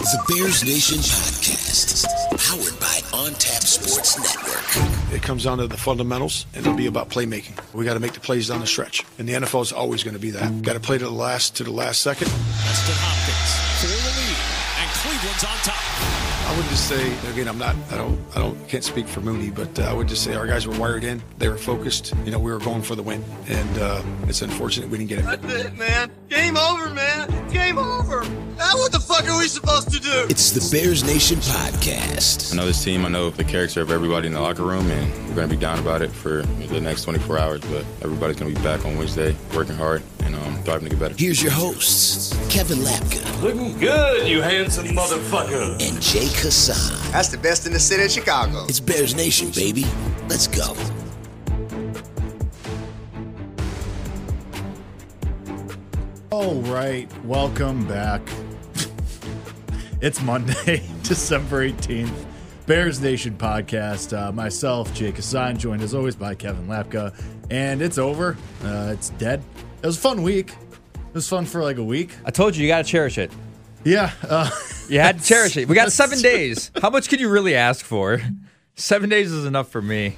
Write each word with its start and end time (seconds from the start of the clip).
The 0.00 0.18
Bears 0.28 0.64
Nation 0.64 0.96
Podcast, 0.96 2.04
powered 2.48 2.80
by 2.80 3.00
On 3.16 3.32
Tap 3.34 3.60
Sports 3.62 4.18
Network. 4.18 5.12
It 5.14 5.22
comes 5.22 5.44
down 5.44 5.58
to 5.58 5.66
the 5.66 5.76
fundamentals, 5.76 6.46
and 6.54 6.64
it'll 6.64 6.76
be 6.76 6.86
about 6.86 7.10
playmaking. 7.10 7.52
We 7.74 7.84
got 7.84 7.94
to 7.94 8.00
make 8.00 8.14
the 8.14 8.20
plays 8.20 8.48
down 8.48 8.60
the 8.60 8.66
stretch, 8.66 9.04
and 9.18 9.28
the 9.28 9.34
NFL 9.34 9.60
is 9.60 9.72
always 9.72 10.02
going 10.02 10.14
to 10.14 10.20
be 10.20 10.30
that. 10.30 10.62
Got 10.62 10.72
to 10.72 10.80
play 10.80 10.96
to 10.96 11.04
the 11.04 11.10
last 11.10 11.54
to 11.56 11.64
the 11.64 11.70
last 11.70 12.00
second. 12.00 12.28
Hopkins 12.30 13.52
for 13.80 13.88
the 13.88 14.10
lead, 14.16 14.36
and 14.80 14.90
Cleveland's 15.04 15.44
on 15.44 15.58
top. 15.68 15.89
I 16.50 16.56
would 16.56 16.66
just 16.66 16.88
say 16.88 17.12
again, 17.30 17.46
I'm 17.46 17.58
not, 17.58 17.76
I 17.92 17.96
don't, 17.96 18.18
I 18.34 18.40
don't, 18.40 18.68
can't 18.68 18.82
speak 18.82 19.06
for 19.06 19.20
Mooney, 19.20 19.50
but 19.50 19.78
uh, 19.78 19.84
I 19.84 19.92
would 19.92 20.08
just 20.08 20.24
say 20.24 20.34
our 20.34 20.48
guys 20.48 20.66
were 20.66 20.76
wired 20.76 21.04
in. 21.04 21.22
They 21.38 21.48
were 21.48 21.56
focused. 21.56 22.12
You 22.24 22.32
know, 22.32 22.40
we 22.40 22.50
were 22.50 22.58
going 22.58 22.82
for 22.82 22.96
the 22.96 23.04
win, 23.04 23.22
and 23.46 23.78
uh, 23.78 24.02
it's 24.26 24.42
unfortunate 24.42 24.90
we 24.90 24.98
didn't 24.98 25.10
get 25.10 25.18
it. 25.20 25.26
That's 25.26 25.66
it, 25.66 25.78
man. 25.78 26.10
Game 26.28 26.56
over, 26.56 26.90
man. 26.90 27.28
Game 27.50 27.78
over. 27.78 28.24
Now 28.58 28.72
what 28.74 28.90
the 28.90 28.98
fuck 28.98 29.28
are 29.28 29.38
we 29.38 29.46
supposed 29.46 29.92
to 29.92 30.00
do? 30.00 30.26
It's 30.28 30.50
the 30.50 30.76
Bears 30.76 31.04
Nation 31.04 31.38
Podcast. 31.38 32.52
I 32.52 32.56
know 32.56 32.66
this 32.66 32.82
team. 32.82 33.06
I 33.06 33.10
know 33.10 33.30
the 33.30 33.44
character 33.44 33.80
of 33.82 33.92
everybody 33.92 34.26
in 34.26 34.32
the 34.32 34.40
locker 34.40 34.64
room, 34.64 34.90
and 34.90 35.28
we're 35.28 35.36
going 35.36 35.48
to 35.48 35.54
be 35.54 35.60
down 35.60 35.78
about 35.78 36.02
it 36.02 36.10
for 36.10 36.42
the 36.42 36.80
next 36.80 37.04
24 37.04 37.38
hours. 37.38 37.60
But 37.60 37.84
everybody's 38.02 38.38
going 38.38 38.52
to 38.52 38.60
be 38.60 38.64
back 38.64 38.84
on 38.84 38.96
Wednesday, 38.98 39.36
working 39.54 39.76
hard 39.76 40.02
and 40.34 40.44
um, 40.44 40.62
striving 40.62 40.84
to 40.84 40.90
get 40.90 40.98
better. 41.00 41.14
Here's 41.16 41.42
your 41.42 41.52
hosts, 41.52 42.32
Kevin 42.52 42.78
Lapka 42.78 43.42
Looking 43.42 43.78
good, 43.78 44.28
you 44.28 44.42
handsome 44.42 44.86
motherfucker. 44.88 45.72
and 45.80 46.00
Jake 46.00 46.32
Hassan. 46.32 47.12
That's 47.12 47.28
the 47.28 47.38
best 47.38 47.66
in 47.66 47.72
the 47.72 47.80
city 47.80 48.04
of 48.04 48.10
Chicago. 48.10 48.64
It's 48.64 48.80
Bears 48.80 49.14
Nation, 49.14 49.50
baby. 49.54 49.84
Let's 50.28 50.46
go. 50.46 50.74
All 56.30 56.54
right, 56.62 57.08
welcome 57.24 57.86
back. 57.86 58.22
it's 60.00 60.22
Monday, 60.22 60.82
December 61.02 61.68
18th. 61.68 62.26
Bears 62.66 63.00
Nation 63.00 63.36
podcast. 63.36 64.16
Uh, 64.16 64.30
myself, 64.30 64.92
Jake 64.94 65.16
Hassan, 65.16 65.56
joined 65.58 65.82
as 65.82 65.92
always 65.92 66.14
by 66.14 66.36
Kevin 66.36 66.68
Lapka. 66.68 67.12
And 67.50 67.82
it's 67.82 67.98
over. 67.98 68.36
Uh, 68.62 68.90
it's 68.92 69.10
dead. 69.10 69.42
It 69.82 69.86
was 69.86 69.96
a 69.96 70.00
fun 70.00 70.22
week. 70.22 70.50
It 70.94 71.14
was 71.14 71.28
fun 71.28 71.46
for 71.46 71.62
like 71.62 71.78
a 71.78 71.84
week. 71.84 72.10
I 72.24 72.30
told 72.30 72.54
you, 72.56 72.62
you 72.62 72.68
got 72.68 72.84
to 72.84 72.90
cherish 72.90 73.18
it. 73.18 73.30
Yeah. 73.84 74.12
Uh, 74.28 74.50
You 74.88 75.00
had 75.00 75.20
to 75.20 75.24
cherish 75.24 75.56
it. 75.56 75.68
We 75.68 75.74
got 75.74 75.90
seven 76.02 76.20
days. 76.20 76.70
How 76.82 76.90
much 76.90 77.08
could 77.08 77.20
you 77.20 77.28
really 77.30 77.54
ask 77.54 77.84
for? 77.84 78.20
Seven 78.74 79.08
days 79.08 79.32
is 79.32 79.44
enough 79.46 79.68
for 79.70 79.80
me. 79.82 80.16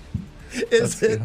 is 0.53 1.03
it? 1.03 1.21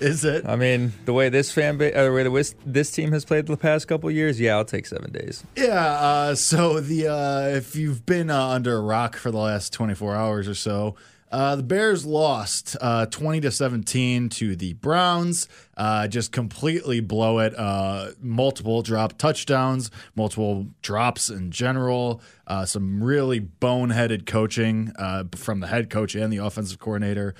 Is 0.00 0.24
it? 0.24 0.46
I 0.46 0.56
mean, 0.56 0.92
the 1.04 1.12
way 1.12 1.28
this 1.28 1.52
fan 1.52 1.76
base, 1.78 1.94
uh, 1.94 2.04
the 2.04 2.12
way 2.12 2.22
the, 2.22 2.54
this 2.64 2.90
team 2.90 3.12
has 3.12 3.24
played 3.24 3.46
the 3.46 3.56
past 3.56 3.86
couple 3.86 4.10
years, 4.10 4.40
yeah, 4.40 4.56
I'll 4.56 4.64
take 4.64 4.86
seven 4.86 5.12
days. 5.12 5.44
Yeah. 5.56 5.74
Uh, 5.74 6.34
so 6.34 6.80
the 6.80 7.08
uh, 7.08 7.56
if 7.56 7.76
you've 7.76 8.04
been 8.06 8.30
uh, 8.30 8.46
under 8.48 8.76
a 8.76 8.80
rock 8.80 9.16
for 9.16 9.30
the 9.30 9.38
last 9.38 9.72
24 9.74 10.16
hours 10.16 10.48
or 10.48 10.54
so, 10.54 10.94
uh, 11.30 11.56
the 11.56 11.62
Bears 11.62 12.04
lost 12.04 12.76
uh, 12.80 13.06
20 13.06 13.40
to 13.42 13.50
17 13.50 14.28
to 14.30 14.56
the 14.56 14.72
Browns. 14.74 15.48
Uh, 15.76 16.08
just 16.08 16.32
completely 16.32 17.00
blow 17.00 17.38
it. 17.38 17.54
Uh, 17.56 18.10
multiple 18.20 18.82
drop 18.82 19.16
touchdowns, 19.16 19.90
multiple 20.16 20.66
drops 20.82 21.30
in 21.30 21.50
general. 21.50 22.20
Uh, 22.46 22.64
some 22.64 23.02
really 23.02 23.40
boneheaded 23.40 24.26
coaching 24.26 24.92
uh, 24.98 25.24
from 25.34 25.60
the 25.60 25.68
head 25.68 25.88
coach 25.88 26.14
and 26.14 26.32
the 26.32 26.38
offensive 26.38 26.78
coordinator. 26.78 27.34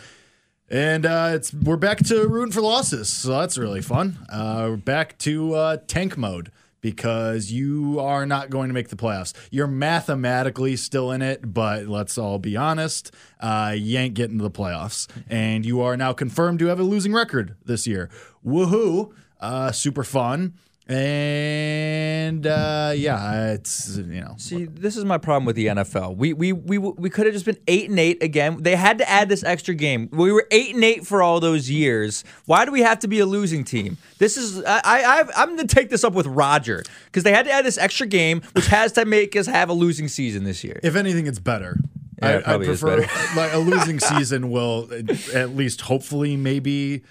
And 0.68 1.04
it's 1.04 1.52
we're 1.52 1.76
back 1.76 1.98
to 2.04 2.28
rooting 2.28 2.52
for 2.52 2.60
losses, 2.60 3.12
so 3.12 3.30
that's 3.40 3.58
really 3.58 3.82
fun. 3.82 4.18
We're 4.32 4.76
back 4.76 5.18
to 5.18 5.80
tank 5.88 6.16
mode 6.16 6.52
because 6.80 7.50
you 7.50 8.00
are 8.00 8.26
not 8.26 8.50
going 8.50 8.68
to 8.68 8.74
make 8.74 8.88
the 8.88 8.96
playoffs. 8.96 9.32
You're 9.50 9.66
mathematically 9.66 10.76
still 10.76 11.12
in 11.12 11.22
it, 11.22 11.52
but 11.52 11.86
let's 11.86 12.18
all 12.18 12.38
be 12.38 12.56
honest, 12.56 13.12
uh, 13.40 13.74
you 13.76 13.98
ain't 13.98 14.14
getting 14.14 14.38
to 14.38 14.44
the 14.44 14.50
playoffs, 14.50 15.08
and 15.28 15.64
you 15.64 15.80
are 15.80 15.96
now 15.96 16.12
confirmed 16.12 16.58
to 16.60 16.66
have 16.66 16.80
a 16.80 16.84
losing 16.84 17.12
record 17.12 17.56
this 17.64 17.86
year. 17.86 18.10
Woohoo! 18.44 19.12
Uh, 19.40 19.72
super 19.72 20.04
fun. 20.04 20.54
And 20.90 22.48
uh, 22.48 22.92
yeah, 22.96 23.52
it's 23.52 23.96
you 23.96 24.20
know 24.20 24.34
See, 24.38 24.64
this 24.64 24.96
is 24.96 25.04
my 25.04 25.18
problem 25.18 25.44
with 25.44 25.54
the 25.54 25.66
NFL. 25.66 26.16
We 26.16 26.32
we 26.32 26.52
we 26.52 26.78
we 26.78 27.08
could 27.08 27.26
have 27.26 27.32
just 27.32 27.44
been 27.44 27.58
eight 27.68 27.88
and 27.88 27.98
eight 28.00 28.20
again. 28.24 28.64
They 28.64 28.74
had 28.74 28.98
to 28.98 29.08
add 29.08 29.28
this 29.28 29.44
extra 29.44 29.72
game. 29.74 30.08
We 30.10 30.32
were 30.32 30.48
eight 30.50 30.74
and 30.74 30.82
eight 30.82 31.06
for 31.06 31.22
all 31.22 31.38
those 31.38 31.70
years. 31.70 32.24
Why 32.46 32.64
do 32.64 32.72
we 32.72 32.80
have 32.80 32.98
to 33.00 33.08
be 33.08 33.20
a 33.20 33.26
losing 33.26 33.62
team? 33.62 33.98
This 34.18 34.36
is 34.36 34.64
I, 34.64 34.80
I 34.84 35.24
I'm 35.36 35.54
going 35.54 35.64
to 35.64 35.72
take 35.72 35.90
this 35.90 36.02
up 36.02 36.12
with 36.12 36.26
Roger 36.26 36.82
because 37.04 37.22
they 37.22 37.32
had 37.32 37.44
to 37.44 37.52
add 37.52 37.64
this 37.64 37.78
extra 37.78 38.08
game, 38.08 38.42
which 38.54 38.66
has 38.66 38.90
to 38.92 39.04
make 39.04 39.36
us 39.36 39.46
have 39.46 39.68
a 39.68 39.74
losing 39.74 40.08
season 40.08 40.42
this 40.42 40.64
year. 40.64 40.80
If 40.82 40.96
anything, 40.96 41.28
it's 41.28 41.38
better. 41.38 41.78
Yeah, 42.20 42.42
I, 42.44 42.54
I 42.54 42.58
prefer 42.58 42.98
like 43.36 43.52
a 43.52 43.58
losing 43.58 44.00
season 44.00 44.50
will 44.50 44.88
at 45.32 45.54
least 45.54 45.82
hopefully 45.82 46.36
maybe 46.36 47.02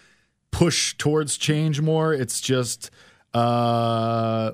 push 0.52 0.96
towards 0.98 1.38
change 1.38 1.80
more. 1.80 2.14
It's 2.14 2.42
just 2.42 2.92
uh 3.34 4.52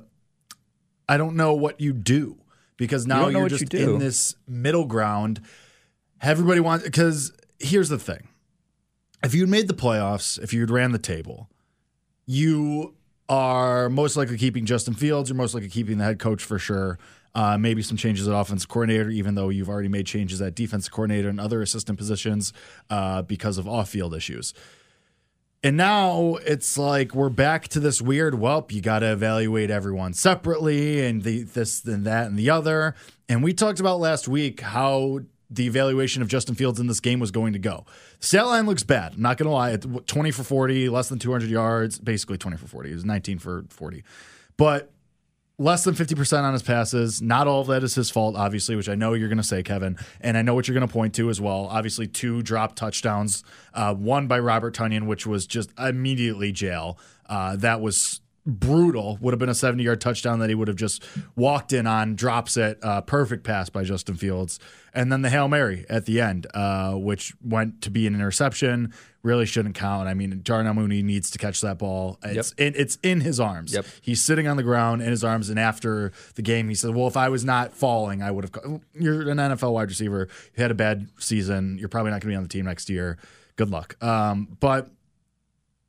I 1.08 1.16
don't 1.16 1.36
know 1.36 1.54
what 1.54 1.80
you 1.80 1.92
do 1.92 2.36
because 2.76 3.06
now 3.06 3.22
don't 3.22 3.32
you're 3.32 3.42
what 3.42 3.52
you 3.52 3.58
just 3.58 3.74
in 3.74 3.98
this 3.98 4.34
middle 4.46 4.84
ground. 4.84 5.40
Everybody 6.20 6.60
wants 6.60 6.84
because 6.84 7.32
here's 7.58 7.88
the 7.88 7.98
thing. 7.98 8.28
If 9.22 9.34
you'd 9.34 9.48
made 9.48 9.68
the 9.68 9.74
playoffs, 9.74 10.38
if 10.42 10.52
you'd 10.52 10.70
ran 10.70 10.92
the 10.92 10.98
table, 10.98 11.48
you 12.26 12.94
are 13.28 13.88
most 13.88 14.16
likely 14.16 14.38
keeping 14.38 14.66
Justin 14.66 14.94
Fields. 14.94 15.30
You're 15.30 15.36
most 15.36 15.54
likely 15.54 15.68
keeping 15.68 15.98
the 15.98 16.04
head 16.04 16.18
coach 16.18 16.42
for 16.42 16.58
sure. 16.58 16.98
Uh, 17.34 17.58
maybe 17.58 17.82
some 17.82 17.96
changes 17.98 18.26
at 18.26 18.34
offense 18.34 18.64
coordinator, 18.64 19.10
even 19.10 19.34
though 19.34 19.50
you've 19.50 19.68
already 19.68 19.88
made 19.88 20.06
changes 20.06 20.40
at 20.40 20.54
defense 20.54 20.88
coordinator 20.88 21.28
and 21.28 21.38
other 21.38 21.60
assistant 21.60 21.98
positions 21.98 22.52
uh, 22.88 23.20
because 23.22 23.58
of 23.58 23.68
off-field 23.68 24.14
issues. 24.14 24.54
And 25.62 25.76
now 25.76 26.36
it's 26.46 26.78
like 26.78 27.14
we're 27.14 27.28
back 27.28 27.68
to 27.68 27.80
this 27.80 28.00
weird. 28.00 28.34
Welp, 28.34 28.72
you 28.72 28.80
got 28.80 29.00
to 29.00 29.12
evaluate 29.12 29.70
everyone 29.70 30.12
separately, 30.12 31.04
and 31.04 31.22
the 31.22 31.42
this 31.42 31.84
and 31.84 32.04
that 32.04 32.26
and 32.26 32.38
the 32.38 32.50
other. 32.50 32.94
And 33.28 33.42
we 33.42 33.52
talked 33.52 33.80
about 33.80 33.98
last 33.98 34.28
week 34.28 34.60
how 34.60 35.20
the 35.50 35.66
evaluation 35.66 36.22
of 36.22 36.28
Justin 36.28 36.54
Fields 36.54 36.80
in 36.80 36.86
this 36.86 37.00
game 37.00 37.20
was 37.20 37.30
going 37.30 37.52
to 37.52 37.58
go. 37.58 37.86
Stat 38.20 38.46
line 38.46 38.66
looks 38.66 38.82
bad. 38.82 39.18
Not 39.18 39.38
going 39.38 39.46
to 39.46 39.52
lie. 39.52 39.70
It's 39.70 39.86
20 40.06 40.30
for 40.30 40.42
40, 40.42 40.88
less 40.88 41.08
than 41.08 41.18
200 41.18 41.48
yards, 41.48 41.98
basically 41.98 42.38
20 42.38 42.56
for 42.56 42.66
40. 42.66 42.90
It 42.90 42.94
was 42.94 43.04
19 43.04 43.38
for 43.38 43.64
40. 43.68 44.04
But 44.56 44.92
less 45.58 45.84
than 45.84 45.94
50% 45.94 46.42
on 46.42 46.52
his 46.52 46.62
passes. 46.62 47.22
Not 47.22 47.46
all 47.46 47.62
of 47.62 47.68
that 47.68 47.82
is 47.82 47.94
his 47.94 48.10
fault, 48.10 48.36
obviously, 48.36 48.76
which 48.76 48.88
I 48.88 48.94
know 48.94 49.14
you're 49.14 49.28
going 49.28 49.38
to 49.38 49.44
say, 49.44 49.62
Kevin. 49.62 49.96
And 50.20 50.36
I 50.36 50.42
know 50.42 50.54
what 50.54 50.68
you're 50.68 50.74
going 50.74 50.86
to 50.86 50.92
point 50.92 51.14
to 51.14 51.30
as 51.30 51.40
well. 51.40 51.66
Obviously, 51.70 52.06
two 52.06 52.42
drop 52.42 52.76
touchdowns, 52.76 53.42
uh, 53.72 53.94
one 53.94 54.26
by 54.26 54.38
Robert 54.38 54.74
Tonyan, 54.74 55.06
which 55.06 55.26
was 55.26 55.46
just 55.46 55.70
immediately 55.78 56.52
jail. 56.52 56.98
Uh, 57.28 57.56
that 57.56 57.80
was 57.80 58.20
brutal. 58.46 59.18
Would 59.20 59.32
have 59.32 59.38
been 59.38 59.48
a 59.48 59.54
70 59.54 59.82
yard 59.82 60.00
touchdown 60.00 60.38
that 60.38 60.48
he 60.48 60.54
would 60.54 60.68
have 60.68 60.76
just 60.76 61.04
walked 61.34 61.72
in 61.72 61.86
on, 61.86 62.14
drops 62.14 62.56
it. 62.56 62.78
Uh, 62.82 63.00
perfect 63.00 63.44
pass 63.44 63.68
by 63.68 63.82
Justin 63.82 64.14
Fields. 64.16 64.58
And 64.94 65.12
then 65.12 65.20
the 65.22 65.28
Hail 65.28 65.48
Mary 65.48 65.84
at 65.90 66.06
the 66.06 66.20
end, 66.20 66.46
uh, 66.54 66.92
which 66.94 67.34
went 67.44 67.82
to 67.82 67.90
be 67.90 68.06
an 68.06 68.14
interception. 68.14 68.94
Really 69.22 69.44
shouldn't 69.44 69.74
count. 69.74 70.08
I 70.08 70.14
mean, 70.14 70.40
Darnell 70.42 70.72
Mooney 70.74 71.02
needs 71.02 71.30
to 71.32 71.38
catch 71.38 71.60
that 71.60 71.78
ball. 71.78 72.18
It's, 72.22 72.52
in, 72.52 72.72
it's 72.76 72.96
in 73.02 73.20
his 73.20 73.40
arms. 73.40 73.74
Yep. 73.74 73.84
He's 74.00 74.22
sitting 74.22 74.46
on 74.46 74.56
the 74.56 74.62
ground 74.62 75.02
in 75.02 75.10
his 75.10 75.24
arms. 75.24 75.50
And 75.50 75.58
after 75.58 76.12
the 76.36 76.42
game, 76.42 76.68
he 76.68 76.74
said, 76.76 76.94
Well, 76.94 77.08
if 77.08 77.16
I 77.16 77.28
was 77.28 77.44
not 77.44 77.72
falling, 77.74 78.22
I 78.22 78.30
would 78.30 78.44
have. 78.44 78.52
co- 78.52 78.80
You're 78.94 79.28
an 79.28 79.38
NFL 79.38 79.72
wide 79.72 79.88
receiver. 79.88 80.28
You 80.56 80.62
had 80.62 80.70
a 80.70 80.74
bad 80.74 81.08
season. 81.18 81.76
You're 81.78 81.88
probably 81.88 82.12
not 82.12 82.20
going 82.20 82.28
to 82.30 82.34
be 82.34 82.36
on 82.36 82.42
the 82.44 82.48
team 82.48 82.64
next 82.66 82.88
year. 82.88 83.18
Good 83.56 83.70
luck. 83.70 84.02
Um, 84.02 84.56
but 84.60 84.88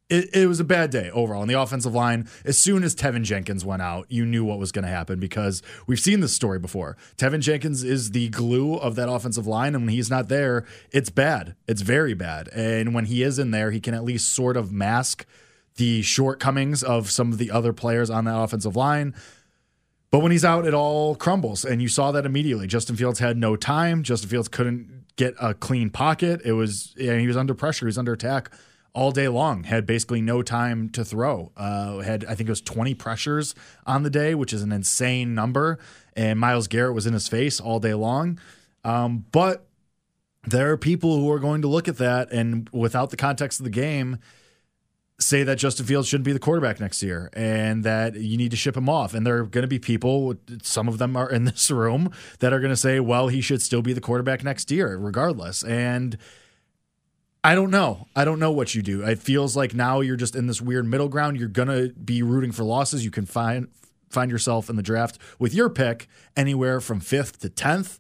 it, 0.10 0.34
it 0.34 0.48
was 0.48 0.60
a 0.60 0.64
bad 0.64 0.90
day 0.90 1.10
overall. 1.12 1.42
On 1.42 1.48
the 1.48 1.60
offensive 1.60 1.94
line, 1.94 2.30
as 2.46 2.58
soon 2.58 2.84
as 2.84 2.96
Teven 2.96 3.24
Jenkins 3.24 3.66
went 3.66 3.82
out, 3.82 4.06
you 4.10 4.26
knew 4.26 4.46
what 4.46 4.58
was 4.58 4.72
going 4.72 4.86
to 4.86 4.92
happen 4.92 5.20
because 5.20 5.62
we've 5.86 6.00
seen 6.00 6.22
this 6.22 6.34
story 6.34 6.60
before. 6.60 6.96
Teven 7.18 7.42
Jenkins 7.42 7.84
is 7.84 8.12
the 8.12 8.30
glue 8.30 8.76
of 8.76 8.96
that 8.96 9.10
offensive 9.10 9.48
line, 9.48 9.76
and 9.76 9.86
when 9.86 9.94
he's 9.94 10.10
not 10.10 10.30
there, 10.30 10.66
it's 10.92 11.10
bad. 11.10 11.56
It's 11.68 11.82
very 11.82 12.14
bad. 12.14 12.48
And 12.50 12.94
when 12.94 13.06
he 13.06 13.22
is 13.22 13.38
in 13.38 13.52
there, 13.52 13.72
he 13.72 13.82
can 13.82 13.94
at 13.94 14.04
least 14.04 14.34
sort 14.34 14.56
of 14.56 14.72
mask 14.72 15.26
the 15.76 16.02
shortcomings 16.02 16.84
of 16.84 17.12
some 17.12 17.32
of 17.32 17.38
the 17.38 17.52
other 17.52 17.74
players 17.74 18.10
on 18.10 18.26
that 18.26 18.38
offensive 18.38 18.76
line. 18.76 19.14
But 20.10 20.20
when 20.20 20.32
he's 20.32 20.46
out, 20.46 20.66
it 20.66 20.74
all 20.74 21.16
crumbles. 21.16 21.66
And 21.66 21.82
you 21.82 21.90
saw 21.90 22.14
that 22.14 22.26
immediately. 22.26 22.66
Justin 22.66 22.96
Fields 22.96 23.20
had 23.20 23.38
no 23.38 23.58
time. 23.58 24.04
Justin 24.04 24.30
Fields 24.30 24.48
couldn't 24.48 25.06
get 25.18 25.36
a 25.40 25.54
clean 25.54 25.90
pocket. 25.90 26.42
It 26.46 26.54
was, 26.54 26.96
and 26.98 27.20
he 27.20 27.28
was 27.28 27.36
under 27.36 27.54
pressure. 27.54 27.86
He 27.86 27.88
was 27.88 27.98
under 27.98 28.14
attack 28.14 28.50
all 28.98 29.12
day 29.12 29.28
long. 29.28 29.64
Had 29.64 29.86
basically 29.86 30.22
no 30.22 30.42
time 30.42 30.90
to 30.90 31.06
throw. 31.06 31.52
Uh, 31.56 32.00
had, 32.00 32.26
I 32.26 32.34
think 32.34 32.50
it 32.50 32.52
was 32.52 32.62
20 32.62 32.96
pressures 32.96 33.54
on 33.86 34.02
the 34.02 34.10
day, 34.10 34.34
which 34.34 34.52
is 34.52 34.64
an 34.64 34.72
insane 34.72 35.36
number. 35.36 35.78
And 36.16 36.40
Myles 36.40 36.68
Garrett 36.68 36.96
was 36.96 37.06
in 37.06 37.14
his 37.14 37.28
face 37.28 37.60
all 37.62 37.80
day 37.80 37.94
long. 37.94 38.40
Um, 38.84 39.26
but 39.32 39.68
there 40.48 40.72
are 40.72 40.78
people 40.78 41.20
who 41.20 41.32
are 41.32 41.38
going 41.38 41.62
to 41.62 41.68
look 41.68 41.88
at 41.88 41.98
that 41.98 42.32
and 42.32 42.68
without 42.72 43.12
the 43.12 43.18
context 43.18 43.60
of 43.60 43.66
the 43.66 43.70
game, 43.70 44.18
say 45.20 45.44
that 45.44 45.60
Justin 45.60 45.86
Fields 45.86 46.08
shouldn't 46.08 46.26
be 46.26 46.34
the 46.34 46.40
quarterback 46.40 46.80
next 46.80 47.04
year 47.04 47.30
and 47.34 47.84
that 47.84 48.16
you 48.16 48.36
need 48.36 48.50
to 48.50 48.58
ship 48.58 48.76
him 48.76 48.90
off. 48.90 49.14
And 49.14 49.28
there 49.28 49.38
are 49.38 49.44
going 49.44 49.64
to 49.64 49.68
be 49.68 49.78
people, 49.78 50.36
some 50.64 50.88
of 50.88 50.98
them 50.98 51.16
are 51.16 51.30
in 51.30 51.44
this 51.44 51.70
room, 51.84 52.12
that 52.40 52.52
are 52.52 52.60
going 52.60 52.74
to 52.74 52.76
say, 52.76 53.00
well, 53.00 53.28
he 53.28 53.42
should 53.42 53.62
still 53.62 53.84
be 53.84 53.94
the 53.94 54.02
quarterback 54.02 54.44
next 54.44 54.72
year, 54.72 54.98
regardless. 54.98 55.64
And 55.64 56.18
I 57.48 57.56
don't 57.56 57.72
know. 57.72 58.10
I 58.14 58.26
don't 58.26 58.40
know 58.40 58.52
what 58.52 58.76
you 58.76 58.82
do. 58.82 59.04
It 59.04 59.20
feels 59.20 59.56
like 59.56 59.74
now 59.74 60.02
you're 60.02 60.18
just 60.18 60.36
in 60.36 60.48
this 60.48 60.62
weird 60.62 60.86
middle 60.86 61.08
ground. 61.08 61.38
You're 61.38 61.48
to 61.70 61.94
be 61.94 62.22
rooting 62.22 62.52
for 62.52 62.66
losses. 62.66 63.06
You 63.06 63.10
can 63.10 63.26
find 63.26 63.70
find 64.10 64.30
yourself 64.30 64.70
in 64.70 64.76
the 64.76 64.84
draft 64.84 65.18
with 65.40 65.54
your 65.54 65.70
pick 65.70 66.10
anywhere 66.36 66.82
from 66.82 67.00
5th 67.00 67.38
to 67.38 67.50
10th. 67.50 68.00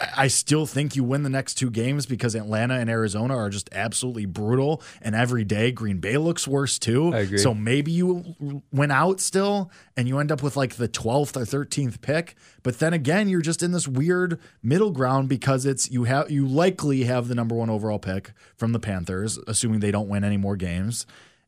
I 0.00 0.26
still 0.26 0.66
think 0.66 0.96
you 0.96 1.04
win 1.04 1.22
the 1.22 1.30
next 1.30 1.54
two 1.54 1.70
games 1.70 2.04
because 2.04 2.34
Atlanta 2.34 2.74
and 2.74 2.90
Arizona 2.90 3.36
are 3.36 3.48
just 3.48 3.68
absolutely 3.72 4.26
brutal. 4.26 4.82
And 5.00 5.14
every 5.14 5.44
day, 5.44 5.70
Green 5.70 5.98
Bay 5.98 6.18
looks 6.18 6.48
worse 6.48 6.80
too. 6.80 7.14
I 7.14 7.20
agree. 7.20 7.38
So 7.38 7.54
maybe 7.54 7.92
you 7.92 8.62
went 8.72 8.90
out 8.90 9.20
still 9.20 9.70
and 9.96 10.08
you 10.08 10.18
end 10.18 10.32
up 10.32 10.42
with 10.42 10.56
like 10.56 10.74
the 10.74 10.88
12th 10.88 11.36
or 11.36 11.64
13th 11.64 12.00
pick. 12.00 12.34
But 12.64 12.80
then 12.80 12.92
again, 12.92 13.28
you're 13.28 13.40
just 13.40 13.62
in 13.62 13.70
this 13.70 13.86
weird 13.86 14.40
middle 14.64 14.90
ground 14.90 15.28
because 15.28 15.64
it's 15.64 15.88
you 15.88 16.04
have 16.04 16.28
you 16.28 16.46
likely 16.46 17.04
have 17.04 17.28
the 17.28 17.34
number 17.36 17.54
one 17.54 17.70
overall 17.70 18.00
pick 18.00 18.32
from 18.56 18.72
the 18.72 18.80
Panthers, 18.80 19.38
assuming 19.46 19.78
they 19.78 19.92
don't 19.92 20.08
win 20.08 20.24
any 20.24 20.36
more 20.36 20.56
games. 20.56 21.06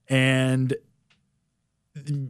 And 0.09 0.73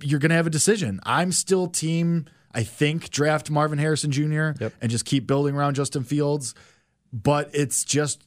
you're 0.03 0.21
going 0.21 0.31
to 0.31 0.37
have 0.37 0.47
a 0.47 0.51
decision. 0.51 1.01
I'm 1.05 1.31
still 1.31 1.67
team 1.67 2.27
I 2.57 2.63
think 2.63 3.11
draft 3.11 3.51
Marvin 3.51 3.79
Harrison 3.79 4.11
Jr. 4.11 4.53
Yep. 4.59 4.73
and 4.81 4.91
just 4.91 5.05
keep 5.05 5.27
building 5.27 5.55
around 5.55 5.75
Justin 5.75 6.05
Fields. 6.05 6.55
But 7.13 7.51
it's 7.53 7.85
just 7.85 8.27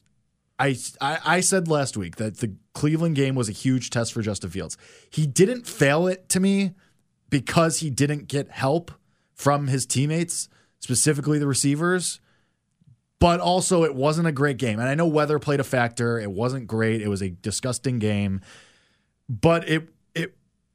I, 0.58 0.76
I 1.00 1.18
I 1.24 1.40
said 1.40 1.66
last 1.66 1.96
week 1.96 2.16
that 2.16 2.38
the 2.38 2.54
Cleveland 2.72 3.16
game 3.16 3.34
was 3.34 3.48
a 3.48 3.52
huge 3.52 3.90
test 3.90 4.12
for 4.12 4.22
Justin 4.22 4.50
Fields. 4.50 4.78
He 5.10 5.26
didn't 5.26 5.66
fail 5.66 6.06
it 6.06 6.28
to 6.28 6.38
me 6.38 6.74
because 7.28 7.80
he 7.80 7.90
didn't 7.90 8.28
get 8.28 8.50
help 8.50 8.92
from 9.34 9.66
his 9.66 9.84
teammates, 9.84 10.48
specifically 10.78 11.40
the 11.40 11.46
receivers. 11.48 12.20
But 13.18 13.40
also, 13.40 13.84
it 13.84 13.94
wasn't 13.94 14.28
a 14.28 14.32
great 14.32 14.56
game. 14.56 14.78
And 14.78 14.88
I 14.88 14.94
know 14.94 15.06
weather 15.06 15.38
played 15.38 15.60
a 15.60 15.64
factor. 15.64 16.18
It 16.18 16.30
wasn't 16.30 16.66
great. 16.66 17.02
It 17.02 17.08
was 17.08 17.20
a 17.20 17.30
disgusting 17.30 17.98
game. 17.98 18.40
But 19.28 19.68
it 19.68 19.88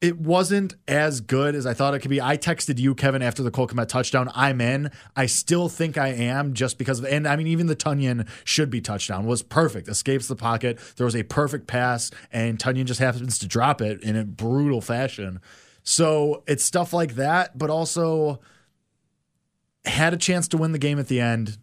it 0.06 0.20
wasn't 0.20 0.76
as 0.88 1.20
good 1.20 1.56
as 1.56 1.66
I 1.66 1.74
thought 1.74 1.96
it 1.96 2.00
could 2.00 2.12
be. 2.12 2.22
I 2.22 2.38
texted 2.38 2.78
you, 2.78 2.94
Kevin, 2.94 3.24
after 3.24 3.42
the 3.42 3.50
Cole 3.50 3.68
Kmet 3.68 3.88
touchdown. 3.88 4.30
I'm 4.36 4.62
in. 4.62 4.92
I 5.16 5.26
still 5.26 5.68
think 5.68 5.98
I 5.98 6.10
am 6.10 6.54
just 6.54 6.78
because 6.78 7.00
of, 7.00 7.06
and 7.06 7.28
I 7.28 7.36
mean, 7.36 7.48
even 7.48 7.66
the 7.66 7.76
Tonyan 7.76 8.28
should 8.44 8.70
be 8.70 8.82
touchdown 8.82 9.26
was 9.26 9.42
perfect. 9.42 9.88
Escapes 9.88 10.28
the 10.28 10.36
pocket. 10.36 10.78
There 10.98 11.06
was 11.06 11.16
a 11.16 11.24
perfect 11.24 11.66
pass, 11.66 12.12
and 12.32 12.60
Tonyan 12.60 12.86
just 12.86 13.00
happens 13.00 13.40
to 13.40 13.48
drop 13.48 13.82
it 13.82 14.04
in 14.04 14.16
a 14.16 14.24
brutal 14.24 14.80
fashion. 14.80 15.42
So 15.82 16.44
it's 16.46 16.64
stuff 16.64 16.94
like 16.94 17.16
that, 17.16 17.58
but 17.58 17.72
also 17.72 18.42
had 19.86 20.14
a 20.14 20.18
chance 20.18 20.48
to 20.50 20.58
win 20.58 20.72
the 20.72 20.78
game 20.78 21.00
at 21.00 21.08
the 21.08 21.20
end, 21.20 21.58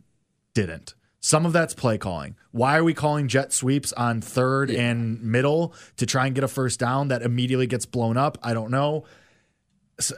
didn't. 0.53 0.94
Some 1.24 1.46
of 1.46 1.52
that's 1.52 1.72
play 1.72 1.98
calling. 1.98 2.34
Why 2.50 2.76
are 2.76 2.82
we 2.82 2.94
calling 2.94 3.28
jet 3.28 3.52
sweeps 3.52 3.92
on 3.92 4.20
third 4.20 4.72
and 4.72 5.22
middle 5.22 5.72
to 5.96 6.04
try 6.04 6.26
and 6.26 6.34
get 6.34 6.42
a 6.42 6.48
first 6.48 6.80
down 6.80 7.08
that 7.08 7.22
immediately 7.22 7.69
gets 7.69 7.86
blown 7.86 8.16
up? 8.16 8.38
I 8.42 8.54
don't 8.54 8.72
know. 8.72 9.04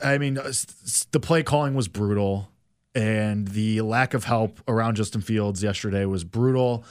I 0.03 0.17
mean, 0.17 0.35
the 0.35 1.21
play 1.21 1.43
calling 1.43 1.75
was 1.75 1.89
brutal, 1.89 2.49
and 2.95 3.49
the 3.49 3.83
lack 3.83 4.15
of 4.15 4.25
help 4.25 4.63
around 4.67 4.95
Justin 4.95 5.21
Fields 5.21 5.63
yesterday 5.63 6.07
was 6.07 6.25
brutal. 6.25 6.85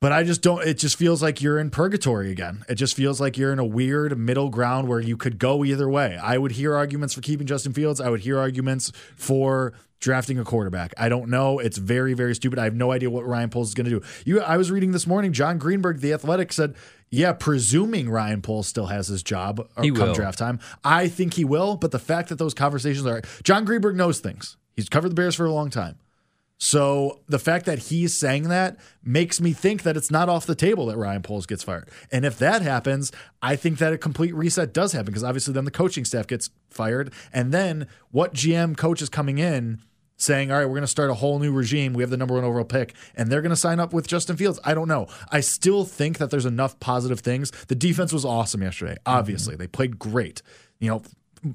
But 0.00 0.12
I 0.12 0.22
just 0.22 0.40
don't, 0.40 0.64
it 0.64 0.78
just 0.78 0.96
feels 0.96 1.22
like 1.22 1.42
you're 1.42 1.58
in 1.58 1.70
purgatory 1.70 2.30
again. 2.30 2.64
It 2.68 2.76
just 2.76 2.94
feels 2.96 3.20
like 3.20 3.36
you're 3.36 3.52
in 3.52 3.58
a 3.58 3.64
weird 3.64 4.16
middle 4.16 4.48
ground 4.48 4.86
where 4.86 5.00
you 5.00 5.16
could 5.16 5.38
go 5.38 5.64
either 5.64 5.88
way. 5.88 6.16
I 6.22 6.38
would 6.38 6.52
hear 6.52 6.76
arguments 6.76 7.14
for 7.14 7.20
keeping 7.20 7.48
Justin 7.48 7.72
Fields. 7.72 8.00
I 8.00 8.10
would 8.10 8.20
hear 8.20 8.38
arguments 8.38 8.92
for 9.16 9.72
drafting 10.02 10.38
a 10.38 10.44
quarterback. 10.44 10.92
I 10.98 11.08
don't 11.08 11.30
know. 11.30 11.58
It's 11.60 11.78
very, 11.78 12.12
very 12.12 12.34
stupid. 12.34 12.58
I 12.58 12.64
have 12.64 12.74
no 12.74 12.92
idea 12.92 13.08
what 13.08 13.24
Ryan 13.24 13.48
Poles 13.48 13.68
is 13.68 13.74
going 13.74 13.88
to 13.88 14.00
do. 14.00 14.06
You, 14.26 14.40
I 14.42 14.56
was 14.58 14.70
reading 14.70 14.90
this 14.92 15.06
morning, 15.06 15.32
Jon 15.32 15.56
Greenberg, 15.58 16.00
the 16.00 16.12
athletic, 16.12 16.52
said, 16.52 16.74
yeah, 17.08 17.32
presuming 17.32 18.10
Ryan 18.10 18.42
Poles 18.42 18.66
still 18.66 18.86
has 18.86 19.06
his 19.08 19.22
job 19.22 19.60
or 19.76 19.82
He 19.82 19.90
come 19.90 20.08
will. 20.08 20.14
draft 20.14 20.38
time. 20.38 20.58
I 20.84 21.08
think 21.08 21.34
he 21.34 21.44
will, 21.44 21.76
but 21.76 21.92
the 21.92 21.98
fact 21.98 22.28
that 22.30 22.36
those 22.38 22.52
conversations 22.52 23.06
are, 23.06 23.22
Jon 23.44 23.64
Greenberg 23.64 23.96
knows 23.96 24.18
things. 24.20 24.56
He's 24.74 24.88
covered 24.88 25.10
the 25.10 25.14
Bears 25.14 25.34
for 25.36 25.46
a 25.46 25.52
long 25.52 25.70
time. 25.70 25.98
So 26.58 27.20
the 27.28 27.40
fact 27.40 27.66
that 27.66 27.78
he's 27.80 28.16
saying 28.16 28.44
that 28.44 28.78
makes 29.02 29.40
me 29.40 29.52
think 29.52 29.82
that 29.82 29.96
it's 29.96 30.12
not 30.12 30.28
off 30.28 30.46
the 30.46 30.54
table 30.54 30.86
that 30.86 30.96
Ryan 30.96 31.20
Poles 31.22 31.44
gets 31.44 31.64
fired. 31.64 31.88
And 32.12 32.24
if 32.24 32.38
that 32.38 32.62
happens, 32.62 33.10
I 33.42 33.56
think 33.56 33.78
that 33.78 33.92
a 33.92 33.98
complete 33.98 34.32
reset 34.32 34.72
does 34.72 34.92
happen 34.92 35.06
because 35.06 35.24
obviously 35.24 35.54
then 35.54 35.64
the 35.64 35.72
coaching 35.72 36.04
staff 36.04 36.28
gets 36.28 36.50
fired. 36.70 37.12
And 37.32 37.50
then 37.52 37.88
what 38.12 38.32
GM 38.34 38.76
coach 38.76 39.02
is 39.02 39.08
coming 39.08 39.38
in 39.38 39.80
saying, 40.22 40.50
all 40.50 40.58
right, 40.58 40.64
we're 40.64 40.72
going 40.72 40.82
to 40.82 40.86
start 40.86 41.10
a 41.10 41.14
whole 41.14 41.38
new 41.38 41.52
regime. 41.52 41.92
We 41.92 42.02
have 42.02 42.10
the 42.10 42.16
number 42.16 42.34
one 42.34 42.44
overall 42.44 42.64
pick, 42.64 42.94
and 43.14 43.30
they're 43.30 43.42
going 43.42 43.50
to 43.50 43.56
sign 43.56 43.80
up 43.80 43.92
with 43.92 44.06
Justin 44.06 44.36
Fields. 44.36 44.60
I 44.64 44.74
don't 44.74 44.88
know. 44.88 45.08
I 45.30 45.40
still 45.40 45.84
think 45.84 46.18
that 46.18 46.30
there's 46.30 46.46
enough 46.46 46.78
positive 46.80 47.20
things. 47.20 47.50
The 47.66 47.74
defense 47.74 48.12
was 48.12 48.24
awesome 48.24 48.62
yesterday. 48.62 48.92
Mm-hmm. 48.92 49.18
Obviously, 49.18 49.56
they 49.56 49.66
played 49.66 49.98
great. 49.98 50.42
You 50.78 50.90
know, 50.90 51.02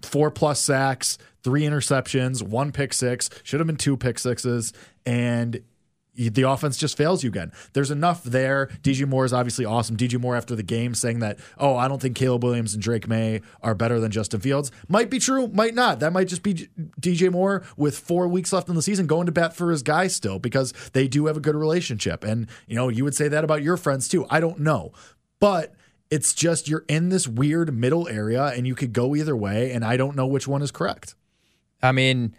four 0.04 0.32
plus 0.32 0.60
sacks, 0.60 1.18
three 1.44 1.64
interceptions, 1.64 2.44
one 2.44 2.72
pick 2.72 2.94
six, 2.94 3.30
should 3.44 3.60
have 3.60 3.68
been 3.68 3.78
two 3.78 3.98
pick 3.98 4.20
sixes, 4.20 4.74
and 5.06 5.62
the 6.18 6.44
offense 6.44 6.78
just 6.78 6.98
fails 6.98 7.24
you 7.24 7.30
again. 7.30 7.52
There's 7.74 7.92
enough 7.92 8.24
there. 8.24 8.68
DJ 8.82 9.08
Moore 9.08 9.26
is 9.26 9.34
obviously 9.34 9.66
awesome. 9.66 9.96
DJ 9.96 10.20
Moore 10.20 10.36
after 10.36 10.56
the 10.56 10.64
game 10.64 10.96
saying 10.96 11.20
that, 11.20 11.38
oh, 11.58 11.76
I 11.76 11.88
don't 11.88 12.02
think 12.02 12.16
Caleb 12.16 12.44
Williams 12.44 12.74
and 12.74 12.82
Drake 12.82 13.08
Maye 13.08 13.42
are 13.62 13.76
better 13.76 14.00
than 14.00 14.12
Justin 14.12 14.40
Fields. 14.40 14.72
Might 14.88 15.10
be 15.10 15.20
true, 15.20 15.48
might 15.48 15.76
not. 15.76 16.00
That 16.00 16.14
might 16.14 16.28
just 16.28 16.44
be 16.44 16.70
DJ 17.00 17.32
Moore 17.32 17.64
with 17.78 17.98
four 17.98 18.28
weeks 18.28 18.52
left 18.52 18.68
in 18.68 18.76
the 18.76 18.82
season 18.82 19.06
going 19.06 19.28
to 19.28 19.32
bat 19.32 19.56
for 19.56 19.72
his 19.72 19.84
guy 19.84 20.08
still 20.08 20.40
because 20.40 20.74
they 20.94 21.08
do 21.08 21.28
have 21.28 21.38
a 21.38 21.42
good 21.42 21.56
relationship. 21.56 22.24
And, 22.24 22.48
you 22.68 22.76
know, 22.76 22.90
you 22.90 23.04
would 23.04 23.16
say 23.16 23.28
that 23.28 23.44
about 23.44 23.62
your 23.62 23.78
friends 23.78 24.08
too. 24.08 24.26
I 24.30 24.40
don't 24.40 24.60
know. 24.60 24.92
But 25.40 25.76
it's 26.10 26.34
just 26.34 26.68
you're 26.68 26.86
in 26.88 27.10
this 27.10 27.28
weird 27.28 27.74
middle 27.76 28.08
area 28.08 28.46
and 28.48 28.66
you 28.66 28.76
could 28.76 28.94
go 28.94 29.16
either 29.16 29.36
way. 29.36 29.72
And 29.72 29.86
I 29.86 29.98
don't 29.98 30.16
know 30.16 30.26
which 30.26 30.48
one 30.48 30.62
is 30.62 30.72
correct. 30.72 31.16
I 31.82 31.92
mean, 31.92 32.34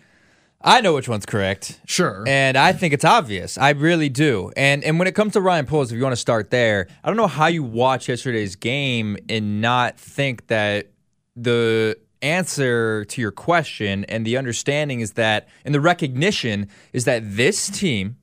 I 0.60 0.81
know 0.81 0.94
which 0.94 1.08
one's 1.08 1.25
correct. 1.25 1.81
Sure. 1.87 2.25
And 2.26 2.56
I 2.56 2.72
think 2.72 2.93
it's 2.93 3.05
obvious. 3.05 3.56
I 3.56 3.70
really 3.70 4.08
do. 4.08 4.50
And 4.56 4.82
and 4.82 4.99
when 4.99 5.06
it 5.06 5.14
comes 5.14 5.34
to 5.34 5.40
Ryan 5.40 5.66
Poles, 5.66 5.93
if 5.93 5.96
you 5.96 6.02
want 6.02 6.14
to 6.14 6.20
start 6.20 6.50
there, 6.50 6.88
I 7.05 7.08
don't 7.08 7.16
know 7.16 7.28
how 7.28 7.46
you 7.46 7.62
watch 7.62 8.08
yesterday's 8.08 8.56
game 8.56 9.16
and 9.28 9.60
not 9.60 9.99
think 9.99 10.49
that 10.49 10.90
the 11.37 11.96
answer 12.22 13.05
to 13.05 13.20
your 13.20 13.31
question 13.31 14.05
and 14.06 14.26
the 14.26 14.37
understanding 14.37 14.99
is 14.99 15.12
that 15.12 15.46
and 15.64 15.72
the 15.72 15.81
recognition 15.81 16.69
is 16.93 17.05
that 17.05 17.22
this 17.25 17.69
team 17.69 18.16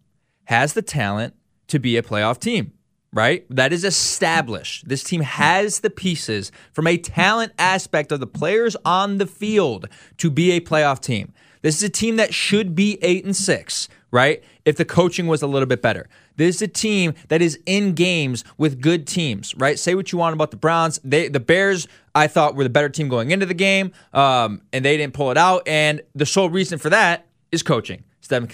has 0.45 0.73
the 0.73 0.81
talent 0.81 1.33
to 1.67 1.79
be 1.79 1.95
a 1.95 2.03
playoff 2.03 2.39
team. 2.39 2.73
Right? 3.13 3.45
That 3.49 3.71
is 3.71 3.85
established. 3.85 4.89
This 4.89 5.01
team 5.01 5.21
has 5.21 5.79
the 5.79 5.89
pieces 5.89 6.51
from 6.73 6.85
a 6.85 6.97
talent 6.97 7.53
aspect 7.57 8.11
of 8.11 8.19
the 8.19 8.27
players 8.27 8.75
on 8.83 9.19
the 9.19 9.25
field 9.25 9.87
to 10.17 10.29
be 10.29 10.51
a 10.51 10.59
playoff 10.59 10.99
team. 10.99 11.31
This 11.65 11.77
is 11.77 11.81
a 11.81 11.89
team 11.89 12.17
that 12.17 12.31
should 12.31 12.75
be 12.75 12.99
eight 13.01 13.25
and 13.25 13.35
six, 13.35 13.89
right? 14.11 14.43
If 14.65 14.75
the 14.75 14.85
coaching 14.85 15.25
was 15.25 15.41
a 15.41 15.47
little 15.47 15.65
bit 15.65 15.81
better. 15.81 16.07
This 16.35 16.57
is 16.57 16.61
a 16.61 16.67
team 16.67 17.15
that 17.29 17.41
is 17.41 17.57
in 17.65 17.93
games 17.93 18.43
with 18.59 18.81
good 18.81 19.07
teams, 19.07 19.55
right? 19.55 19.79
Say 19.79 19.95
what 19.95 20.11
you 20.11 20.19
want 20.19 20.35
about 20.35 20.51
the 20.51 20.57
Browns. 20.57 20.99
They, 21.03 21.27
the 21.27 21.39
Bears, 21.39 21.87
I 22.13 22.27
thought 22.27 22.53
were 22.53 22.65
the 22.65 22.69
better 22.69 22.89
team 22.89 23.09
going 23.09 23.31
into 23.31 23.47
the 23.47 23.55
game, 23.55 23.93
um, 24.13 24.61
and 24.71 24.85
they 24.85 24.95
didn't 24.95 25.15
pull 25.15 25.31
it 25.31 25.37
out. 25.37 25.67
And 25.67 26.03
the 26.13 26.27
sole 26.27 26.51
reason 26.51 26.77
for 26.77 26.91
that 26.91 27.25
is 27.51 27.63
coaching. 27.63 28.03
Kevin 28.27 28.47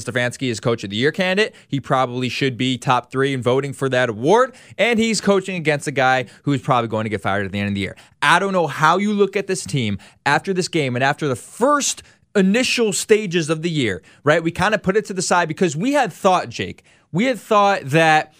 Stefanski 0.00 0.50
is 0.50 0.60
coach 0.60 0.84
of 0.84 0.90
the 0.90 0.96
year 0.96 1.12
candidate. 1.12 1.54
He 1.66 1.80
probably 1.80 2.28
should 2.28 2.58
be 2.58 2.76
top 2.76 3.10
three 3.10 3.32
in 3.32 3.42
voting 3.42 3.72
for 3.72 3.88
that 3.88 4.10
award. 4.10 4.54
And 4.76 4.98
he's 4.98 5.20
coaching 5.20 5.56
against 5.56 5.86
a 5.86 5.92
guy 5.92 6.26
who's 6.42 6.60
probably 6.60 6.88
going 6.88 7.04
to 7.04 7.10
get 7.10 7.22
fired 7.22 7.46
at 7.46 7.52
the 7.52 7.58
end 7.58 7.68
of 7.68 7.74
the 7.74 7.80
year. 7.80 7.96
I 8.20 8.38
don't 8.38 8.52
know 8.52 8.66
how 8.66 8.98
you 8.98 9.12
look 9.14 9.36
at 9.36 9.46
this 9.46 9.64
team 9.64 9.98
after 10.26 10.52
this 10.52 10.68
game 10.68 10.94
and 10.94 11.02
after 11.02 11.28
the 11.28 11.36
first 11.36 12.02
initial 12.34 12.92
stages 12.92 13.50
of 13.50 13.62
the 13.62 13.70
year, 13.70 14.02
right? 14.24 14.42
We 14.42 14.50
kind 14.50 14.74
of 14.74 14.82
put 14.82 14.96
it 14.96 15.04
to 15.06 15.14
the 15.14 15.22
side 15.22 15.48
because 15.48 15.76
we 15.76 15.92
had 15.92 16.12
thought, 16.12 16.48
Jake, 16.48 16.84
we 17.12 17.24
had 17.24 17.38
thought 17.38 17.82
that 17.86 18.34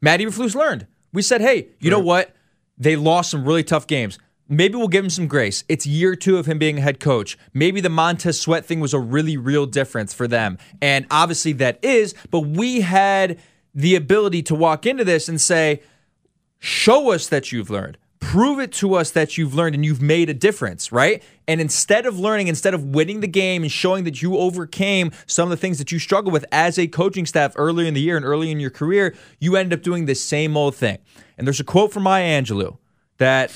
Matt 0.00 0.20
Eberflus 0.20 0.54
learned. 0.54 0.86
We 1.12 1.22
said, 1.22 1.40
hey, 1.40 1.68
you 1.78 1.90
know 1.90 2.00
what? 2.00 2.34
They 2.78 2.96
lost 2.96 3.30
some 3.30 3.44
really 3.44 3.62
tough 3.62 3.86
games. 3.86 4.18
Maybe 4.48 4.74
we'll 4.74 4.88
give 4.88 5.04
him 5.04 5.10
some 5.10 5.26
grace. 5.26 5.64
It's 5.68 5.86
year 5.86 6.14
two 6.16 6.36
of 6.36 6.46
him 6.46 6.58
being 6.58 6.78
a 6.78 6.82
head 6.82 7.00
coach. 7.00 7.38
Maybe 7.54 7.80
the 7.80 7.88
Montez 7.88 8.40
Sweat 8.40 8.64
thing 8.64 8.80
was 8.80 8.92
a 8.92 8.98
really 8.98 9.36
real 9.36 9.64
difference 9.64 10.12
for 10.12 10.28
them. 10.28 10.58
And 10.82 11.06
obviously 11.10 11.52
that 11.54 11.78
is, 11.82 12.14
but 12.30 12.40
we 12.40 12.82
had 12.82 13.38
the 13.74 13.94
ability 13.94 14.42
to 14.44 14.54
walk 14.54 14.86
into 14.86 15.04
this 15.04 15.28
and 15.28 15.40
say, 15.40 15.82
show 16.58 17.10
us 17.10 17.26
that 17.28 17.52
you've 17.52 17.70
learned. 17.70 17.96
Prove 18.30 18.58
it 18.58 18.72
to 18.72 18.94
us 18.94 19.10
that 19.12 19.36
you've 19.38 19.54
learned 19.54 19.74
and 19.74 19.84
you've 19.84 20.02
made 20.02 20.28
a 20.28 20.34
difference, 20.34 20.90
right? 20.90 21.22
And 21.46 21.60
instead 21.60 22.06
of 22.06 22.18
learning, 22.18 22.48
instead 22.48 22.74
of 22.74 22.84
winning 22.84 23.20
the 23.20 23.26
game 23.28 23.62
and 23.62 23.70
showing 23.70 24.04
that 24.04 24.22
you 24.22 24.36
overcame 24.38 25.12
some 25.26 25.44
of 25.46 25.50
the 25.50 25.56
things 25.56 25.78
that 25.78 25.92
you 25.92 25.98
struggle 25.98 26.32
with 26.32 26.44
as 26.50 26.78
a 26.78 26.86
coaching 26.86 27.26
staff 27.26 27.52
earlier 27.56 27.86
in 27.86 27.94
the 27.94 28.00
year 28.00 28.16
and 28.16 28.24
early 28.24 28.50
in 28.50 28.60
your 28.60 28.70
career, 28.70 29.14
you 29.40 29.56
end 29.56 29.72
up 29.72 29.82
doing 29.82 30.06
the 30.06 30.14
same 30.14 30.56
old 30.56 30.74
thing. 30.74 30.98
And 31.36 31.46
there's 31.46 31.60
a 31.60 31.64
quote 31.64 31.92
from 31.92 32.04
Maya 32.04 32.40
Angelou 32.42 32.78
that 33.18 33.52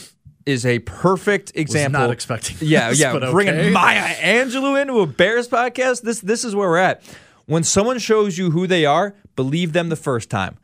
is 0.47 0.65
a 0.65 0.79
perfect 0.81 1.53
example. 1.55 2.01
not 2.01 2.11
expecting 2.11 2.57
Yeah, 2.61 2.91
this, 2.91 3.01
yeah. 3.01 3.13
but 3.13 3.31
Bringing. 3.33 3.73
Maya 3.73 4.15
Angelou 4.17 4.81
into 4.81 5.01
a 5.01 5.07
Bears 5.07 5.49
podcast. 5.49 6.03
This 6.03 6.21
this 6.21 6.45
is 6.45 6.55
where 6.55 6.69
we're 6.69 6.77
at. 6.79 7.03
When 7.47 7.65
someone 7.65 7.99
shows 7.99 8.37
you 8.39 8.51
who 8.51 8.67
they 8.67 8.85
are, 8.85 9.15
believe 9.37 9.73
them 9.73 9.89
the 9.89 9.97
first 9.97 10.29
time. 10.31 10.57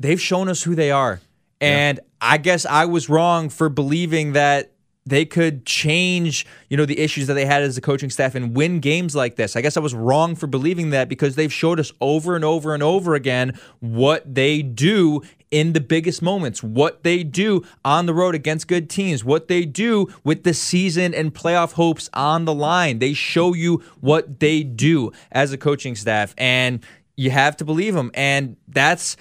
They've 0.00 0.20
shown 0.20 0.48
us 0.48 0.62
who 0.64 0.74
they 0.74 0.90
are, 0.90 1.20
and 1.60 2.00
I 2.20 2.38
guess 2.38 2.66
I 2.66 2.84
was 2.84 3.08
wrong 3.08 3.48
for 3.48 3.68
believing 3.68 4.32
that 4.32 4.72
they 5.06 5.24
could 5.26 5.66
change, 5.66 6.46
you 6.70 6.76
know, 6.76 6.86
the 6.86 6.98
issues 6.98 7.26
that 7.26 7.34
they 7.34 7.44
had 7.44 7.62
as 7.62 7.76
a 7.76 7.80
coaching 7.80 8.08
staff 8.08 8.34
and 8.34 8.56
win 8.56 8.80
games 8.80 9.14
like 9.14 9.36
this. 9.36 9.54
I 9.54 9.60
guess 9.60 9.76
I 9.76 9.80
was 9.80 9.94
wrong 9.94 10.34
for 10.34 10.46
believing 10.46 10.90
that 10.90 11.08
because 11.08 11.36
they've 11.36 11.52
showed 11.52 11.78
us 11.78 11.92
over 12.00 12.34
and 12.34 12.44
over 12.44 12.72
and 12.72 12.82
over 12.82 13.14
again 13.14 13.58
what 13.80 14.34
they 14.34 14.62
do 14.62 15.22
in 15.50 15.72
the 15.74 15.80
biggest 15.80 16.22
moments, 16.22 16.62
what 16.62 17.04
they 17.04 17.22
do 17.22 17.64
on 17.84 18.06
the 18.06 18.14
road 18.14 18.34
against 18.34 18.66
good 18.66 18.88
teams, 18.88 19.22
what 19.24 19.46
they 19.48 19.64
do 19.66 20.08
with 20.24 20.42
the 20.42 20.54
season 20.54 21.14
and 21.14 21.34
playoff 21.34 21.74
hopes 21.74 22.08
on 22.14 22.46
the 22.46 22.54
line. 22.54 22.98
They 22.98 23.12
show 23.12 23.52
you 23.52 23.82
what 24.00 24.40
they 24.40 24.62
do 24.62 25.12
as 25.30 25.52
a 25.52 25.58
coaching 25.58 25.94
staff, 25.94 26.34
and 26.38 26.84
you 27.16 27.30
have 27.30 27.56
to 27.58 27.64
believe 27.64 27.94
them. 27.94 28.10
And 28.14 28.56
that's 28.66 29.16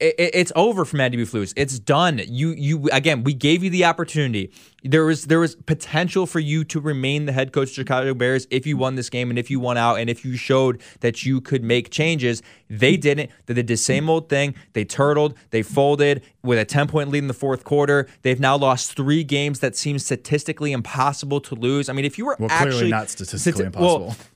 it, 0.00 0.14
it- 0.18 0.30
it's 0.34 0.52
over 0.54 0.84
for 0.84 0.96
Matt 0.96 1.12
Eberflus. 1.12 1.52
It's 1.56 1.78
done. 1.78 2.20
You 2.26 2.50
you 2.50 2.88
again. 2.92 3.24
We 3.24 3.34
gave 3.34 3.64
you 3.64 3.70
the 3.70 3.84
opportunity. 3.84 4.52
There 4.84 5.04
was 5.04 5.24
there 5.26 5.40
was 5.40 5.56
potential 5.56 6.24
for 6.26 6.38
you 6.40 6.62
to 6.64 6.80
remain 6.80 7.26
the 7.26 7.32
head 7.32 7.52
coach 7.52 7.70
of 7.70 7.74
Chicago 7.74 8.14
Bears 8.14 8.46
if 8.50 8.66
you 8.66 8.76
won 8.76 8.94
this 8.94 9.10
game 9.10 9.28
and 9.30 9.38
if 9.38 9.50
you 9.50 9.58
won 9.58 9.76
out 9.76 9.96
and 9.96 10.08
if 10.08 10.24
you 10.24 10.36
showed 10.36 10.80
that 11.00 11.24
you 11.26 11.40
could 11.40 11.64
make 11.64 11.90
changes. 11.90 12.42
They 12.70 12.96
didn't. 12.96 13.30
They 13.46 13.54
did 13.54 13.66
the 13.66 13.76
same 13.76 14.08
old 14.08 14.28
thing. 14.28 14.54
They 14.74 14.84
turtled. 14.84 15.34
They 15.50 15.62
folded 15.62 16.22
with 16.42 16.58
a 16.58 16.64
ten 16.64 16.86
point 16.86 17.10
lead 17.10 17.18
in 17.24 17.28
the 17.28 17.34
fourth 17.34 17.64
quarter. 17.64 18.06
They've 18.22 18.38
now 18.38 18.56
lost 18.56 18.94
three 18.96 19.24
games 19.24 19.58
that 19.60 19.74
seem 19.74 19.98
statistically 19.98 20.70
impossible 20.72 21.40
to 21.40 21.54
lose. 21.54 21.88
I 21.88 21.92
mean, 21.92 22.04
if 22.04 22.18
you 22.18 22.26
were 22.26 22.36
Well, 22.38 22.50
actually 22.50 22.70
clearly 22.72 22.90
not 22.90 23.10
statistically 23.10 23.64
stati- 23.64 23.76
well, 23.80 23.96
impossible. 23.96 24.26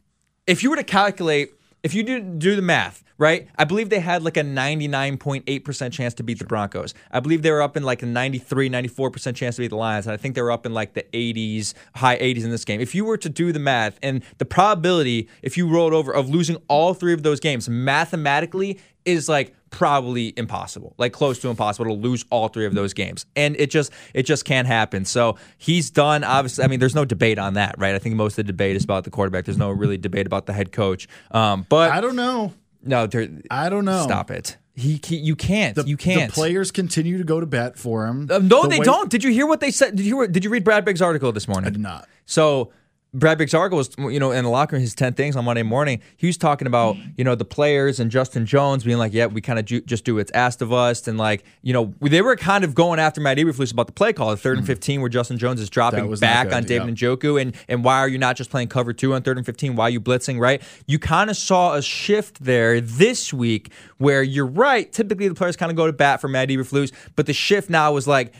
if 0.47 0.63
you 0.63 0.71
were 0.71 0.77
to 0.77 0.85
calculate, 0.85 1.51
if 1.85 1.95
you 1.95 2.03
do 2.03 2.21
do 2.21 2.57
the 2.57 2.63
math, 2.63 3.05
right? 3.23 3.47
I 3.57 3.63
believe 3.63 3.89
they 3.89 4.01
had 4.01 4.25
like 4.25 4.37
a 4.37 4.41
99.8% 4.43 5.93
chance 5.93 6.13
to 6.15 6.25
beat 6.25 6.41
the 6.41 6.45
Broncos. 6.45 6.93
I 7.13 7.21
believe 7.21 7.43
they 7.43 7.53
were 7.53 7.63
up 7.63 7.77
in 7.77 7.85
like 7.85 8.03
a 8.03 8.07
93, 8.07 8.69
94% 8.69 9.37
chance 9.37 9.55
to 9.55 9.63
beat 9.63 9.69
the 9.69 9.77
Lions. 9.77 10.07
And 10.07 10.13
I 10.13 10.17
think 10.17 10.35
they 10.35 10.43
were 10.43 10.51
up 10.51 10.67
in 10.67 10.75
like 10.75 10.95
the 10.95 11.05
80s, 11.13 11.73
high 11.95 12.19
80s 12.19 12.43
in 12.43 12.51
this 12.51 12.65
game. 12.65 12.81
If 12.81 12.97
you 12.97 13.05
were 13.05 13.17
to 13.19 13.29
do 13.29 13.53
the 13.53 13.61
math 13.61 13.97
and 14.03 14.25
the 14.39 14.45
probability, 14.45 15.29
if 15.41 15.57
you 15.57 15.69
rolled 15.69 15.93
over, 15.95 16.13
of 16.13 16.31
losing 16.31 16.57
all 16.67 16.95
three 16.95 17.13
of 17.13 17.23
those 17.23 17.39
games 17.39 17.69
mathematically 17.69 18.81
is 19.05 19.29
like 19.29 19.55
probably 19.71 20.35
impossible 20.37 20.95
like 20.99 21.15
close 21.15 21.39
to 21.39 21.49
impossible 21.49 21.87
to 21.87 21.95
lose 21.95 22.27
all 22.29 22.49
three 22.49 22.67
of 22.67 22.75
those 22.75 22.93
games 22.93 23.25
and 23.35 23.57
it 23.59 23.71
just 23.71 23.91
it 24.13 24.25
just 24.25 24.45
can't 24.45 24.69
happen 24.69 25.05
so 25.07 25.35
he's 25.57 25.91
done 25.91 26.23
obviously 26.23 26.63
i 26.63 26.67
mean 26.69 26.79
there's 26.79 26.95
no 26.95 27.07
debate 27.07 27.39
on 27.39 27.55
that 27.55 27.75
right 27.79 27.95
i 27.95 27.99
think 27.99 28.15
most 28.15 28.35
of 28.35 28.37
the 28.37 28.53
debate 28.53 28.77
is 28.77 28.85
about 28.85 29.05
the 29.05 29.11
quarterback 29.11 29.47
there's 29.47 29.57
no 29.57 29.71
really 29.71 29.97
debate 29.97 30.27
about 30.27 30.45
the 30.45 30.53
head 30.53 30.73
coach 30.73 31.09
um 31.31 31.65
but 31.71 31.91
I 31.91 32.03
don't 32.03 32.17
know. 32.17 32.53
No 32.83 33.09
I 33.51 33.69
don't 33.69 33.85
know. 33.85 34.03
stop 34.03 34.31
it 34.31 34.57
he, 34.75 34.99
he 35.05 35.17
you 35.17 35.37
can't 35.37 35.75
The, 35.75 35.85
you 35.85 35.97
can't 35.97 36.31
The 36.31 36.35
players 36.35 36.71
continue 36.71 37.19
to 37.19 37.25
go 37.25 37.41
to 37.41 37.47
bat 37.47 37.77
for 37.79 38.07
him. 38.07 38.29
Uh, 38.31 38.39
no 38.39 38.63
The 38.63 38.69
they 38.69 38.79
way- 38.79 38.85
don't 38.85 39.11
did 39.11 39.23
you 39.23 39.31
hear 39.31 39.47
what 39.47 39.61
they 39.61 39.71
said 39.71 39.97
did 39.97 40.07
you 40.07 40.27
did 40.29 40.45
you 40.45 40.51
read 40.51 40.65
brad 40.65 40.85
Biggs' 40.85 41.03
article 41.03 41.31
this 41.33 41.47
morning 41.47 41.67
I 41.69 41.71
did 41.71 41.81
not. 41.81 42.09
So 42.25 42.73
Brad 43.15 43.39
article 43.55 43.77
was, 43.77 43.91
you 43.99 44.19
know, 44.19 44.31
in 44.33 44.43
the 44.45 44.51
locker 44.51 44.75
room, 44.75 44.81
his 44.81 44.95
10 44.95 45.13
things 45.13 45.37
on 45.37 45.45
Monday 45.45 45.63
morning. 45.63 46.01
He 46.17 46.27
was 46.27 46.39
talking 46.39 46.67
about, 46.67 46.97
you 47.17 47.25
know, 47.25 47.35
the 47.35 47.45
players 47.45 48.01
and 48.01 48.11
Justin 48.11 48.47
Jones 48.47 48.85
being 48.85 48.97
like, 48.97 49.13
yeah, 49.13 49.27
we 49.27 49.43
kind 49.43 49.59
of 49.59 49.67
ju- 49.67 49.83
just 49.83 50.07
do 50.07 50.15
what's 50.15 50.31
asked 50.33 50.63
of 50.63 50.73
us. 50.73 51.07
And 51.07 51.19
like, 51.19 51.45
you 51.61 51.75
know, 51.75 51.93
they 52.01 52.23
were 52.23 52.37
kind 52.37 52.65
of 52.65 52.75
going 52.75 52.99
after 52.99 53.21
Matt 53.21 53.37
Eberflus 53.37 53.71
about 53.71 53.87
the 53.87 53.93
play 53.93 54.15
call, 54.15 54.31
the 54.31 54.39
third 54.39 54.57
and 54.57 54.67
15, 54.67 55.03
where 55.03 55.11
Justin 55.11 55.37
Jones 55.37 55.61
is 55.61 55.69
dropping 55.69 55.93
Mm. 55.93 56.05
That 56.05 56.09
was 56.09 56.21
not 56.23 56.27
back 56.27 56.47
good, 56.47 56.55
on 56.55 56.65
David 56.65 57.01
yeah. 57.01 57.09
Njoku. 57.09 57.41
And, 57.41 57.55
and 57.69 57.85
why 57.85 57.99
are 57.99 58.09
you 58.09 58.17
not 58.17 58.37
just 58.37 58.49
playing 58.49 58.69
cover 58.69 58.95
two 58.95 59.13
on 59.13 59.21
third 59.23 59.37
and 59.37 59.45
15? 59.45 59.77
Why 59.77 59.89
are 59.89 59.91
you 59.91 60.01
blitzing, 60.01 60.41
right? 60.41 60.63
You 60.87 60.99
kind 60.99 61.29
of 61.29 61.37
saw 61.37 61.75
a 61.75 61.83
shift 61.83 62.43
there 62.43 62.81
this 62.81 63.31
week 63.31 63.73
where 63.99 64.23
you're 64.23 64.47
right. 64.47 64.91
Typically, 64.91 65.29
the 65.29 65.35
players 65.35 65.57
kind 65.57 65.71
of 65.71 65.77
go 65.77 65.87
to 65.87 65.93
bat 65.93 66.23
for 66.23 66.29
Matt 66.29 66.49
Eberflus, 66.49 66.93
but 67.15 67.27
the 67.27 67.35
shift 67.35 67.69
now 67.69 67.93
was 67.93 68.09
like, 68.09 68.33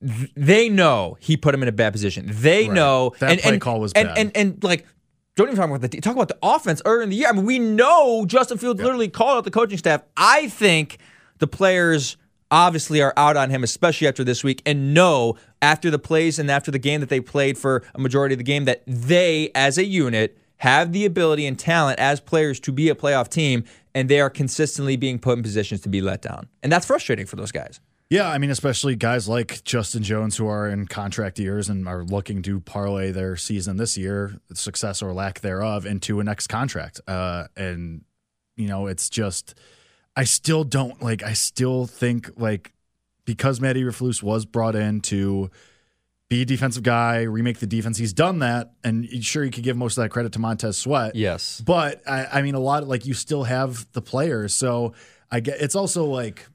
they 0.00 0.68
know 0.68 1.16
he 1.20 1.36
put 1.36 1.54
him 1.54 1.62
in 1.62 1.68
a 1.68 1.72
bad 1.72 1.92
position. 1.92 2.26
They 2.28 2.66
Right. 2.66 2.72
know 2.72 3.14
That 3.18 3.30
and, 3.32 3.40
play 3.40 3.52
and, 3.54 3.60
call 3.60 3.80
was 3.80 3.92
and, 3.92 4.08
bad. 4.08 4.18
And, 4.18 4.36
and 4.36 4.64
like 4.64 4.86
don't 5.36 5.48
even 5.48 5.56
talk 5.56 5.68
about 5.68 5.80
the 5.80 6.00
talk 6.00 6.14
about 6.14 6.28
the 6.28 6.38
offense 6.42 6.82
earlier 6.84 7.02
in 7.02 7.10
the 7.10 7.16
year. 7.16 7.28
I 7.28 7.32
mean, 7.32 7.44
we 7.44 7.58
know 7.58 8.24
Justin 8.26 8.58
Fields 8.58 8.80
literally 8.82 9.08
called 9.08 9.38
out 9.38 9.44
the 9.44 9.50
coaching 9.50 9.78
staff. 9.78 10.02
I 10.16 10.48
think 10.48 10.98
the 11.38 11.46
players 11.46 12.16
obviously 12.50 13.00
are 13.02 13.12
out 13.16 13.36
on 13.36 13.50
him, 13.50 13.62
especially 13.62 14.08
after 14.08 14.24
this 14.24 14.42
week, 14.42 14.62
and 14.66 14.94
know 14.94 15.36
after 15.62 15.90
the 15.90 15.98
plays 15.98 16.38
and 16.38 16.50
after 16.50 16.70
the 16.70 16.78
game 16.78 17.00
that 17.00 17.08
they 17.08 17.20
played 17.20 17.58
for 17.58 17.84
a 17.94 18.00
majority 18.00 18.34
of 18.34 18.38
the 18.38 18.44
game 18.44 18.64
that 18.64 18.82
they, 18.86 19.50
as 19.54 19.78
a 19.78 19.84
unit, 19.84 20.36
have 20.58 20.92
the 20.92 21.04
ability 21.04 21.46
and 21.46 21.58
talent 21.58 21.98
as 22.00 22.20
players 22.20 22.58
to 22.60 22.72
be 22.72 22.88
a 22.88 22.94
playoff 22.94 23.28
team, 23.28 23.64
and 23.94 24.08
they 24.08 24.20
are 24.20 24.30
consistently 24.30 24.96
being 24.96 25.18
put 25.18 25.36
in 25.36 25.42
positions 25.42 25.80
to 25.82 25.88
be 25.88 26.00
let 26.00 26.22
down. 26.22 26.48
And 26.62 26.72
that's 26.72 26.86
frustrating 26.86 27.26
for 27.26 27.36
those 27.36 27.52
guys. 27.52 27.80
Yeah, 28.10 28.30
I 28.30 28.38
mean, 28.38 28.50
especially 28.50 28.96
guys 28.96 29.28
like 29.28 29.62
Justin 29.64 30.02
Jones 30.02 30.36
who 30.38 30.46
are 30.46 30.66
in 30.66 30.86
contract 30.86 31.38
years 31.38 31.68
and 31.68 31.86
are 31.86 32.04
looking 32.04 32.40
to 32.42 32.58
parlay 32.60 33.10
their 33.10 33.36
season 33.36 33.76
this 33.76 33.98
year, 33.98 34.40
success 34.54 35.02
or 35.02 35.12
lack 35.12 35.40
thereof, 35.40 35.84
into 35.84 36.18
a 36.18 36.24
next 36.24 36.46
contract. 36.46 37.02
Uh, 37.06 37.48
and 37.54 38.04
you 38.56 38.66
know, 38.66 38.86
it's 38.86 39.10
just, 39.10 39.54
I 40.16 40.24
still 40.24 40.64
don't 40.64 41.02
like. 41.02 41.22
I 41.22 41.34
still 41.34 41.86
think 41.86 42.30
like 42.38 42.72
because 43.26 43.60
Matt 43.60 43.76
Eberflus 43.76 44.22
was 44.22 44.46
brought 44.46 44.74
in 44.74 45.02
to 45.02 45.50
be 46.30 46.42
a 46.42 46.44
defensive 46.46 46.82
guy, 46.82 47.22
remake 47.22 47.58
the 47.58 47.66
defense. 47.66 47.98
He's 47.98 48.14
done 48.14 48.38
that, 48.38 48.72
and 48.82 49.06
sure, 49.22 49.44
you 49.44 49.50
could 49.50 49.64
give 49.64 49.76
most 49.76 49.98
of 49.98 50.02
that 50.04 50.08
credit 50.08 50.32
to 50.32 50.38
Montez 50.38 50.78
Sweat. 50.78 51.14
Yes. 51.14 51.62
But 51.64 52.02
I, 52.08 52.26
I 52.32 52.42
mean, 52.42 52.54
a 52.54 52.60
lot 52.60 52.88
like 52.88 53.04
you 53.04 53.12
still 53.12 53.44
have 53.44 53.86
the 53.92 54.00
players, 54.00 54.54
so 54.54 54.94
I 55.30 55.40
get 55.40 55.60
it's 55.60 55.74
also 55.74 56.06
like 56.06 56.46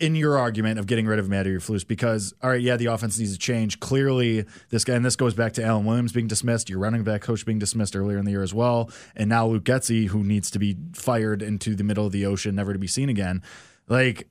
in 0.00 0.14
your 0.14 0.38
argument 0.38 0.78
of 0.78 0.86
getting 0.86 1.06
rid 1.06 1.18
of 1.18 1.28
Matt 1.28 1.46
Eberflus 1.46 1.86
because 1.86 2.34
all 2.42 2.50
right, 2.50 2.60
yeah, 2.60 2.76
the 2.76 2.86
offense 2.86 3.18
needs 3.18 3.32
to 3.32 3.38
change. 3.38 3.78
Clearly, 3.80 4.44
this 4.70 4.84
guy 4.84 4.94
and 4.94 5.04
this 5.04 5.14
goes 5.16 5.34
back 5.34 5.52
to 5.54 5.64
Alan 5.64 5.84
Williams 5.84 6.12
being 6.12 6.26
dismissed, 6.26 6.68
your 6.70 6.78
running 6.78 7.04
back 7.04 7.20
coach 7.20 7.44
being 7.46 7.58
dismissed 7.58 7.94
earlier 7.94 8.18
in 8.18 8.24
the 8.24 8.30
year 8.32 8.42
as 8.42 8.54
well, 8.54 8.90
and 9.14 9.28
now 9.28 9.46
Luke 9.46 9.64
Getsy, 9.64 10.08
who 10.08 10.24
needs 10.24 10.50
to 10.50 10.58
be 10.58 10.76
fired 10.94 11.42
into 11.42 11.74
the 11.74 11.84
middle 11.84 12.06
of 12.06 12.12
the 12.12 12.26
ocean, 12.26 12.54
never 12.54 12.72
to 12.72 12.78
be 12.78 12.86
seen 12.86 13.08
again. 13.08 13.42
Like, 13.88 14.28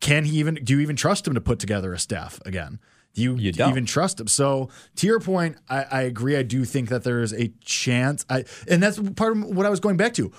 can 0.00 0.24
he 0.24 0.38
even? 0.38 0.56
Do 0.56 0.74
you 0.74 0.80
even 0.80 0.96
trust 0.96 1.26
him 1.26 1.34
to 1.34 1.40
put 1.40 1.58
together 1.58 1.92
a 1.92 1.98
staff 1.98 2.40
again? 2.44 2.78
Do 3.14 3.22
you, 3.22 3.36
You 3.36 3.50
don't. 3.50 3.70
even 3.70 3.86
trust 3.86 4.20
him? 4.20 4.26
So, 4.26 4.68
to 4.96 5.06
your 5.06 5.20
point, 5.20 5.56
I, 5.70 5.84
I 5.90 6.02
agree. 6.02 6.36
I 6.36 6.42
do 6.42 6.66
think 6.66 6.90
that 6.90 7.02
there 7.02 7.22
is 7.22 7.32
a 7.32 7.48
chance. 7.64 8.26
I 8.28 8.44
and 8.68 8.82
that's 8.82 9.00
part 9.00 9.36
of 9.36 9.44
what 9.44 9.64
I 9.64 9.70
was 9.70 9.80
going 9.80 9.96
back 9.96 10.12
to. 10.14 10.30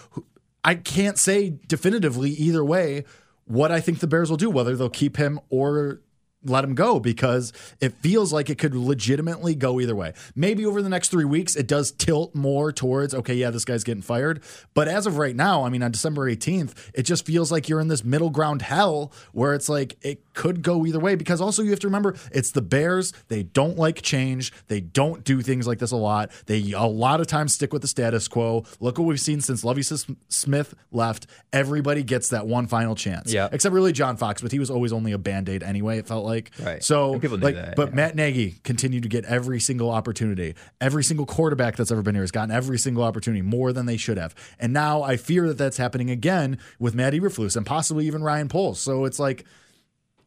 I 0.63 0.75
can't 0.75 1.18
say 1.18 1.58
definitively 1.68 2.30
either 2.32 2.63
way 2.63 3.06
what 3.48 3.72
I 3.72 3.80
think 3.80 4.00
the 4.00 4.08
Bears 4.08 4.30
will 4.30 4.38
do, 4.38 4.50
whether 4.50 4.75
they'll 4.75 4.89
keep 4.89 5.18
him 5.18 5.39
or 5.50 6.01
let 6.44 6.63
him 6.63 6.75
go, 6.75 7.00
because 7.00 7.51
it 7.82 7.94
feels 7.94 8.32
like 8.32 8.50
it 8.50 8.58
could 8.58 8.75
legitimately 8.75 9.56
go 9.56 9.80
either 9.82 9.96
way. 9.96 10.13
Maybe 10.36 10.66
over 10.66 10.82
the 10.82 10.89
next 10.89 11.10
three 11.10 11.25
weeks, 11.25 11.56
it 11.56 11.68
does 11.68 11.92
tilt 11.92 12.36
more 12.36 12.72
towards, 12.72 13.13
okay, 13.13 13.34
yeah, 13.34 13.50
this 13.50 13.66
guy's 13.66 13.84
getting 13.84 14.04
fired. 14.04 14.44
But 14.74 14.88
as 14.88 15.08
of 15.08 15.18
right 15.18 15.36
now, 15.36 15.63
I 15.63 15.70
mean, 15.70 15.84
on 15.84 15.92
December 15.92 16.30
18th, 16.32 16.92
it 16.94 17.04
just 17.04 17.25
feels 17.25 17.51
like 17.51 17.68
you're 17.68 17.80
in 17.80 17.88
this 17.88 18.04
middle 18.04 18.30
ground 18.30 18.62
hell 18.62 19.12
where 19.32 19.54
it's 19.54 19.68
like 19.68 19.98
it 20.04 20.26
could 20.38 20.62
go 20.62 20.86
either 20.86 21.00
way, 21.00 21.15
because 21.15 21.41
also 21.41 21.63
you 21.63 21.72
have 21.72 21.79
to 21.79 21.88
remember 21.88 22.15
it's 22.32 22.51
the 22.51 22.62
Bears. 22.62 23.12
They 23.27 23.41
don't 23.44 23.77
like 23.77 24.01
change, 24.03 24.53
they 24.67 24.79
don't 24.79 25.24
do 25.24 25.41
things 25.41 25.65
like 25.65 25.79
this 25.79 25.91
a 25.91 25.98
lot. 25.98 26.32
They 26.46 26.72
a 26.72 26.84
lot 26.84 27.20
of 27.20 27.27
times 27.27 27.53
stick 27.53 27.74
with 27.74 27.82
the 27.82 27.88
status 27.88 28.27
quo. 28.27 28.63
Look 28.79 29.00
what 29.00 29.06
we've 29.06 29.20
seen 29.20 29.41
since 29.41 29.63
Lovie 29.63 29.82
Smith 29.82 30.75
left. 30.91 31.25
Everybody 31.51 32.03
gets 32.03 32.29
that 32.29 32.46
one 32.46 32.67
final 32.67 32.94
chance. 32.94 33.34
Yeah. 33.34 33.50
Except 33.51 33.74
really 33.74 33.91
John 33.91 34.15
Fox, 34.15 34.41
but 34.41 34.51
he 34.51 34.60
was 34.60 34.70
always 34.70 34.94
only 34.94 35.12
a 35.12 35.17
band 35.17 35.50
aid 35.50 35.63
anyway, 35.63 35.98
it 35.98 36.08
felt 36.08 36.24
like. 36.24 36.51
Right. 36.63 36.84
So, 36.84 37.13
And 37.13 37.22
people 37.22 37.39
like, 37.39 37.56
that, 37.56 37.75
but 37.75 37.89
yeah. 37.89 37.96
Matt 37.96 38.15
Nagy 38.15 38.60
continued 38.63 39.03
to 39.03 39.10
get 39.10 39.25
every 39.25 39.60
single 39.60 39.89
opportunity. 39.89 40.53
Every 40.79 41.03
single 41.03 41.25
quarterback 41.25 41.75
that's 41.75 41.91
ever 41.91 42.03
been 42.03 42.13
here 42.13 42.24
has 42.24 42.32
gotten 42.32 42.51
every 42.51 42.77
single 42.77 43.03
opportunity, 43.03 43.41
more 43.41 43.74
than 43.74 43.88
they 43.88 43.98
should 43.98 44.20
have. 44.20 44.36
And 44.60 44.72
now 44.72 45.01
I 45.01 45.17
fear 45.17 45.48
that 45.48 45.58
that's 45.58 45.77
happening 45.77 46.12
again 46.12 46.60
with 46.77 46.94
Matt 46.94 47.13
Eberflus 47.13 47.58
and 47.58 47.65
possibly 47.65 48.06
even 48.06 48.22
Ryan 48.22 48.50
Poles. 48.50 48.79
So 48.79 49.06
it's 49.06 49.17
like, 49.17 49.46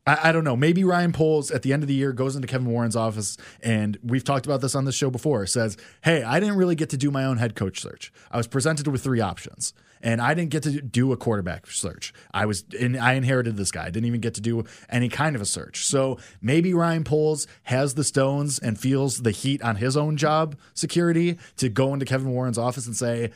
I, 0.06 0.28
I 0.28 0.32
don't 0.32 0.44
know. 0.44 0.56
Maybe 0.56 0.84
Ryan 0.84 1.12
Poles 1.12 1.50
at 1.50 1.62
the 1.62 1.72
end 1.72 1.82
of 1.82 1.88
the 1.88 1.94
year 1.94 2.12
goes 2.12 2.36
into 2.36 2.48
Kevin 2.48 2.68
Warren's 2.68 2.96
office, 2.96 3.36
and 3.62 3.98
we've 4.02 4.24
talked 4.24 4.46
about 4.46 4.60
this 4.60 4.74
on 4.74 4.84
the 4.84 4.92
show 4.92 5.10
before. 5.10 5.46
Says, 5.46 5.76
"Hey, 6.02 6.22
I 6.22 6.40
didn't 6.40 6.56
really 6.56 6.74
get 6.74 6.90
to 6.90 6.96
do 6.96 7.10
my 7.10 7.24
own 7.24 7.38
head 7.38 7.54
coach 7.54 7.80
search. 7.80 8.12
I 8.30 8.36
was 8.36 8.46
presented 8.46 8.86
with 8.86 9.02
three 9.02 9.20
options, 9.20 9.72
and 10.02 10.20
I 10.20 10.34
didn't 10.34 10.50
get 10.50 10.62
to 10.64 10.80
do 10.80 11.12
a 11.12 11.16
quarterback 11.16 11.66
search. 11.66 12.12
I 12.32 12.46
was, 12.46 12.64
and 12.78 12.96
I 12.96 13.14
inherited 13.14 13.56
this 13.56 13.70
guy. 13.70 13.86
I 13.86 13.90
didn't 13.90 14.06
even 14.06 14.20
get 14.20 14.34
to 14.34 14.40
do 14.40 14.64
any 14.88 15.08
kind 15.08 15.36
of 15.36 15.42
a 15.42 15.46
search. 15.46 15.84
So 15.84 16.18
maybe 16.40 16.72
Ryan 16.74 17.04
Poles 17.04 17.46
has 17.64 17.94
the 17.94 18.04
stones 18.04 18.58
and 18.58 18.78
feels 18.78 19.22
the 19.22 19.32
heat 19.32 19.62
on 19.62 19.76
his 19.76 19.96
own 19.96 20.16
job 20.16 20.56
security 20.74 21.38
to 21.58 21.68
go 21.68 21.92
into 21.92 22.06
Kevin 22.06 22.30
Warren's 22.30 22.58
office 22.58 22.86
and 22.86 22.96
say." 22.96 23.30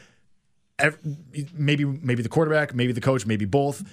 maybe 1.55 1.85
maybe 1.85 2.21
the 2.21 2.29
quarterback, 2.29 2.75
maybe 2.75 2.93
the 2.93 3.01
coach, 3.01 3.27
maybe 3.27 3.45
both. 3.45 3.85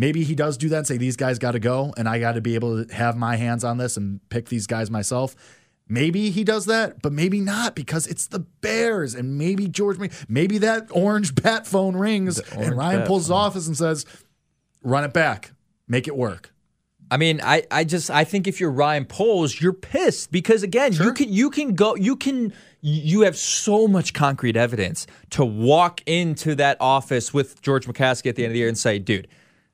Maybe 0.00 0.24
he 0.24 0.34
does 0.34 0.56
do 0.56 0.70
that 0.70 0.78
and 0.78 0.86
say 0.86 0.96
these 0.96 1.16
guys 1.16 1.38
got 1.38 1.52
to 1.52 1.60
go, 1.60 1.92
and 1.96 2.08
I 2.08 2.18
got 2.18 2.32
to 2.32 2.40
be 2.40 2.54
able 2.54 2.84
to 2.84 2.94
have 2.94 3.16
my 3.16 3.36
hands 3.36 3.62
on 3.62 3.76
this 3.76 3.98
and 3.98 4.26
pick 4.30 4.48
these 4.48 4.66
guys 4.66 4.90
myself. 4.90 5.36
Maybe 5.88 6.30
he 6.30 6.42
does 6.42 6.66
that, 6.66 7.02
but 7.02 7.12
maybe 7.12 7.40
not 7.40 7.74
because 7.74 8.06
it's 8.06 8.26
the 8.26 8.38
Bears, 8.38 9.14
and 9.14 9.36
maybe 9.36 9.68
George, 9.68 9.98
maybe 10.28 10.56
that 10.58 10.88
orange 10.90 11.34
bat 11.34 11.66
phone 11.66 11.96
rings, 11.96 12.38
and 12.38 12.76
Ryan 12.76 13.06
pulls 13.06 13.24
his 13.24 13.30
office 13.30 13.66
and 13.66 13.76
says, 13.76 14.06
"Run 14.82 15.04
it 15.04 15.12
back, 15.12 15.52
make 15.86 16.08
it 16.08 16.16
work." 16.16 16.52
I 17.10 17.16
mean, 17.16 17.40
I, 17.42 17.64
I 17.72 17.82
just 17.82 18.08
I 18.08 18.22
think 18.22 18.46
if 18.46 18.60
you're 18.60 18.70
Ryan 18.70 19.04
Poles, 19.04 19.60
you're 19.60 19.72
pissed 19.72 20.30
because 20.30 20.62
again, 20.62 20.92
you 20.92 21.12
can 21.12 21.32
you 21.32 21.50
can 21.50 21.74
go 21.74 21.96
you 21.96 22.14
can 22.14 22.52
you 22.80 23.22
have 23.22 23.36
so 23.36 23.88
much 23.88 24.14
concrete 24.14 24.56
evidence 24.56 25.08
to 25.30 25.44
walk 25.44 26.02
into 26.06 26.54
that 26.54 26.76
office 26.80 27.34
with 27.34 27.60
George 27.62 27.86
McCaskey 27.86 28.28
at 28.28 28.36
the 28.36 28.44
end 28.44 28.50
of 28.50 28.54
the 28.54 28.60
year 28.60 28.68
and 28.68 28.78
say, 28.78 29.00
dude, 29.00 29.26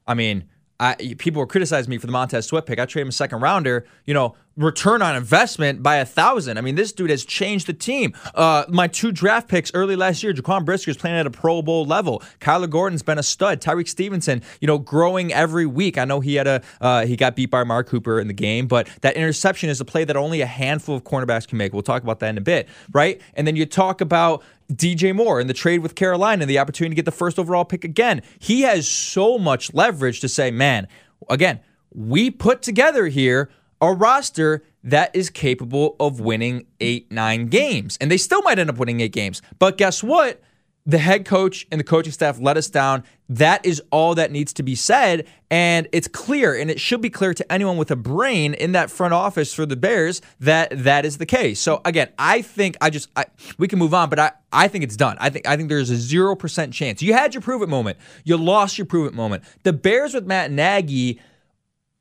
I 0.06 0.14
mean, 0.14 0.44
I, 0.78 0.94
people 1.18 1.40
were 1.40 1.46
criticizing 1.46 1.90
me 1.90 1.98
for 1.98 2.06
the 2.06 2.12
Montez 2.12 2.46
Sweat 2.46 2.66
pick. 2.66 2.78
I 2.78 2.86
traded 2.86 3.06
him 3.06 3.08
a 3.08 3.12
second 3.12 3.40
rounder. 3.40 3.86
You 4.04 4.14
know, 4.14 4.36
return 4.56 5.02
on 5.02 5.14
investment 5.14 5.82
by 5.82 5.96
a 5.96 6.04
thousand. 6.04 6.56
I 6.56 6.62
mean, 6.62 6.74
this 6.76 6.92
dude 6.92 7.10
has 7.10 7.24
changed 7.24 7.66
the 7.66 7.72
team. 7.74 8.14
Uh, 8.34 8.64
my 8.68 8.88
two 8.88 9.12
draft 9.12 9.48
picks 9.48 9.70
early 9.74 9.96
last 9.96 10.22
year, 10.22 10.32
Jaquan 10.32 10.64
Brisker 10.64 10.90
is 10.90 10.96
playing 10.96 11.16
at 11.16 11.26
a 11.26 11.30
Pro 11.30 11.60
Bowl 11.62 11.84
level. 11.84 12.22
Kyler 12.40 12.68
Gordon's 12.68 13.02
been 13.02 13.18
a 13.18 13.22
stud. 13.22 13.60
Tyrique 13.60 13.88
Stevenson, 13.88 14.42
you 14.60 14.66
know, 14.66 14.78
growing 14.78 15.32
every 15.32 15.66
week. 15.66 15.98
I 15.98 16.04
know 16.04 16.20
he 16.20 16.36
had 16.36 16.46
a 16.46 16.62
uh, 16.80 17.06
he 17.06 17.16
got 17.16 17.36
beat 17.36 17.50
by 17.50 17.60
Amari 17.60 17.84
Cooper 17.84 18.18
in 18.18 18.28
the 18.28 18.34
game, 18.34 18.66
but 18.66 18.88
that 19.02 19.14
interception 19.16 19.68
is 19.68 19.80
a 19.80 19.84
play 19.84 20.04
that 20.04 20.16
only 20.16 20.40
a 20.40 20.46
handful 20.46 20.96
of 20.96 21.04
cornerbacks 21.04 21.46
can 21.46 21.58
make. 21.58 21.72
We'll 21.72 21.82
talk 21.82 22.02
about 22.02 22.20
that 22.20 22.30
in 22.30 22.38
a 22.38 22.42
bit, 22.42 22.68
right? 22.92 23.20
And 23.34 23.46
then 23.46 23.56
you 23.56 23.66
talk 23.66 24.00
about 24.00 24.42
DJ 24.72 25.14
Moore 25.14 25.38
and 25.38 25.48
the 25.48 25.54
trade 25.54 25.80
with 25.80 25.94
Carolina 25.94 26.42
and 26.42 26.50
the 26.50 26.58
opportunity 26.58 26.94
to 26.94 26.96
get 26.96 27.04
the 27.04 27.12
first 27.12 27.38
overall 27.38 27.64
pick 27.64 27.84
again. 27.84 28.22
He 28.38 28.62
has 28.62 28.88
so 28.88 29.38
much 29.38 29.74
leverage 29.74 30.20
to 30.20 30.28
say, 30.28 30.50
man, 30.50 30.88
again, 31.28 31.60
we 31.94 32.30
put 32.30 32.62
together 32.62 33.06
here 33.06 33.50
a 33.80 33.92
roster 33.92 34.62
that 34.84 35.14
is 35.14 35.30
capable 35.30 35.96
of 35.98 36.20
winning 36.20 36.66
eight, 36.80 37.10
nine 37.10 37.46
games. 37.46 37.98
And 38.00 38.10
they 38.10 38.16
still 38.16 38.42
might 38.42 38.58
end 38.58 38.70
up 38.70 38.78
winning 38.78 39.00
eight 39.00 39.12
games. 39.12 39.42
But 39.58 39.76
guess 39.76 40.02
what? 40.02 40.42
The 40.88 40.98
head 40.98 41.24
coach 41.24 41.66
and 41.72 41.80
the 41.80 41.84
coaching 41.84 42.12
staff 42.12 42.38
let 42.38 42.56
us 42.56 42.70
down. 42.70 43.02
That 43.28 43.66
is 43.66 43.82
all 43.90 44.14
that 44.14 44.30
needs 44.30 44.52
to 44.52 44.62
be 44.62 44.76
said. 44.76 45.26
And 45.50 45.88
it's 45.90 46.06
clear, 46.06 46.54
and 46.54 46.70
it 46.70 46.78
should 46.78 47.00
be 47.00 47.10
clear 47.10 47.34
to 47.34 47.52
anyone 47.52 47.76
with 47.76 47.90
a 47.90 47.96
brain 47.96 48.54
in 48.54 48.70
that 48.72 48.88
front 48.88 49.12
office 49.12 49.52
for 49.52 49.66
the 49.66 49.74
Bears 49.74 50.22
that 50.38 50.68
that 50.84 51.04
is 51.04 51.18
the 51.18 51.26
case. 51.26 51.58
So 51.58 51.80
again, 51.84 52.10
I 52.20 52.40
think 52.40 52.76
I 52.80 52.90
just 52.90 53.08
I, 53.16 53.24
we 53.58 53.66
can 53.66 53.80
move 53.80 53.94
on, 53.94 54.08
but 54.08 54.20
I, 54.20 54.30
I 54.52 54.68
think 54.68 54.84
it's 54.84 54.96
done. 54.96 55.16
I 55.18 55.28
think 55.28 55.48
I 55.48 55.56
think 55.56 55.70
there's 55.70 55.90
a 55.90 55.96
zero 55.96 56.36
percent 56.36 56.72
chance. 56.72 57.02
You 57.02 57.14
had 57.14 57.34
your 57.34 57.40
prove 57.40 57.62
it 57.62 57.68
moment. 57.68 57.98
You 58.22 58.36
lost 58.36 58.78
your 58.78 58.86
prove 58.86 59.08
it 59.08 59.14
moment. 59.14 59.42
The 59.64 59.72
Bears 59.72 60.14
with 60.14 60.24
Matt 60.24 60.52
Nagy 60.52 61.20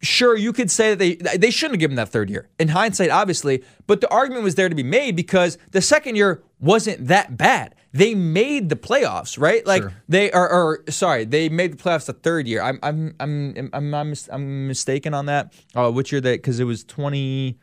sure 0.05 0.37
you 0.37 0.53
could 0.53 0.71
say 0.71 0.95
that 0.95 0.99
they 0.99 1.15
they 1.37 1.51
shouldn't 1.51 1.75
have 1.75 1.79
given 1.79 1.95
that 1.95 2.09
third 2.09 2.29
year. 2.29 2.47
In 2.59 2.69
hindsight 2.69 3.09
obviously 3.09 3.63
but 3.87 4.01
the 4.01 4.09
argument 4.09 4.43
was 4.43 4.55
there 4.55 4.69
to 4.69 4.75
be 4.75 4.83
made 4.83 5.15
because 5.15 5.57
the 5.71 5.81
second 5.81 6.15
year 6.15 6.43
wasn't 6.59 7.07
that 7.07 7.37
bad. 7.37 7.75
They 7.91 8.13
made 8.15 8.69
the 8.69 8.75
playoffs 8.75 9.39
right? 9.39 9.65
Like 9.65 9.83
they 10.07 10.31
are 10.31 10.49
or 10.49 10.83
sorry 10.89 11.25
they 11.25 11.49
made 11.49 11.73
the 11.73 11.77
playoffs 11.77 12.05
the 12.05 12.13
third 12.13 12.47
year. 12.47 12.61
I'm 12.61 12.79
i'm 12.83 13.15
i'm 13.19 13.69
i'm, 13.73 13.93
I'm, 13.93 14.13
I'm 14.31 14.67
mistaken 14.67 15.13
on 15.13 15.25
that. 15.25 15.53
Uh 15.75 15.91
which 15.91 16.11
year 16.11 16.21
that 16.21 16.37
because 16.41 16.59
it 16.59 16.65
was 16.65 16.83
20 16.83 17.57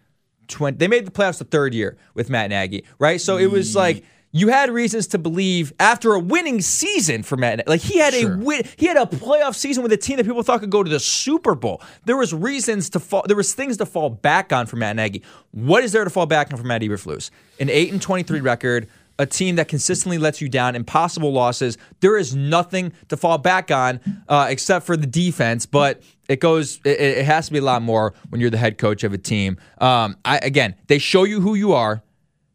20 0.49 0.77
they 0.77 0.89
made 0.89 1.07
the 1.07 1.11
playoffs 1.11 1.39
the 1.39 1.45
third 1.45 1.73
year 1.73 1.97
with 2.15 2.29
matt 2.29 2.51
nagy 2.51 2.85
right? 2.99 3.21
So 3.21 3.39
it 3.39 3.51
was 3.51 3.75
like 3.77 4.05
you 4.35 4.49
had 4.49 4.71
reasons 4.71 5.07
to 5.09 5.19
believe 5.19 5.73
after 5.79 6.15
a 6.15 6.19
winning 6.19 6.61
season 6.63 7.23
for 7.23 7.37
Matt. 7.37 7.69
Like 7.69 7.83
he 7.83 7.99
had 7.99 8.15
Sure. 8.15 8.35
a 8.35 8.39
win, 8.39 8.63
he 8.77 8.87
had 8.87 8.97
a 8.97 9.05
playoff 9.07 9.55
season 9.55 9.83
with 9.83 9.93
a 9.93 9.97
team 9.97 10.17
that 10.17 10.25
people 10.27 10.43
thought 10.43 10.61
could 10.61 10.71
go 10.71 10.83
to 10.83 10.91
the 10.91 11.01
Super 11.01 11.55
Bowl. 11.55 11.83
There 12.07 12.17
was 12.17 12.33
reasons 12.33 12.89
to 12.91 13.01
fall. 13.01 13.25
There 13.27 13.37
was 13.37 13.53
things 13.55 13.77
to 13.77 13.87
fall 13.87 14.09
back 14.11 14.53
on 14.53 14.67
for 14.67 14.77
Matt 14.77 14.97
Nagy. 14.97 15.23
What 15.51 15.85
is 15.85 15.93
there 15.93 16.05
to 16.05 16.11
fall 16.11 16.27
back 16.27 16.51
on 16.51 16.59
for 16.59 16.65
Matt 16.65 16.83
Eberflus? 16.83 17.31
An 17.61 17.69
eight 17.71 17.93
and 17.93 18.01
twenty 18.01 18.23
three 18.23 18.41
record. 18.41 18.89
A 19.19 19.27
team 19.27 19.57
that 19.57 19.69
consistently 19.69 20.17
lets 20.17 20.41
you 20.41 20.49
down, 20.49 20.75
impossible 20.75 21.33
losses. 21.33 21.77
There 22.01 22.17
is 22.17 22.35
nothing 22.35 22.95
to 23.09 23.17
fall 23.19 23.37
back 23.37 23.71
on 23.71 24.01
uh, 24.27 24.47
except 24.49 24.87
for 24.87 24.97
the 24.97 25.07
defense, 25.07 25.67
but 25.67 26.03
it 26.31 26.41
goes. 26.41 26.81
It, 26.85 26.99
it 26.99 27.25
has 27.27 27.47
to 27.47 27.53
be 27.53 27.59
a 27.59 27.63
lot 27.63 27.83
more 27.83 28.15
when 28.31 28.41
you're 28.41 28.49
the 28.51 28.57
head 28.57 28.79
coach 28.79 29.05
of 29.05 29.13
a 29.13 29.19
team. 29.19 29.59
Um, 29.79 30.17
I, 30.25 30.39
again, 30.39 30.77
they 30.87 30.97
show 30.99 31.25
you 31.25 31.43
who 31.43 31.55
you 31.55 31.75
are. 31.75 32.03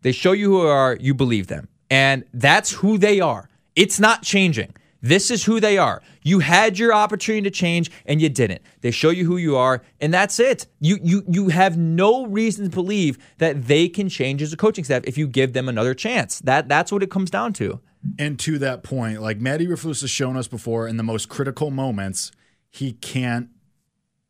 They 0.02 0.12
show 0.12 0.32
you 0.32 0.52
who 0.52 0.68
are, 0.68 0.98
you 1.00 1.14
believe 1.14 1.48
them. 1.48 1.68
And 1.90 2.26
that's 2.34 2.72
who 2.72 2.98
they 2.98 3.20
are. 3.20 3.50
It's 3.76 4.00
not 4.00 4.24
changing. 4.24 4.74
This 5.02 5.30
is 5.30 5.46
who 5.46 5.60
they 5.60 5.78
are. 5.78 6.02
You 6.24 6.40
had 6.40 6.80
your 6.80 6.94
opportunity 6.94 7.44
to 7.44 7.52
change 7.52 7.92
and 8.06 8.22
you 8.22 8.30
didn't. 8.30 8.62
They 8.82 8.92
show 8.92 9.10
you 9.10 9.26
who 9.26 9.38
you 9.38 9.56
are 9.56 9.84
and 10.02 10.14
that's 10.14 10.40
it. 10.40 10.66
You 10.80 10.98
you 11.04 11.24
you 11.30 11.50
have 11.50 11.78
no 11.78 12.26
reason 12.26 12.66
to 12.66 12.72
believe 12.72 13.18
that 13.38 13.68
they 13.68 13.88
can 13.88 14.10
change 14.10 14.42
as 14.42 14.52
a 14.52 14.58
coaching 14.58 14.84
staff 14.84 15.04
if 15.06 15.18
you 15.18 15.28
give 15.28 15.54
them 15.54 15.70
another 15.70 15.94
chance. 15.94 16.40
That 16.40 16.68
that's 16.68 16.92
what 16.92 17.04
it 17.04 17.12
comes 17.12 17.30
down 17.30 17.54
to. 17.54 17.80
And 18.18 18.40
to 18.40 18.58
that 18.60 18.84
point, 18.84 19.22
like 19.22 19.40
Matty 19.40 19.68
Eberflus 19.68 20.02
has 20.02 20.10
shown 20.10 20.38
us 20.38 20.48
before, 20.48 20.88
in 20.88 20.98
the 20.98 21.04
most 21.04 21.30
critical 21.30 21.72
moments, 21.72 22.32
he 22.70 22.94
can't 22.94 23.50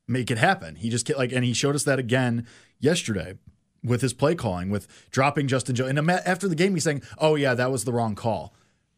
make 0.08 0.32
it 0.32 0.38
happen. 0.38 0.76
He 0.76 0.90
just 0.90 1.06
can't 1.06 1.20
like, 1.20 1.32
and 1.32 1.44
he 1.44 1.54
showed 1.54 1.76
us 1.76 1.84
that 1.84 2.00
again 2.00 2.48
yesterday 2.80 3.36
with 3.88 4.02
his 4.02 4.14
play 4.14 4.36
calling, 4.36 4.70
with 4.70 4.88
dropping 5.12 5.48
Justin 5.48 5.76
Jones. 5.76 5.98
And 5.98 6.10
after 6.12 6.48
the 6.48 6.56
game, 6.56 6.74
he's 6.74 6.84
saying, 6.84 7.02
"Oh 7.18 7.36
yeah, 7.36 7.54
that 7.54 7.72
was 7.72 7.86
the 7.86 7.94
wrong 7.94 8.16
call." 8.16 8.54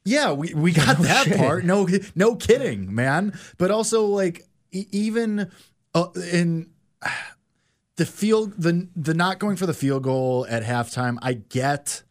Yeah, 0.06 0.32
we, 0.32 0.54
we 0.54 0.71
got 0.71 0.97
that 1.02 1.36
part. 1.38 1.65
No, 1.65 1.88
no 2.15 2.36
kidding, 2.36 2.93
man. 2.93 3.38
But 3.58 3.71
also, 3.71 4.06
like, 4.06 4.47
e- 4.71 4.88
even 4.91 5.52
uh, 5.93 6.08
in 6.32 6.69
the 7.97 8.06
field, 8.06 8.54
the 8.58 8.88
the 8.95 9.13
not 9.13 9.39
going 9.39 9.56
for 9.56 9.65
the 9.65 9.73
field 9.73 10.04
goal 10.04 10.45
at 10.49 10.63
halftime, 10.63 11.17
I 11.21 11.34
get. 11.34 12.04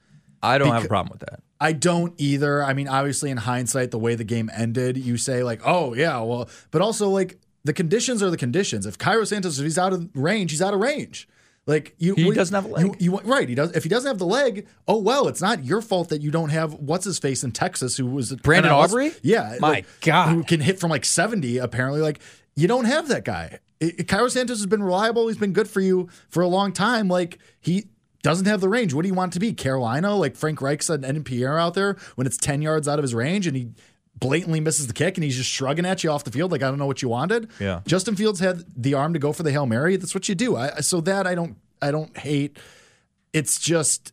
I 0.43 0.59
don't 0.59 0.73
have 0.73 0.85
a 0.85 0.89
problem 0.89 1.11
with 1.19 1.29
that. 1.29 1.41
I 1.61 1.73
don't 1.73 2.15
either. 2.19 2.63
I 2.63 2.73
mean, 2.73 2.87
obviously, 2.87 3.31
in 3.31 3.39
hindsight, 3.39 3.91
the 3.91 3.99
way 3.99 4.15
the 4.15 4.25
game 4.25 4.49
ended, 4.55 4.97
you 4.97 5.17
say 5.17 5.43
like, 5.43 5.61
"Oh 5.65 5.95
yeah," 5.95 6.21
well, 6.21 6.49
but 6.71 6.83
also 6.83 7.09
like 7.09 7.41
the 7.65 7.73
conditions 7.73 8.23
are 8.23 8.31
the 8.31 8.37
conditions. 8.37 8.87
If 8.87 8.99
Cairo 8.99 9.25
Santos, 9.25 9.59
if 9.59 9.65
he's 9.65 9.79
out 9.79 9.93
of 9.93 10.09
range, 10.15 10.53
he's 10.53 10.63
out 10.63 10.75
of 10.75 10.81
range. 10.81 11.29
Like 11.69 11.95
you, 11.99 12.15
He 12.15 12.31
doesn't 12.33 12.55
have 12.55 12.65
a 12.65 12.69
leg. 12.69 12.97
You, 12.99 13.13
you- 13.13 13.21
right? 13.21 13.49
He 13.49 13.55
does. 13.55 13.73
If 13.77 13.83
he 13.85 13.89
doesn't 13.91 14.09
have 14.09 14.19
the 14.19 14.27
leg, 14.27 14.67
oh 14.89 14.97
well, 14.99 15.29
it's 15.29 15.41
not 15.43 15.65
your 15.65 15.81
fault 15.83 16.09
that 16.09 16.23
you 16.23 16.31
don't 16.31 16.49
have 16.49 16.73
what's 16.75 17.05
his 17.05 17.19
face 17.19 17.45
in 17.45 17.53
Texas 17.53 17.97
who 17.99 18.07
was 18.07 18.33
Brandon 18.37 18.73
Aubrey? 18.73 19.13
Yeah, 19.23 19.57
My 19.61 19.69
like, 19.69 19.87
God. 20.01 20.31
who 20.35 20.43
can 20.43 20.61
hit 20.61 20.81
from 20.81 20.91
like 20.91 21.05
seventy. 21.05 21.59
Apparently, 21.59 22.01
like 22.01 22.21
you 22.57 22.67
don't 22.67 22.87
have 22.87 23.09
that 23.09 23.25
guy. 23.25 23.59
It, 23.81 24.01
it- 24.01 24.09
Cairo 24.09 24.29
Santos 24.29 24.57
has 24.57 24.67
been 24.67 24.83
reliable. 24.83 25.29
He's 25.29 25.37
been 25.37 25.53
good 25.53 25.69
for 25.69 25.81
you 25.83 26.09
for 26.31 26.43
a 26.43 26.49
long 26.49 26.73
time. 26.73 27.07
Like 27.09 27.39
he 27.61 27.85
doesn't 28.23 28.47
have 28.47 28.61
the 28.63 28.69
range. 28.69 28.95
What 28.95 29.03
do 29.03 29.09
you 29.09 29.15
want 29.15 29.35
to 29.35 29.39
be? 29.39 29.53
Carolina, 29.53 30.17
like 30.17 30.37
Frank 30.37 30.61
Reich 30.63 30.83
said, 30.83 31.05
and 31.05 31.25
Pierre 31.25 31.59
out 31.59 31.75
there 31.75 31.97
when 32.17 32.27
it's 32.27 32.37
10 32.39 32.63
yards 32.63 32.89
out 32.89 32.99
of 32.99 33.03
his 33.03 33.15
range 33.15 33.47
and 33.47 33.57
he 33.57 33.69
blatantly 34.19 34.61
misses 34.61 34.87
the 34.87 34.93
kick 34.93 35.17
and 35.17 35.25
he's 35.25 35.37
just 35.37 35.51
shrugging 35.51 35.87
at 35.87 36.03
you 36.03 36.11
off 36.11 36.25
the 36.25 36.31
field 36.31 36.53
like, 36.53 36.63
I 36.63 36.69
don't 36.69 36.79
know 36.79 36.87
what 36.87 37.03
you 37.03 37.09
wanted. 37.09 37.49
Yeah. 37.61 37.81
Justin 37.87 38.17
Fields 38.17 38.41
had 38.41 38.65
the 38.77 38.95
arm 38.95 39.13
to 39.13 39.19
go 39.19 39.33
for 39.33 39.43
the 39.43 39.53
Hail 39.53 39.67
Mary. 39.67 39.97
That's 39.97 40.15
what 40.15 40.29
you 40.29 40.35
do. 40.35 40.57
I, 40.57 40.81
so 40.81 41.01
that 41.03 41.27
I 41.27 41.35
don't, 41.35 41.57
I 41.81 41.91
don't 41.91 42.17
hate. 42.17 42.59
It's 43.33 43.59
just 43.59 44.13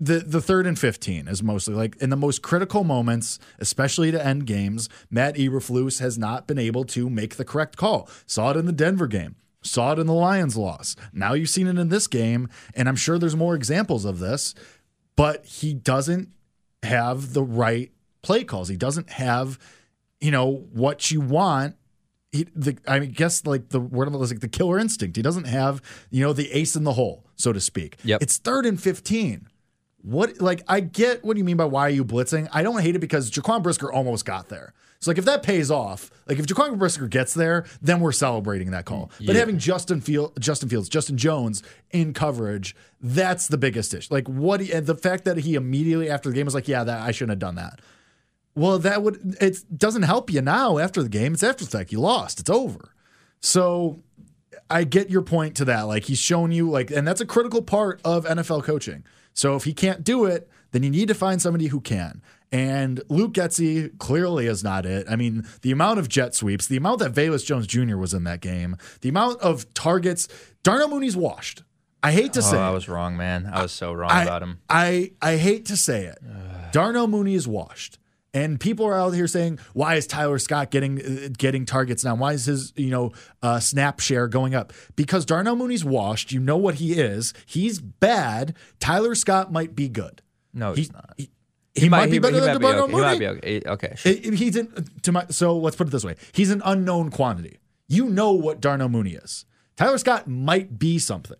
the 0.00 0.20
the 0.20 0.40
third 0.40 0.66
and 0.66 0.78
15 0.78 1.26
is 1.26 1.42
mostly 1.42 1.74
like 1.74 1.96
in 1.96 2.10
the 2.10 2.16
most 2.16 2.42
critical 2.42 2.84
moments, 2.84 3.38
especially 3.58 4.10
to 4.12 4.24
end 4.24 4.46
games, 4.46 4.88
Matt 5.10 5.34
Eberflus 5.36 6.00
has 6.00 6.16
not 6.16 6.46
been 6.46 6.58
able 6.58 6.84
to 6.84 7.10
make 7.10 7.36
the 7.36 7.44
correct 7.44 7.76
call. 7.76 8.08
Saw 8.26 8.50
it 8.50 8.56
in 8.56 8.66
the 8.66 8.72
Denver 8.72 9.06
game. 9.06 9.36
Saw 9.62 9.92
it 9.92 9.98
in 9.98 10.06
the 10.06 10.14
Lions 10.14 10.56
loss. 10.56 10.94
Now 11.12 11.32
you've 11.32 11.48
seen 11.48 11.66
it 11.66 11.78
in 11.78 11.88
this 11.88 12.06
game, 12.06 12.48
and 12.74 12.88
I'm 12.88 12.96
sure 12.96 13.18
there's 13.18 13.34
more 13.34 13.56
examples 13.56 14.04
of 14.04 14.20
this, 14.20 14.54
but 15.16 15.44
he 15.44 15.74
doesn't 15.74 16.28
have 16.84 17.32
the 17.32 17.42
right 17.42 17.90
play 18.22 18.44
calls. 18.44 18.68
He 18.68 18.76
doesn't 18.76 19.10
have, 19.10 19.58
you 20.20 20.30
know, 20.30 20.66
what 20.72 21.10
you 21.10 21.20
want. 21.20 21.76
He, 22.32 22.46
the, 22.54 22.76
I 22.86 22.98
guess 23.00 23.46
like 23.46 23.70
the 23.70 23.80
word 23.80 24.12
was 24.12 24.30
like 24.30 24.40
the 24.40 24.48
killer 24.48 24.78
instinct. 24.78 25.16
He 25.16 25.22
doesn't 25.22 25.44
have, 25.44 25.80
you 26.10 26.22
know, 26.22 26.32
the 26.32 26.50
ace 26.52 26.76
in 26.76 26.84
the 26.84 26.92
hole, 26.92 27.24
so 27.36 27.52
to 27.52 27.60
speak. 27.60 27.96
Yep. 28.04 28.22
It's 28.22 28.36
third 28.36 28.66
and 28.66 28.80
15. 28.80 29.48
What 30.02 30.40
like 30.40 30.62
I 30.68 30.80
get 30.80 31.24
what 31.24 31.34
do 31.34 31.38
you 31.38 31.44
mean 31.44 31.56
by 31.56 31.64
why 31.64 31.82
are 31.82 31.90
you 31.90 32.04
blitzing? 32.04 32.48
I 32.52 32.62
don't 32.62 32.80
hate 32.80 32.94
it 32.94 33.00
because 33.00 33.30
Jaquan 33.30 33.62
Brisker 33.62 33.90
almost 33.92 34.24
got 34.24 34.48
there. 34.48 34.72
So 35.00 35.10
like 35.10 35.18
if 35.18 35.24
that 35.26 35.42
pays 35.42 35.70
off, 35.70 36.10
like 36.26 36.38
if 36.38 36.46
Jaquan 36.46 36.78
Brisker 36.78 37.06
gets 37.06 37.34
there, 37.34 37.64
then 37.80 38.00
we're 38.00 38.12
celebrating 38.12 38.72
that 38.72 38.84
call. 38.84 39.10
But 39.24 39.36
having 39.36 39.58
Justin 39.58 40.00
Field, 40.00 40.40
Justin 40.40 40.68
Fields, 40.68 40.88
Justin 40.88 41.16
Jones 41.16 41.62
in 41.90 42.12
coverage, 42.12 42.74
that's 43.00 43.46
the 43.46 43.58
biggest 43.58 43.94
issue. 43.94 44.12
Like 44.12 44.28
what 44.28 44.60
he, 44.60 44.72
and 44.72 44.86
the 44.86 44.96
fact 44.96 45.24
that 45.24 45.38
he 45.38 45.54
immediately 45.54 46.10
after 46.10 46.28
the 46.30 46.34
game 46.34 46.46
was 46.46 46.54
like, 46.54 46.68
yeah, 46.68 46.82
that 46.84 47.00
I 47.00 47.12
shouldn't 47.12 47.30
have 47.30 47.38
done 47.38 47.54
that. 47.56 47.80
Well, 48.58 48.78
that 48.80 49.02
would 49.02 49.36
it 49.40 49.58
doesn't 49.76 50.02
help 50.02 50.30
you 50.30 50.40
now 50.42 50.78
after 50.78 51.02
the 51.02 51.08
game. 51.08 51.32
It's 51.34 51.42
after 51.42 51.64
the 51.64 51.70
fact. 51.70 51.92
You 51.92 52.00
lost. 52.00 52.40
It's 52.40 52.50
over. 52.50 52.92
So 53.40 54.02
I 54.70 54.84
get 54.84 55.10
your 55.10 55.22
point 55.22 55.56
to 55.56 55.64
that. 55.66 55.82
Like 55.82 56.04
he's 56.04 56.18
shown 56.18 56.52
you 56.52 56.68
like, 56.70 56.90
and 56.90 57.06
that's 57.06 57.20
a 57.20 57.26
critical 57.26 57.62
part 57.62 58.00
of 58.04 58.24
NFL 58.26 58.64
coaching. 58.64 59.04
So 59.34 59.54
if 59.56 59.64
he 59.64 59.72
can't 59.72 60.02
do 60.04 60.24
it, 60.24 60.48
then 60.72 60.82
you 60.82 60.90
need 60.90 61.08
to 61.08 61.14
find 61.14 61.40
somebody 61.40 61.68
who 61.68 61.80
can. 61.80 62.20
And 62.50 63.02
Luke 63.08 63.34
Getsy 63.34 63.96
clearly 63.98 64.46
is 64.46 64.64
not 64.64 64.84
it. 64.86 65.06
I 65.08 65.16
mean, 65.16 65.46
the 65.62 65.70
amount 65.70 65.98
of 65.98 66.08
jet 66.08 66.34
sweeps, 66.34 66.66
the 66.66 66.76
amount 66.78 66.98
that 67.00 67.12
Velus 67.12 67.44
Jones 67.44 67.66
Jr. 67.66 67.96
was 67.96 68.14
in 68.14 68.24
that 68.24 68.40
game, 68.40 68.76
the 69.02 69.10
amount 69.10 69.40
of 69.40 69.72
targets. 69.74 70.28
Darnell 70.62 70.88
Mooney's 70.88 71.16
washed. 71.16 71.62
I 72.02 72.12
hate 72.12 72.32
to 72.34 72.40
Oh, 72.40 72.42
say 72.42 72.56
I 72.58 72.70
it. 72.70 72.74
was 72.74 72.88
wrong, 72.88 73.16
man. 73.16 73.48
I 73.52 73.62
was 73.62 73.72
so 73.72 73.92
wrong 73.92 74.10
I, 74.10 74.22
about 74.22 74.42
him. 74.42 74.60
I 74.68 75.12
I 75.22 75.36
hate 75.36 75.66
to 75.66 75.76
say 75.76 76.04
it. 76.06 76.18
Darnell 76.72 77.06
Mooney 77.06 77.34
is 77.34 77.46
washed. 77.46 77.98
And 78.34 78.60
people 78.60 78.84
are 78.86 78.94
out 78.94 79.10
here 79.14 79.26
saying, 79.26 79.58
"Why 79.72 79.94
is 79.94 80.06
Tyler 80.06 80.38
Scott 80.38 80.70
getting 80.70 81.00
uh, 81.00 81.28
getting 81.36 81.64
targets 81.64 82.04
now? 82.04 82.14
Why 82.14 82.34
is 82.34 82.44
his 82.44 82.74
you 82.76 82.90
know 82.90 83.12
uh, 83.42 83.58
snap 83.58 84.00
share 84.00 84.28
going 84.28 84.54
up? 84.54 84.72
Because 84.96 85.24
Darnell 85.24 85.56
Mooney's 85.56 85.84
washed. 85.84 86.30
You 86.30 86.38
know 86.40 86.58
what 86.58 86.74
he 86.76 86.92
is. 86.92 87.32
He's 87.46 87.80
bad. 87.80 88.54
Tyler 88.80 89.14
Scott 89.14 89.50
might 89.50 89.74
be 89.74 89.88
good. 89.88 90.20
No, 90.52 90.72
He, 90.74 90.82
he's 90.82 90.92
not. 90.92 91.14
he, 91.16 91.30
he 91.74 91.88
might 91.88 92.10
be 92.10 92.18
better 92.18 92.34
he 92.34 92.40
than 92.40 92.60
might 92.60 92.72
Darnell 92.72 92.84
okay. 92.84 92.92
He 92.92 93.00
might 93.00 93.18
Mooney. 93.18 93.18
be 93.18 93.26
okay. 93.28 93.62
Okay, 93.70 93.92
sure. 93.96 94.12
It- 94.12 94.26
it- 94.26 94.34
he's 94.34 94.56
in 94.56 94.72
to 95.02 95.12
my 95.12 95.24
so 95.30 95.56
let's 95.56 95.76
put 95.76 95.86
it 95.86 95.90
this 95.90 96.04
way. 96.04 96.16
He's 96.32 96.50
an 96.50 96.60
unknown 96.66 97.10
quantity. 97.10 97.56
You 97.88 98.10
know 98.10 98.32
what 98.32 98.60
Darnell 98.60 98.90
Mooney 98.90 99.12
is. 99.14 99.46
Tyler 99.76 99.96
Scott 99.96 100.28
might 100.28 100.78
be 100.78 100.98
something. 100.98 101.38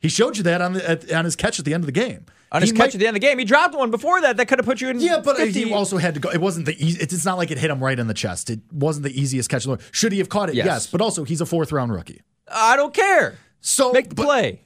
He 0.00 0.08
showed 0.08 0.36
you 0.38 0.42
that 0.44 0.62
on 0.62 0.72
the 0.74 0.88
at, 0.88 1.12
on 1.12 1.26
his 1.26 1.36
catch 1.36 1.58
at 1.58 1.64
the 1.66 1.74
end 1.74 1.82
of 1.82 1.86
the 1.86 1.92
game. 1.92 2.24
On 2.54 2.62
his 2.62 2.70
He 2.70 2.76
catch 2.76 2.86
might- 2.86 2.94
at 2.94 3.00
the 3.00 3.06
end 3.08 3.16
of 3.16 3.20
the 3.20 3.26
game, 3.26 3.38
he 3.38 3.44
dropped 3.44 3.74
one 3.74 3.90
before 3.90 4.20
that 4.22 4.36
that 4.38 4.46
could 4.48 4.58
have 4.60 4.64
put 4.64 4.80
you 4.80 4.88
in. 4.88 5.00
Yeah, 5.00 5.20
but 5.22 5.34
uh, 5.36 5.44
50. 5.44 5.64
he 5.64 5.72
also 5.74 5.98
had 5.98 6.14
to 6.14 6.20
go. 6.20 6.30
It 6.30 6.40
wasn't 6.40 6.64
the 6.66 6.82
easy. 6.82 7.00
It's 7.02 7.24
not 7.24 7.36
like 7.36 7.50
it 7.50 7.58
hit 7.58 7.70
him 7.70 7.82
right 7.82 7.98
in 7.98 8.06
the 8.06 8.14
chest. 8.14 8.48
It 8.48 8.60
wasn't 8.72 9.04
the 9.04 9.20
easiest 9.20 9.50
catch. 9.50 9.64
in 9.64 9.70
the 9.70 9.76
world. 9.76 9.82
Should 9.90 10.12
he 10.12 10.18
have 10.18 10.28
caught 10.30 10.48
it? 10.48 10.54
Yes. 10.54 10.64
Yes. 10.66 10.86
But 10.86 11.00
also, 11.00 11.24
he's 11.24 11.40
a 11.40 11.46
fourth 11.46 11.72
round 11.72 11.92
rookie. 11.92 12.22
I 12.50 12.76
don't 12.76 12.94
care. 12.94 13.36
So 13.60 13.92
Make 13.92 14.08
the 14.08 14.14
but- 14.14 14.24
play. 14.24 14.60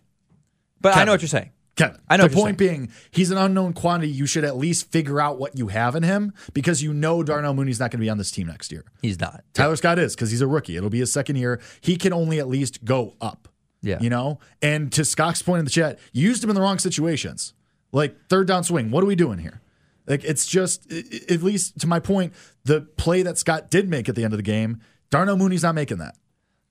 But 0.81 0.96
I 0.96 1.05
know 1.05 1.12
what 1.12 1.22
you're 1.22 1.29
saying. 1.29 1.51
Kevin, 1.77 1.98
I 2.11 2.16
know 2.16 2.24
the 2.24 2.29
what 2.31 2.33
you're 2.37 2.44
point 2.46 2.59
being, 2.59 2.90
he's 3.12 3.31
an 3.31 3.38
unknown 3.38 3.72
quantity. 3.72 4.11
You 4.11 4.27
should 4.27 4.44
at 4.44 4.57
least 4.57 4.90
figure 4.90 5.20
out 5.20 5.38
what 5.38 5.57
you 5.57 5.68
have 5.68 5.94
in 5.94 6.03
him 6.03 6.35
because 6.53 6.83
you 6.83 6.92
know 6.92 7.22
Darnell 7.22 7.55
Mooney's 7.55 7.79
not 7.79 7.92
going 7.92 8.01
to 8.01 8.05
be 8.05 8.11
on 8.11 8.18
this 8.18 8.33
team 8.33 8.48
next 8.48 8.70
year. 8.72 8.85
He's 9.01 9.20
not. 9.20 9.44
Tyler 9.55 9.77
Scott 9.77 9.98
is 9.98 10.14
because 10.16 10.31
he's 10.33 10.40
a 10.40 10.46
rookie. 10.48 10.77
It'll 10.77 10.90
be 10.90 10.98
his 10.98 11.12
second 11.12 11.37
year. 11.37 11.61
He 11.81 11.96
can 11.96 12.12
only 12.12 12.38
at 12.40 12.48
least 12.48 12.85
go 12.85 13.14
up. 13.20 13.48
Yeah. 13.81 13.98
You 14.01 14.11
know? 14.11 14.40
And 14.61 14.90
to 14.92 15.05
Scott's 15.05 15.40
point 15.40 15.61
in 15.61 15.64
the 15.64 15.70
chat, 15.70 16.01
you 16.12 16.29
used 16.29 16.42
him 16.42 16.51
in 16.51 16.55
the 16.57 16.61
wrong 16.62 16.81
situations. 16.81 17.55
Like 17.92 18.16
third 18.29 18.46
down 18.46 18.64
swing. 18.64 18.90
What 18.90 19.03
are 19.03 19.07
we 19.07 19.16
doing 19.16 19.38
here? 19.38 19.61
Like 20.07 20.24
it's 20.24 20.46
just, 20.46 20.90
at 20.92 21.42
least 21.42 21.79
to 21.81 21.87
my 21.87 22.01
point, 22.01 22.33
the 22.64 22.83
play 22.83 23.22
that 23.22 23.38
Scott 23.38 23.70
did 23.70 23.88
make 23.88 24.09
at 24.09 24.14
the 24.14 24.24
end 24.24 24.33
of 24.33 24.38
the 24.38 24.42
game, 24.42 24.81
Darnell 25.11 25.37
Mooney's 25.37 25.62
not 25.62 25.74
making 25.74 25.98
that. 25.98 26.16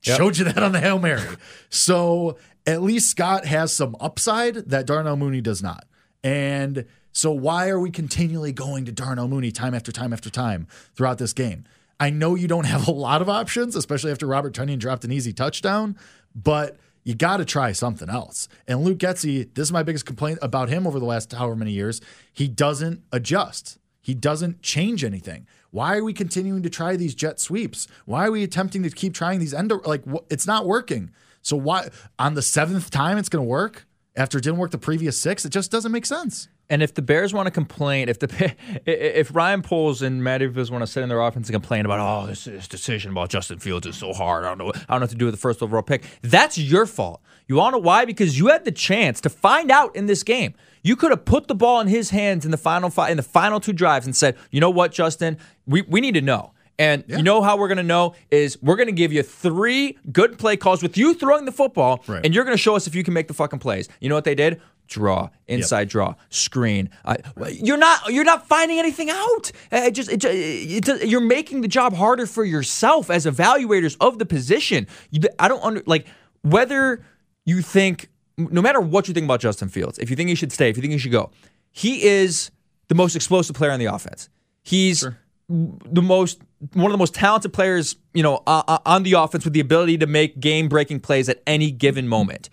Showed 0.01 0.37
you 0.37 0.45
that 0.45 0.61
on 0.61 0.71
the 0.71 0.79
Hail 0.79 0.99
Mary. 0.99 1.21
so 1.69 2.37
at 2.65 2.81
least 2.81 3.09
Scott 3.09 3.45
has 3.45 3.73
some 3.73 3.95
upside 3.99 4.55
that 4.69 4.85
Darnell 4.85 5.17
Mooney 5.17 5.41
does 5.41 5.61
not. 5.61 5.85
And 6.23 6.85
so 7.11 7.31
why 7.31 7.69
are 7.69 7.79
we 7.79 7.89
continually 7.89 8.51
going 8.51 8.85
to 8.85 8.91
Darnell 8.91 9.27
Mooney 9.27 9.51
time 9.51 9.73
after 9.73 9.91
time 9.91 10.13
after 10.13 10.29
time 10.29 10.67
throughout 10.95 11.17
this 11.17 11.33
game? 11.33 11.65
I 11.99 12.09
know 12.09 12.35
you 12.35 12.47
don't 12.47 12.65
have 12.65 12.87
a 12.87 12.91
lot 12.91 13.21
of 13.21 13.29
options, 13.29 13.75
especially 13.75 14.11
after 14.11 14.27
Robert 14.27 14.53
Tonyan 14.53 14.77
dropped 14.77 15.03
an 15.03 15.11
easy 15.11 15.33
touchdown, 15.33 15.97
but 16.35 16.77
you 17.07 17.15
got 17.15 17.37
to 17.37 17.45
try 17.45 17.71
something 17.71 18.09
else. 18.09 18.49
And 18.67 18.81
Luke 18.81 18.97
Getsy, 18.97 19.47
this 19.53 19.69
is 19.69 19.71
my 19.71 19.81
biggest 19.81 20.05
complaint 20.05 20.39
about 20.41 20.67
him 20.67 20.85
over 20.85 20.99
the 20.99 21.05
last 21.05 21.31
however 21.31 21.55
many 21.55 21.71
years. 21.71 22.01
He 22.33 22.49
doesn't 22.49 23.01
adjust. 23.13 23.77
He 24.01 24.13
doesn't 24.13 24.61
change 24.61 25.05
anything. 25.05 25.47
Why 25.71 25.95
are 25.95 26.03
we 26.03 26.11
continuing 26.11 26.63
to 26.63 26.69
try 26.69 26.97
these 26.97 27.15
jet 27.15 27.39
sweeps? 27.39 27.87
Why 28.03 28.27
are 28.27 28.31
we 28.31 28.43
attempting 28.43 28.83
to 28.83 28.89
keep 28.89 29.13
trying 29.13 29.39
these 29.39 29.53
end 29.53 29.71
like 29.85 30.03
it's 30.29 30.45
not 30.45 30.65
working? 30.65 31.11
So 31.41 31.55
why 31.55 31.91
on 32.19 32.33
the 32.33 32.41
seventh 32.41 32.91
time 32.91 33.17
it's 33.17 33.29
going 33.29 33.45
to 33.45 33.49
work 33.49 33.85
after 34.17 34.37
it 34.37 34.43
didn't 34.43 34.59
work 34.59 34.71
the 34.71 34.77
previous 34.77 35.17
six? 35.17 35.45
It 35.45 35.51
just 35.51 35.71
doesn't 35.71 35.93
make 35.93 36.05
sense. 36.05 36.49
And 36.69 36.83
if 36.83 36.93
the 36.93 37.01
Bears 37.01 37.33
want 37.33 37.47
to 37.47 37.51
complain, 37.51 38.09
if 38.09 38.19
the 38.19 38.53
if 38.85 39.33
Ryan 39.33 39.61
Poles 39.61 40.01
and 40.01 40.21
Matty 40.23 40.47
Viz 40.47 40.69
want 40.69 40.81
to 40.81 40.87
sit 40.87 41.01
in 41.01 41.09
their 41.09 41.21
offense 41.21 41.47
and 41.47 41.53
complain 41.53 41.85
about, 41.85 41.99
oh, 41.99 42.27
this, 42.27 42.43
this 42.43 42.67
decision 42.67 43.11
about 43.11 43.29
Justin 43.29 43.59
Fields 43.59 43.87
is 43.87 43.95
so 43.95 44.11
hard. 44.13 44.43
I 44.43 44.49
don't 44.49 44.57
know. 44.57 44.69
I 44.75 44.79
don't 44.93 44.99
know 44.99 45.03
what 45.05 45.09
to 45.11 45.15
do 45.15 45.25
with 45.25 45.33
the 45.33 45.39
first 45.39 45.61
overall 45.63 45.81
pick. 45.83 46.03
That's 46.21 46.57
your 46.57 46.85
fault. 46.85 47.21
You 47.47 47.55
want 47.55 47.73
to 47.73 47.77
know 47.79 47.83
why? 47.83 48.03
Because 48.03 48.37
you 48.37 48.47
had 48.47 48.65
the 48.65 48.73
chance 48.73 49.21
to 49.21 49.29
find 49.29 49.71
out 49.71 49.95
in 49.95 50.07
this 50.07 50.23
game. 50.23 50.53
You 50.83 50.95
could 50.97 51.11
have 51.11 51.23
put 51.23 51.47
the 51.47 51.55
ball 51.55 51.79
in 51.79 51.87
his 51.87 52.09
hands 52.09 52.43
in 52.43 52.51
the 52.51 52.57
final 52.57 52.89
five, 52.89 53.11
in 53.11 53.17
the 53.17 53.23
final 53.23 53.59
two 53.61 53.73
drives 53.73 54.05
and 54.05 54.13
said, 54.15 54.35
you 54.51 54.59
know 54.59 54.69
what, 54.69 54.91
Justin, 54.91 55.37
we, 55.65 55.81
we 55.83 56.01
need 56.01 56.13
to 56.15 56.21
know. 56.21 56.51
And 56.79 57.03
you 57.07 57.23
know 57.23 57.41
how 57.41 57.57
we're 57.57 57.69
going 57.69 57.77
to 57.79 57.83
know 57.83 58.13
is 58.29 58.61
we're 58.61 58.75
going 58.75 58.85
to 58.87 58.93
give 58.93 59.11
you 59.11 59.23
three 59.23 59.97
good 60.11 60.37
play 60.37 60.55
calls 60.57 60.83
with 60.83 60.95
you 60.95 61.15
throwing 61.15 61.45
the 61.45 61.51
football, 61.51 62.03
Right. 62.05 62.23
and 62.23 62.35
you're 62.35 62.43
going 62.43 62.55
to 62.55 62.61
show 62.61 62.75
us 62.75 62.85
if 62.85 62.93
you 62.93 63.03
can 63.03 63.15
make 63.15 63.27
the 63.27 63.33
fucking 63.33 63.57
plays. 63.57 63.89
You 63.99 64.09
know 64.09 64.15
what 64.15 64.25
they 64.25 64.35
did? 64.35 64.61
Draw, 64.87 65.29
inside 65.47 65.89
draw, 65.89 66.15
screen. 66.29 66.89
I, 67.03 67.17
you're 67.51 67.77
not 67.77 68.11
you're 68.11 68.23
not 68.23 68.47
finding 68.47 68.79
anything 68.79 69.09
out. 69.09 69.51
It 69.71 69.91
just 69.91 70.09
it, 70.09 70.23
it, 70.23 70.87
it, 70.87 71.07
you're 71.07 71.19
making 71.19 71.61
the 71.61 71.67
job 71.67 71.93
harder 71.93 72.25
for 72.25 72.45
yourself 72.45 73.09
as 73.09 73.25
evaluators 73.25 73.97
of 73.99 74.17
the 74.17 74.25
position. 74.25 74.87
You, 75.11 75.21
I 75.39 75.47
don't 75.49 75.63
under 75.63 75.83
like 75.85 76.07
whether 76.41 77.03
you 77.45 77.61
think 77.61 78.09
no 78.37 78.61
matter 78.61 78.79
what 78.79 79.07
you 79.07 79.13
think 79.13 79.25
about 79.25 79.41
Justin 79.41 79.67
Fields, 79.69 79.99
if 79.99 80.09
you 80.09 80.15
think 80.15 80.29
he 80.29 80.35
should 80.35 80.51
stay, 80.51 80.69
if 80.69 80.77
you 80.77 80.81
think 80.81 80.93
he 80.93 80.99
should 80.99 81.11
go, 81.11 81.31
he 81.71 82.03
is 82.03 82.51
the 82.87 82.95
most 82.95 83.15
explosive 83.15 83.55
player 83.55 83.71
on 83.71 83.79
the 83.79 83.85
offense. 83.85 84.29
He's 84.63 85.05
the 85.49 86.01
most 86.01 86.41
one 86.73 86.85
of 86.87 86.91
the 86.91 86.97
most 86.97 87.13
talented 87.13 87.53
players, 87.53 87.95
you 88.13 88.23
know, 88.23 88.41
uh, 88.47 88.79
on 88.85 89.03
the 89.03 89.13
offense 89.13 89.43
with 89.43 89.53
the 89.53 89.59
ability 89.59 89.97
to 89.99 90.07
make 90.07 90.39
game-breaking 90.39 90.99
plays 90.99 91.29
at 91.29 91.41
any 91.45 91.71
given 91.71 92.07
moment. 92.07 92.49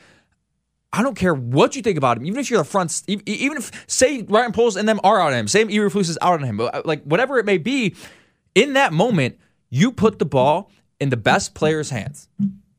I 0.95 1.03
don't 1.03 1.17
care 1.17 1.35
what 1.35 1.75
you 1.75 1.83
think 1.83 1.99
about 1.99 2.19
him, 2.19 2.27
even 2.27 2.39
if 2.39 2.49
you're 2.49 2.59
the 2.59 2.65
front, 2.65 3.03
even 3.09 3.57
if 3.59 3.73
say 3.89 4.23
Ryan 4.23 4.53
Poles 4.53 4.77
and 4.77 4.89
them 4.89 5.01
are 5.03 5.21
out 5.21 5.33
on 5.33 5.39
him, 5.41 5.49
say 5.49 5.65
Eberflus 5.65 6.09
is 6.09 6.19
out 6.23 6.41
on 6.41 6.45
him, 6.45 6.61
uh, 6.61 6.83
like 6.85 7.03
whatever 7.03 7.39
it 7.39 7.45
may 7.45 7.59
be, 7.59 7.97
in 8.55 8.75
that 8.75 8.93
moment, 8.93 9.37
you 9.71 9.91
put 9.91 10.21
the 10.21 10.25
ball 10.25 10.71
in 11.01 11.09
the 11.09 11.17
best 11.17 11.53
player's 11.55 11.91
hands. 11.91 12.29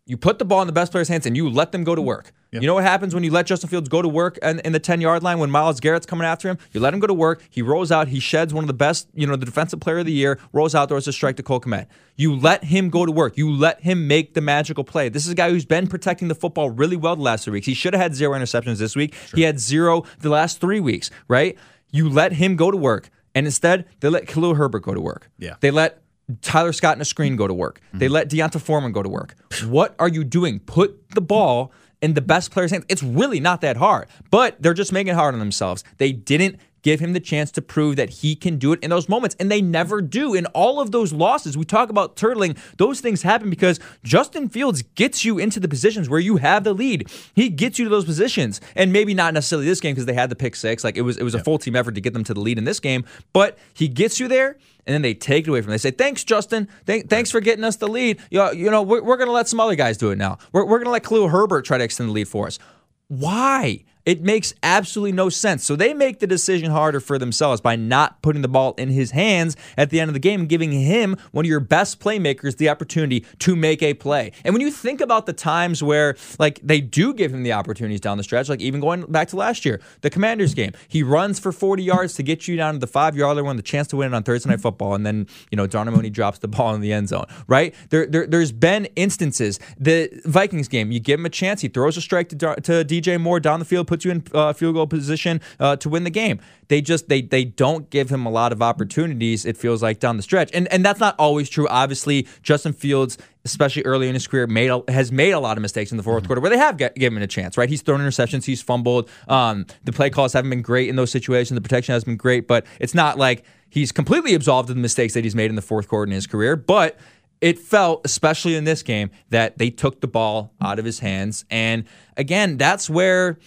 You 0.06 0.16
put 0.16 0.40
the 0.40 0.46
ball 0.46 0.62
in 0.62 0.68
the 0.68 0.74
best 0.74 0.94
player's 0.94 1.10
hands 1.10 1.26
and 1.26 1.36
you 1.36 1.50
let 1.50 1.74
them 1.74 1.84
go 1.84 1.94
to 1.94 2.02
work. 2.02 2.32
You 2.62 2.68
know 2.68 2.74
what 2.74 2.84
happens 2.84 3.14
when 3.14 3.24
you 3.24 3.32
let 3.32 3.46
Justin 3.46 3.70
Fields 3.70 3.90
go 3.90 4.02
to 4.02 4.08
work 4.08 4.38
in, 4.40 4.60
in 4.60 4.74
the 4.74 4.80
10 4.80 5.02
yard 5.02 5.24
line 5.24 5.40
when 5.40 5.52
Myles 5.52 5.80
Garrett's 5.80 6.06
coming 6.06 6.26
after 6.26 6.50
him? 6.50 6.58
You 6.72 6.80
let 6.80 6.94
him 6.94 7.00
go 7.00 7.08
to 7.08 7.14
work. 7.14 7.44
He 7.50 7.62
rolls 7.62 7.92
out. 7.92 8.08
He 8.08 8.20
sheds 8.20 8.54
one 8.54 8.64
of 8.64 8.68
the 8.68 8.74
best, 8.74 9.08
you 9.14 9.28
know, 9.28 9.36
the 9.36 9.46
defensive 9.46 9.80
player 9.80 10.00
of 10.00 10.06
the 10.06 10.12
year, 10.12 10.40
rolls 10.54 10.76
out, 10.76 10.90
throws 10.90 11.08
a 11.08 11.14
strike 11.14 11.38
to 11.38 11.44
Cole 11.44 11.62
Kmet. 11.62 11.88
You 12.16 12.36
let 12.36 12.64
him 12.64 12.90
go 12.90 13.06
to 13.06 13.12
work. 13.12 13.38
You 13.38 13.52
let 13.52 13.82
him 13.82 14.08
make 14.08 14.34
the 14.34 14.42
magical 14.42 14.84
play. 14.84 15.10
This 15.10 15.26
is 15.26 15.32
a 15.32 15.36
guy 15.36 15.50
who's 15.50 15.66
been 15.66 15.88
protecting 15.88 16.28
the 16.28 16.36
football 16.36 16.70
really 16.70 16.96
well 16.96 17.16
the 17.16 17.22
last 17.22 17.46
three 17.46 17.54
weeks. 17.54 17.68
He 17.68 17.74
should 17.74 17.94
have 17.94 18.02
had 18.02 18.16
zero 18.16 18.38
interceptions 18.38 18.78
this 18.78 18.96
week. 18.96 19.16
He 19.34 19.42
had 19.42 19.60
zero 19.60 20.04
the 20.20 20.30
last 20.30 20.62
three 20.62 20.80
weeks, 20.80 21.12
right? 21.28 21.58
You 21.92 22.10
let 22.10 22.34
him 22.34 22.56
go 22.56 22.72
to 22.72 22.78
work. 22.78 23.10
And 23.34 23.46
instead, 23.46 23.86
they 24.00 24.08
let 24.08 24.28
Khalil 24.28 24.56
Herbert 24.56 24.80
go 24.80 24.94
to 24.94 25.02
work. 25.02 25.30
Yeah. 25.38 25.56
They 25.60 25.72
let 25.72 26.02
Tyler 26.42 26.74
Scott 26.74 26.96
in 26.96 27.02
a 27.02 27.06
screen 27.06 27.36
go 27.36 27.48
to 27.48 27.54
work. 27.54 27.82
They 27.94 28.06
mm-hmm. 28.06 28.14
let 28.14 28.30
D'Onta 28.30 28.60
Foreman 28.60 28.92
go 28.92 29.04
to 29.04 29.10
work. 29.10 29.36
What 29.66 29.96
are 30.00 30.08
you 30.08 30.24
doing? 30.24 30.60
Put 30.60 31.10
the 31.12 31.22
ball 31.22 31.72
in 32.06 32.14
the 32.14 32.22
best 32.22 32.52
player's 32.52 32.70
hands. 32.70 32.86
It's 32.88 33.02
really 33.02 33.40
not 33.40 33.62
that 33.62 33.78
hard, 33.78 34.08
but 34.30 34.62
they're 34.62 34.76
just 34.76 34.94
making 34.94 35.14
it 35.14 35.16
hard 35.16 35.34
on 35.34 35.40
themselves. 35.40 35.84
They 35.98 36.12
didn't 36.12 36.60
give 36.86 37.00
him 37.00 37.14
the 37.14 37.20
chance 37.20 37.50
to 37.50 37.64
prove 37.64 37.96
that 37.96 38.12
he 38.12 38.36
can 38.36 38.60
do 38.60 38.72
it 38.72 38.80
in 38.84 38.92
those 38.92 39.10
moments, 39.10 39.36
and 39.40 39.50
they 39.52 39.60
never 39.60 40.04
do. 40.04 40.36
In 40.36 40.46
all 40.48 40.80
of 40.80 40.92
those 40.92 41.12
losses, 41.12 41.58
we 41.58 41.66
talk 41.66 41.90
about 41.90 42.16
turtling, 42.16 42.56
those 42.78 43.02
things 43.02 43.24
happen 43.24 43.50
because 43.50 43.80
Justin 44.04 44.48
Fields 44.48 44.84
gets 44.94 45.26
you 45.26 45.40
into 45.40 45.60
the 45.60 45.68
positions 45.68 46.08
where 46.08 46.20
you 46.20 46.38
have 46.38 46.64
the 46.64 46.74
lead. 46.74 47.12
He 47.34 47.50
gets 47.50 47.80
you 47.80 47.86
to 47.86 47.90
those 47.90 48.06
positions, 48.06 48.62
and 48.76 48.94
maybe 48.94 49.16
not 49.16 49.34
necessarily 49.34 49.66
this 49.66 49.80
game 49.80 49.96
because 49.96 50.06
they 50.06 50.14
had 50.14 50.30
the 50.30 50.36
pick 50.36 50.56
six. 50.56 50.84
Like 50.84 50.96
it 50.96 51.02
was, 51.02 51.18
it 51.18 51.24
was 51.24 51.34
a 51.34 51.44
full 51.44 51.58
team 51.58 51.76
effort 51.76 51.96
to 51.96 52.02
get 52.02 52.14
them 52.14 52.24
to 52.24 52.36
the 52.36 52.40
lead 52.40 52.60
in 52.60 52.66
this 52.66 52.80
game, 52.80 53.04
but 53.34 53.58
he 53.74 53.88
gets 53.88 54.20
you 54.20 54.28
there 54.28 54.60
and 54.86 54.94
then 54.94 55.02
they 55.02 55.16
take 55.16 55.48
it 55.48 55.50
away 55.50 55.62
from 55.62 55.70
him. 55.70 55.74
They 55.74 55.80
say, 55.80 55.90
"Thanks, 55.90 56.24
Justin. 56.24 56.68
Thank, 56.86 57.10
thanks 57.10 57.32
for 57.32 57.40
getting 57.40 57.64
us 57.64 57.78
the 57.78 57.88
lead. 57.88 58.22
You 58.30 58.38
know, 58.38 58.52
you 58.52 58.70
know 58.70 58.84
we're, 58.84 59.02
we're 59.02 59.18
going 59.18 59.28
to 59.28 59.34
let 59.34 59.48
some 59.48 59.60
other 59.60 59.74
guys 59.74 59.98
do 59.98 60.12
it 60.12 60.20
now. 60.20 60.38
We're, 60.52 60.66
we're 60.66 60.78
going 60.78 60.86
to 60.86 60.92
let 60.92 61.04
Khalil 61.04 61.30
Herbert 61.30 61.66
try 61.66 61.80
to 61.80 61.84
extend 61.84 62.10
the 62.10 62.14
lead 62.14 62.28
for 62.28 62.46
us. 62.46 62.60
Why? 63.08 63.84
It 64.06 64.22
makes 64.22 64.54
absolutely 64.62 65.14
no 65.14 65.30
sense. 65.30 65.64
So 65.64 65.76
they 65.76 65.94
make 65.94 66.20
the 66.20 66.28
decision 66.28 66.72
harder 66.72 67.00
for 67.00 67.18
themselves 67.18 67.60
by 67.60 67.76
not 67.76 68.22
putting 68.22 68.44
the 68.44 68.48
ball 68.48 68.74
in 68.78 68.90
his 68.90 69.12
hands 69.12 69.58
at 69.78 69.90
the 69.90 70.00
end 70.00 70.10
of 70.10 70.14
the 70.14 70.20
game 70.20 70.42
and 70.42 70.50
giving 70.50 70.72
him, 70.72 71.18
one 71.32 71.46
of 71.46 71.50
your 71.50 71.60
best 71.60 72.00
playmakers, 72.00 72.58
the 72.58 72.70
opportunity 72.70 73.26
to 73.40 73.56
make 73.56 73.82
a 73.82 73.94
play. 73.96 74.32
And 74.44 74.54
when 74.54 74.62
you 74.62 74.72
think 74.72 75.02
about 75.02 75.26
the 75.26 75.34
times 75.34 75.82
where, 75.82 76.16
like, 76.38 76.60
they 76.64 76.82
do 76.82 77.14
give 77.14 77.34
him 77.34 77.44
the 77.44 77.54
opportunities 77.54 78.00
down 78.00 78.18
the 78.18 78.24
stretch, 78.24 78.48
like 78.48 78.62
even 78.62 78.80
going 78.80 79.04
back 79.06 79.28
to 79.30 79.36
last 79.36 79.66
year, 79.66 79.82
the 80.02 80.10
Commanders 80.10 80.54
game, 80.54 80.72
he 80.88 81.02
runs 81.02 81.40
for 81.40 81.52
40 81.52 81.84
yards 81.84 82.14
to 82.16 82.24
get 82.24 82.48
you 82.48 82.56
down 82.56 82.76
to 82.76 82.80
the 82.80 82.88
five 82.88 83.16
yard 83.16 83.38
line, 83.38 83.56
the 83.56 83.62
chance 83.64 83.88
to 83.88 83.98
win 83.98 84.14
it 84.14 84.16
on 84.16 84.24
Thursday 84.24 84.50
Night 84.50 84.62
Football, 84.62 84.94
and 84.94 85.06
then, 85.06 85.28
you 85.50 85.56
know, 85.56 85.66
Darnell 85.66 85.96
Mooney 85.96 86.10
drops 86.10 86.40
the 86.40 86.48
ball 86.48 86.76
in 86.76 86.82
the 86.82 86.94
end 86.94 87.10
zone, 87.10 87.26
right? 87.48 87.74
There, 87.90 88.06
there, 88.06 88.28
there's 88.28 88.52
been 88.52 88.86
instances. 88.96 89.60
The 89.80 90.10
Vikings 90.26 90.68
game, 90.68 90.92
you 90.92 91.00
give 91.00 91.20
him 91.20 91.26
a 91.26 91.30
chance, 91.30 91.62
he 91.62 91.68
throws 91.68 91.98
a 91.98 92.02
strike 92.02 92.30
to, 92.30 92.38
to 92.38 92.86
DJ 92.86 93.20
Moore 93.20 93.40
down 93.40 93.60
the 93.60 93.66
field, 93.66 93.88
puts 93.96 94.06
you 94.06 94.12
in 94.12 94.24
uh, 94.34 94.54
field 94.54 94.76
goal 94.76 94.88
position 94.88 95.40
uh, 95.60 95.76
to 95.78 95.90
win 95.90 96.04
the 96.04 96.10
game. 96.10 96.40
They 96.68 96.82
just 96.82 97.08
they 97.08 97.22
they 97.22 97.46
don't 97.46 97.90
give 97.90 98.10
him 98.10 98.26
a 98.26 98.30
lot 98.30 98.52
of 98.52 98.62
opportunities. 98.62 99.46
It 99.46 99.56
feels 99.56 99.82
like 99.82 100.00
down 100.00 100.18
the 100.18 100.24
stretch, 100.24 100.50
and 100.54 100.68
and 100.68 100.84
that's 100.84 101.00
not 101.00 101.16
always 101.18 101.50
true. 101.50 101.68
Obviously, 101.70 102.28
Justin 102.44 102.74
Fields, 102.74 103.18
especially 103.46 103.84
early 103.84 104.08
in 104.08 104.14
his 104.14 104.28
career, 104.28 104.48
made 104.48 104.70
a, 104.70 104.84
has 104.90 105.12
made 105.12 105.32
a 105.32 105.40
lot 105.40 105.58
of 105.58 105.62
mistakes 105.62 105.92
in 105.92 105.98
the 105.98 106.04
4th 106.04 106.26
quarter 106.26 106.42
where 106.42 106.50
they 106.50 106.58
have 106.58 106.78
get, 106.78 106.96
given 106.96 107.18
him 107.18 107.24
a 107.24 107.28
chance. 107.28 107.58
Right, 107.58 107.70
he's 107.70 107.82
thrown 107.82 108.02
interceptions, 108.02 108.46
he's 108.46 108.62
fumbled. 108.62 109.10
Um, 109.28 109.66
the 109.84 109.94
play 109.94 110.10
calls 110.10 110.34
haven't 110.34 110.50
been 110.50 110.62
great 110.62 110.90
in 110.90 110.96
those 110.96 111.12
situations. 111.12 111.56
The 111.56 111.62
protection 111.62 111.94
has 111.94 112.04
been 112.04 112.18
great, 112.18 112.48
but 112.48 112.66
it's 112.80 112.96
not 112.96 113.18
like 113.18 113.46
he's 113.70 113.92
completely 113.92 114.34
absolved 114.34 114.70
of 114.70 114.76
the 114.76 114.82
mistakes 114.82 115.14
that 115.14 115.24
he's 115.24 115.36
made 115.36 115.50
in 115.50 115.56
the 115.56 115.62
fourth 115.62 115.88
quarter 115.88 116.10
in 116.10 116.14
his 116.14 116.28
career. 116.28 116.56
But 116.56 116.98
it 117.42 117.60
felt, 117.60 118.02
especially 118.06 118.56
in 118.56 118.64
this 118.64 118.82
game, 118.82 119.12
that 119.30 119.58
they 119.58 119.70
took 119.70 120.02
the 120.02 120.08
ball 120.08 120.54
out 120.62 120.80
of 120.80 120.86
his 120.86 121.00
hands. 121.00 121.46
And 121.50 121.86
again, 122.18 122.58
that's 122.58 122.90
where, 122.90 123.38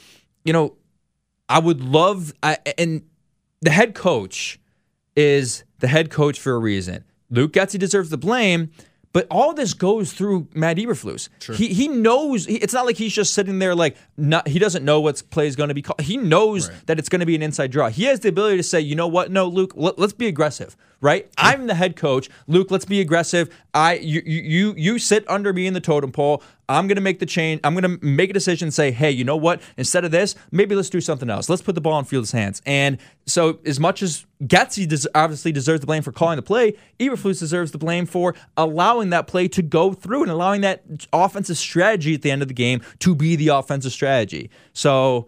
you 0.44 0.52
know, 0.52 0.76
I 1.48 1.58
would 1.58 1.80
love, 1.82 2.32
I, 2.42 2.58
and 2.76 3.02
the 3.60 3.70
head 3.70 3.94
coach 3.94 4.58
is 5.16 5.64
the 5.78 5.88
head 5.88 6.10
coach 6.10 6.38
for 6.38 6.52
a 6.54 6.58
reason. 6.58 7.04
Luke 7.30 7.52
Getsy 7.52 7.78
deserves 7.78 8.10
the 8.10 8.18
blame, 8.18 8.70
but 9.12 9.26
all 9.30 9.54
this 9.54 9.74
goes 9.74 10.12
through 10.12 10.48
Matt 10.54 10.76
Eberflus. 10.76 11.28
He 11.56 11.68
he 11.68 11.88
knows. 11.88 12.44
He, 12.44 12.56
it's 12.56 12.74
not 12.74 12.86
like 12.86 12.96
he's 12.96 13.12
just 13.12 13.34
sitting 13.34 13.58
there 13.58 13.74
like 13.74 13.96
not. 14.16 14.46
He 14.46 14.58
doesn't 14.58 14.84
know 14.84 15.00
what 15.00 15.22
play 15.30 15.46
is 15.46 15.56
going 15.56 15.68
to 15.68 15.74
be 15.74 15.82
called. 15.82 16.00
He 16.00 16.16
knows 16.16 16.68
that 16.86 16.98
it's 16.98 17.08
going 17.08 17.20
to 17.20 17.26
be 17.26 17.34
an 17.34 17.42
inside 17.42 17.70
draw. 17.70 17.88
He 17.88 18.04
has 18.04 18.20
the 18.20 18.28
ability 18.28 18.58
to 18.58 18.62
say, 18.62 18.80
you 18.80 18.94
know 18.94 19.08
what? 19.08 19.30
No, 19.30 19.46
Luke, 19.46 19.72
let, 19.76 19.98
us 19.98 20.12
be 20.12 20.26
aggressive. 20.26 20.76
Right? 21.00 21.30
I'm 21.38 21.68
the 21.68 21.74
head 21.74 21.94
coach. 21.94 22.28
Luke, 22.48 22.70
let's 22.70 22.84
be 22.84 23.00
aggressive. 23.00 23.54
I 23.72 23.94
you 23.94 24.20
you 24.24 24.74
you 24.76 24.98
sit 24.98 25.28
under 25.30 25.52
me 25.52 25.66
in 25.66 25.74
the 25.74 25.80
totem 25.80 26.10
pole. 26.10 26.42
I'm 26.68 26.86
going 26.86 26.96
to 26.96 27.02
make 27.02 27.18
the 27.18 27.26
change. 27.26 27.60
I'm 27.64 27.74
going 27.74 27.98
to 27.98 28.04
make 28.04 28.28
a 28.28 28.32
decision 28.34 28.66
and 28.66 28.74
say, 28.74 28.90
hey, 28.90 29.10
you 29.10 29.24
know 29.24 29.36
what? 29.36 29.62
Instead 29.78 30.04
of 30.04 30.10
this, 30.10 30.34
maybe 30.50 30.74
let's 30.74 30.90
do 30.90 31.00
something 31.00 31.30
else. 31.30 31.48
Let's 31.48 31.62
put 31.62 31.74
the 31.74 31.80
ball 31.80 31.98
in 31.98 32.04
Fields' 32.04 32.32
hands. 32.32 32.60
And 32.66 32.98
so, 33.26 33.58
as 33.64 33.80
much 33.80 34.02
as 34.02 34.26
Getsy 34.42 34.86
des- 34.86 35.08
obviously 35.14 35.50
deserves 35.50 35.80
the 35.80 35.86
blame 35.86 36.02
for 36.02 36.12
calling 36.12 36.36
the 36.36 36.42
play, 36.42 36.74
Eberflus 37.00 37.38
deserves 37.38 37.72
the 37.72 37.78
blame 37.78 38.04
for 38.04 38.34
allowing 38.56 39.10
that 39.10 39.26
play 39.26 39.48
to 39.48 39.62
go 39.62 39.94
through 39.94 40.22
and 40.22 40.30
allowing 40.30 40.60
that 40.60 40.84
offensive 41.12 41.56
strategy 41.56 42.14
at 42.14 42.22
the 42.22 42.30
end 42.30 42.42
of 42.42 42.48
the 42.48 42.54
game 42.54 42.82
to 42.98 43.14
be 43.14 43.34
the 43.34 43.48
offensive 43.48 43.92
strategy. 43.92 44.50
So, 44.74 45.26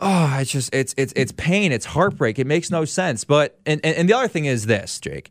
oh, 0.00 0.38
it's 0.40 0.50
just 0.50 0.74
it's 0.74 0.94
it's 0.96 1.12
it's 1.16 1.32
pain. 1.32 1.72
It's 1.72 1.86
heartbreak. 1.86 2.38
It 2.38 2.46
makes 2.46 2.70
no 2.70 2.84
sense. 2.84 3.24
But 3.24 3.58
and 3.66 3.80
and, 3.84 3.96
and 3.96 4.08
the 4.08 4.14
other 4.14 4.28
thing 4.28 4.44
is 4.44 4.66
this, 4.66 5.00
Jake. 5.00 5.30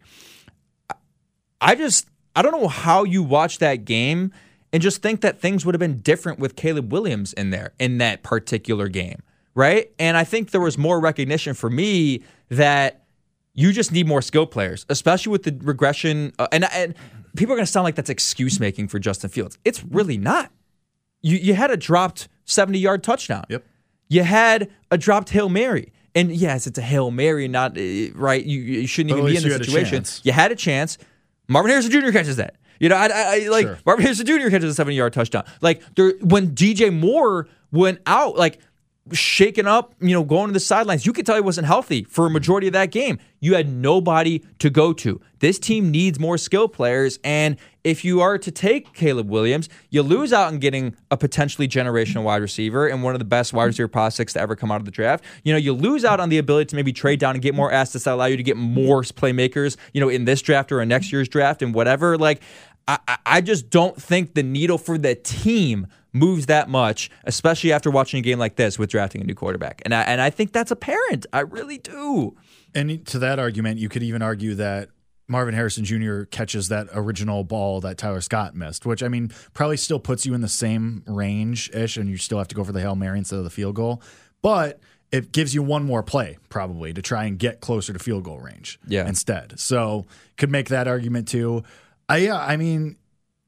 I 1.62 1.76
just 1.76 2.08
I 2.36 2.42
don't 2.42 2.52
know 2.52 2.68
how 2.68 3.04
you 3.04 3.24
watch 3.24 3.60
that 3.60 3.86
game 3.86 4.32
and 4.74 4.82
just 4.82 5.02
think 5.02 5.22
that 5.22 5.40
things 5.40 5.66
would 5.66 5.74
have 5.74 5.80
been 5.80 6.02
different 6.02 6.40
with 6.40 6.56
Caleb 6.56 6.92
Williams 6.92 7.34
in 7.34 7.50
there 7.50 7.74
in 7.80 7.98
that 8.00 8.24
particular 8.24 8.90
game, 8.90 9.22
right? 9.54 9.90
And 9.98 10.18
I 10.18 10.24
think 10.24 10.52
there 10.52 10.62
was 10.62 10.78
more 10.78 11.00
recognition 11.00 11.54
for 11.54 11.70
me 11.70 12.24
that 12.50 13.06
you 13.54 13.72
just 13.72 13.92
need 13.94 14.06
more 14.06 14.22
skill 14.22 14.46
players, 14.46 14.86
especially 14.90 15.32
with 15.32 15.44
the 15.44 15.58
regression. 15.62 16.34
Uh, 16.38 16.48
and, 16.52 16.66
and 16.74 16.94
people 17.38 17.54
are 17.54 17.56
going 17.56 17.66
to 17.66 17.72
sound 17.72 17.86
like 17.86 17.96
that's 17.96 18.10
excuse 18.10 18.60
making 18.60 18.90
for 18.90 19.00
Justin 19.00 19.30
Fields. 19.30 19.58
It's 19.64 19.84
really 19.84 20.18
not. 20.18 20.52
You 21.22 21.38
you 21.38 21.54
had 21.56 21.72
a 21.72 21.78
dropped 21.78 22.28
seventy 22.44 22.80
yard 22.80 23.02
touchdown. 23.02 23.46
Yep. 23.50 23.64
You 24.08 24.24
had 24.24 24.70
a 24.92 24.98
dropped 24.98 25.30
hail 25.30 25.50
mary. 25.50 25.92
And 26.14 26.32
yes, 26.32 26.66
it's 26.66 26.78
a 26.80 26.82
hail 26.82 27.12
mary, 27.12 27.48
not 27.48 27.78
uh, 27.78 27.82
right. 28.16 28.44
You, 28.44 28.60
you 28.62 28.88
shouldn't 28.88 29.12
But 29.12 29.30
even 29.30 29.32
be 29.32 29.38
in 29.38 29.44
the 29.60 29.64
situation. 29.66 29.98
chance. 29.98 30.22
You 30.24 30.32
had 30.32 30.52
a 30.52 30.56
chance. 30.56 30.98
Marvin 31.50 31.70
Harrison 31.72 31.92
Jr. 31.92 32.12
catches 32.12 32.38
that. 32.38 32.56
You 32.80 32.88
know, 32.90 32.96
I, 32.96 33.08
I, 33.08 33.42
I 33.46 33.48
like 33.50 33.66
Sure. 33.68 33.80
Marvin 33.86 34.04
Harrison 34.04 34.26
Jr. 34.26 34.50
catches 34.50 34.66
a 34.72 34.74
70 34.74 34.96
yard 34.96 35.12
touchdown. 35.14 35.44
Like 35.62 35.82
there, 35.96 36.14
when 36.22 36.52
DJ 36.56 36.98
Moore 36.98 37.48
went 37.72 38.00
out, 38.06 38.38
like 38.38 38.60
shaken 39.12 39.68
up, 39.68 39.94
you 40.00 40.12
know, 40.14 40.24
going 40.24 40.48
to 40.48 40.54
the 40.54 40.60
sidelines, 40.60 41.06
you 41.06 41.14
could 41.14 41.26
tell 41.26 41.36
he 41.36 41.42
wasn't 41.42 41.68
healthy 41.68 42.04
for 42.06 42.26
a 42.26 42.30
majority 42.30 42.68
of 42.68 42.74
that 42.74 42.92
game. 42.92 43.20
You 43.40 43.56
had 43.56 43.68
nobody 43.70 44.40
to 44.60 44.70
go 44.70 44.94
to. 44.94 45.20
This 45.40 45.60
team 45.60 45.92
needs 45.92 46.20
more 46.20 46.38
skill 46.38 46.68
players, 46.68 47.20
and 47.24 47.58
if 47.86 48.04
you 48.04 48.20
are 48.20 48.38
to 48.38 48.52
take 48.52 48.94
Caleb 48.94 49.30
Williams, 49.30 49.70
you 49.92 50.02
lose 50.02 50.34
out 50.34 50.48
on 50.48 50.58
getting 50.60 50.96
a 51.12 51.16
potentially 51.16 51.68
generational 51.68 52.24
wide 52.24 52.42
receiver 52.42 52.88
and 52.88 53.04
one 53.04 53.14
of 53.14 53.20
the 53.20 53.26
best 53.26 53.54
wide 53.54 53.66
receiver 53.66 53.88
prospects 53.88 54.34
to 54.34 54.42
ever 54.42 54.56
come 54.56 54.72
out 54.72 54.82
of 54.82 54.86
the 54.86 54.92
draft. 54.92 55.24
You 55.44 55.54
know, 55.54 55.60
you 55.60 55.72
lose 55.72 56.04
out 56.04 56.20
on 56.20 56.30
the 56.30 56.40
ability 56.40 56.66
to 56.70 56.76
maybe 56.76 56.92
trade 56.92 57.20
down 57.20 57.36
and 57.36 57.42
get 57.44 57.54
more 57.54 57.72
assets 57.72 58.04
that 58.06 58.16
allow 58.16 58.26
you 58.26 58.38
to 58.38 58.44
get 58.44 58.58
more 58.58 59.04
playmakers, 59.04 59.78
you 59.94 60.02
know, 60.02 60.10
in 60.10 60.26
this 60.26 60.42
draft 60.42 60.72
or 60.72 60.82
in 60.82 60.90
next 60.90 61.12
year's 61.14 61.30
draft 61.30 61.62
and 61.62 61.74
whatever. 61.76 62.18
Like, 62.18 62.42
I, 62.88 63.00
I- 63.26 63.42
just 63.42 63.70
don't 63.70 64.00
think 64.02 64.34
the 64.34 64.44
needle 64.44 64.78
for 64.80 64.98
the 64.98 65.14
team 65.16 65.86
moves 66.12 66.48
that 66.48 66.70
much, 66.70 67.12
especially 67.26 67.72
after 67.72 67.92
watching 67.92 68.18
a 68.18 68.22
game 68.22 68.40
like 68.40 68.56
this 68.56 68.80
with 68.80 68.90
drafting 68.90 69.22
a 69.22 69.26
new 69.26 69.36
quarterback. 69.36 69.82
And 69.86 69.94
I, 69.94 70.02
and 70.04 70.22
I 70.22 70.32
think 70.32 70.54
that's 70.54 70.72
apparent. 70.72 71.26
I 71.34 71.42
really 71.42 71.78
do. 71.78 72.36
And 72.74 73.06
to 73.08 73.20
that 73.20 73.38
argument, 73.38 73.78
you 73.80 73.90
could 73.90 74.02
even 74.02 74.22
argue 74.22 74.56
that 74.56 74.90
Marvin 75.28 75.54
Harrison 75.56 75.84
Jr. 75.84 76.24
catches 76.24 76.68
that 76.68 76.88
original 76.94 77.44
ball 77.44 77.82
that 77.82 77.98
Tyler 77.98 78.22
Scott 78.22 78.56
missed, 78.56 78.86
which 78.86 79.02
I 79.02 79.08
mean 79.08 79.32
probably 79.54 79.78
still 79.78 80.00
puts 80.00 80.26
you 80.26 80.34
in 80.34 80.42
the 80.42 80.48
same 80.48 81.04
range 81.08 81.70
ish, 81.74 81.98
and 81.98 82.10
you 82.10 82.18
still 82.18 82.38
have 82.38 82.48
to 82.50 82.56
go 82.56 82.64
for 82.64 82.72
the 82.72 82.82
Hail 82.82 82.96
Mary 82.96 83.18
instead 83.18 83.38
of 83.38 83.44
the 83.44 83.50
field 83.50 83.76
goal. 83.76 84.02
But 84.42 84.80
it 85.12 85.32
gives 85.32 85.56
you 85.56 85.64
one 85.64 85.84
more 85.84 86.04
play 86.04 86.38
probably 86.50 86.94
to 86.94 87.02
try 87.02 87.26
and 87.26 87.40
get 87.40 87.62
closer 87.62 87.94
to 87.94 88.00
field 88.00 88.24
goal 88.24 88.40
range 88.40 88.80
Yeah. 88.88 89.08
instead. 89.08 89.60
So 89.60 90.06
could 90.38 90.52
make 90.52 90.70
that 90.70 90.88
argument 90.88 91.28
too. 91.28 91.64
I 92.10 92.18
yeah, 92.18 92.38
I 92.38 92.58
mean 92.58 92.98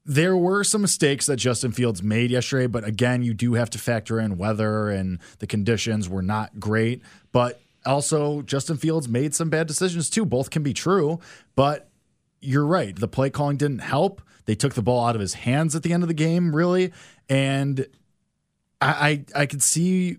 there 0.04 0.36
were 0.36 0.64
some 0.64 0.80
mistakes 0.80 1.26
that 1.26 1.36
Justin 1.36 1.70
Fields 1.70 2.02
made 2.02 2.30
yesterday, 2.30 2.66
but 2.66 2.82
again, 2.82 3.22
you 3.22 3.34
do 3.34 3.54
have 3.54 3.68
to 3.70 3.78
factor 3.78 4.18
in 4.18 4.38
weather 4.38 4.88
and 4.88 5.18
the 5.38 5.46
conditions 5.46 6.08
were 6.08 6.22
not 6.22 6.58
great. 6.58 7.02
But 7.30 7.60
also, 7.88 8.42
Justin 8.42 8.76
Fields 8.76 9.08
made 9.08 9.34
some 9.34 9.48
bad 9.48 9.66
decisions 9.66 10.10
too. 10.10 10.26
Both 10.26 10.50
can 10.50 10.62
be 10.62 10.74
true, 10.74 11.20
but 11.56 11.90
you're 12.40 12.66
right. 12.66 12.94
The 12.94 13.08
play 13.08 13.30
calling 13.30 13.56
didn't 13.56 13.80
help. 13.80 14.20
They 14.44 14.54
took 14.54 14.74
the 14.74 14.82
ball 14.82 15.06
out 15.06 15.14
of 15.14 15.20
his 15.20 15.34
hands 15.34 15.74
at 15.74 15.82
the 15.82 15.92
end 15.92 16.02
of 16.02 16.08
the 16.08 16.14
game, 16.14 16.54
really. 16.54 16.92
And 17.28 17.86
I 18.80 19.24
I, 19.34 19.42
I 19.42 19.46
could 19.46 19.62
see 19.62 20.18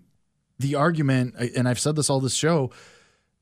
the 0.58 0.74
argument, 0.74 1.36
and 1.56 1.68
I've 1.68 1.78
said 1.78 1.96
this 1.96 2.10
all 2.10 2.20
this 2.20 2.34
show. 2.34 2.70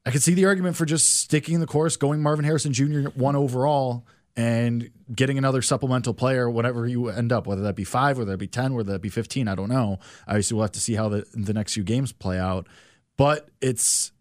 I 0.07 0.11
could 0.11 0.23
see 0.23 0.35
the 0.35 0.45
argument 0.45 0.77
for 0.77 0.85
just 0.85 1.21
sticking 1.21 1.61
the 1.61 1.67
course, 1.67 1.97
going 1.97 2.23
Marvin 2.23 2.45
Harrison 2.45 2.73
Jr. 2.73 3.09
one 3.15 3.35
overall, 3.35 4.07
and 4.37 4.91
getting 5.15 5.37
another 5.37 5.63
supplemental 5.63 6.15
player, 6.15 6.49
whatever 6.49 6.87
you 6.87 7.09
end 7.09 7.33
up, 7.33 7.47
whether 7.47 7.63
that 7.63 7.75
be 7.75 7.85
five, 7.85 8.19
whether 8.19 8.31
that 8.31 8.39
be 8.39 8.47
10, 8.47 8.75
whether 8.75 8.93
that 8.93 9.01
be 9.01 9.09
15, 9.09 9.49
I 9.49 9.55
don't 9.57 9.69
know. 9.69 9.99
Obviously, 10.29 10.55
we'll 10.55 10.63
have 10.63 10.73
to 10.73 10.81
see 10.81 10.95
how 10.95 11.09
the, 11.09 11.27
the 11.35 11.53
next 11.53 11.75
few 11.75 11.83
games 11.83 12.13
play 12.13 12.39
out. 12.39 12.69
But 13.17 13.49
it's, 13.61 14.13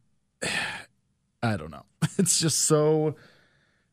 I 1.43 1.58
don't 1.58 1.71
know. 1.71 1.84
It's 2.19 2.39
just 2.39 2.60
so 2.63 3.15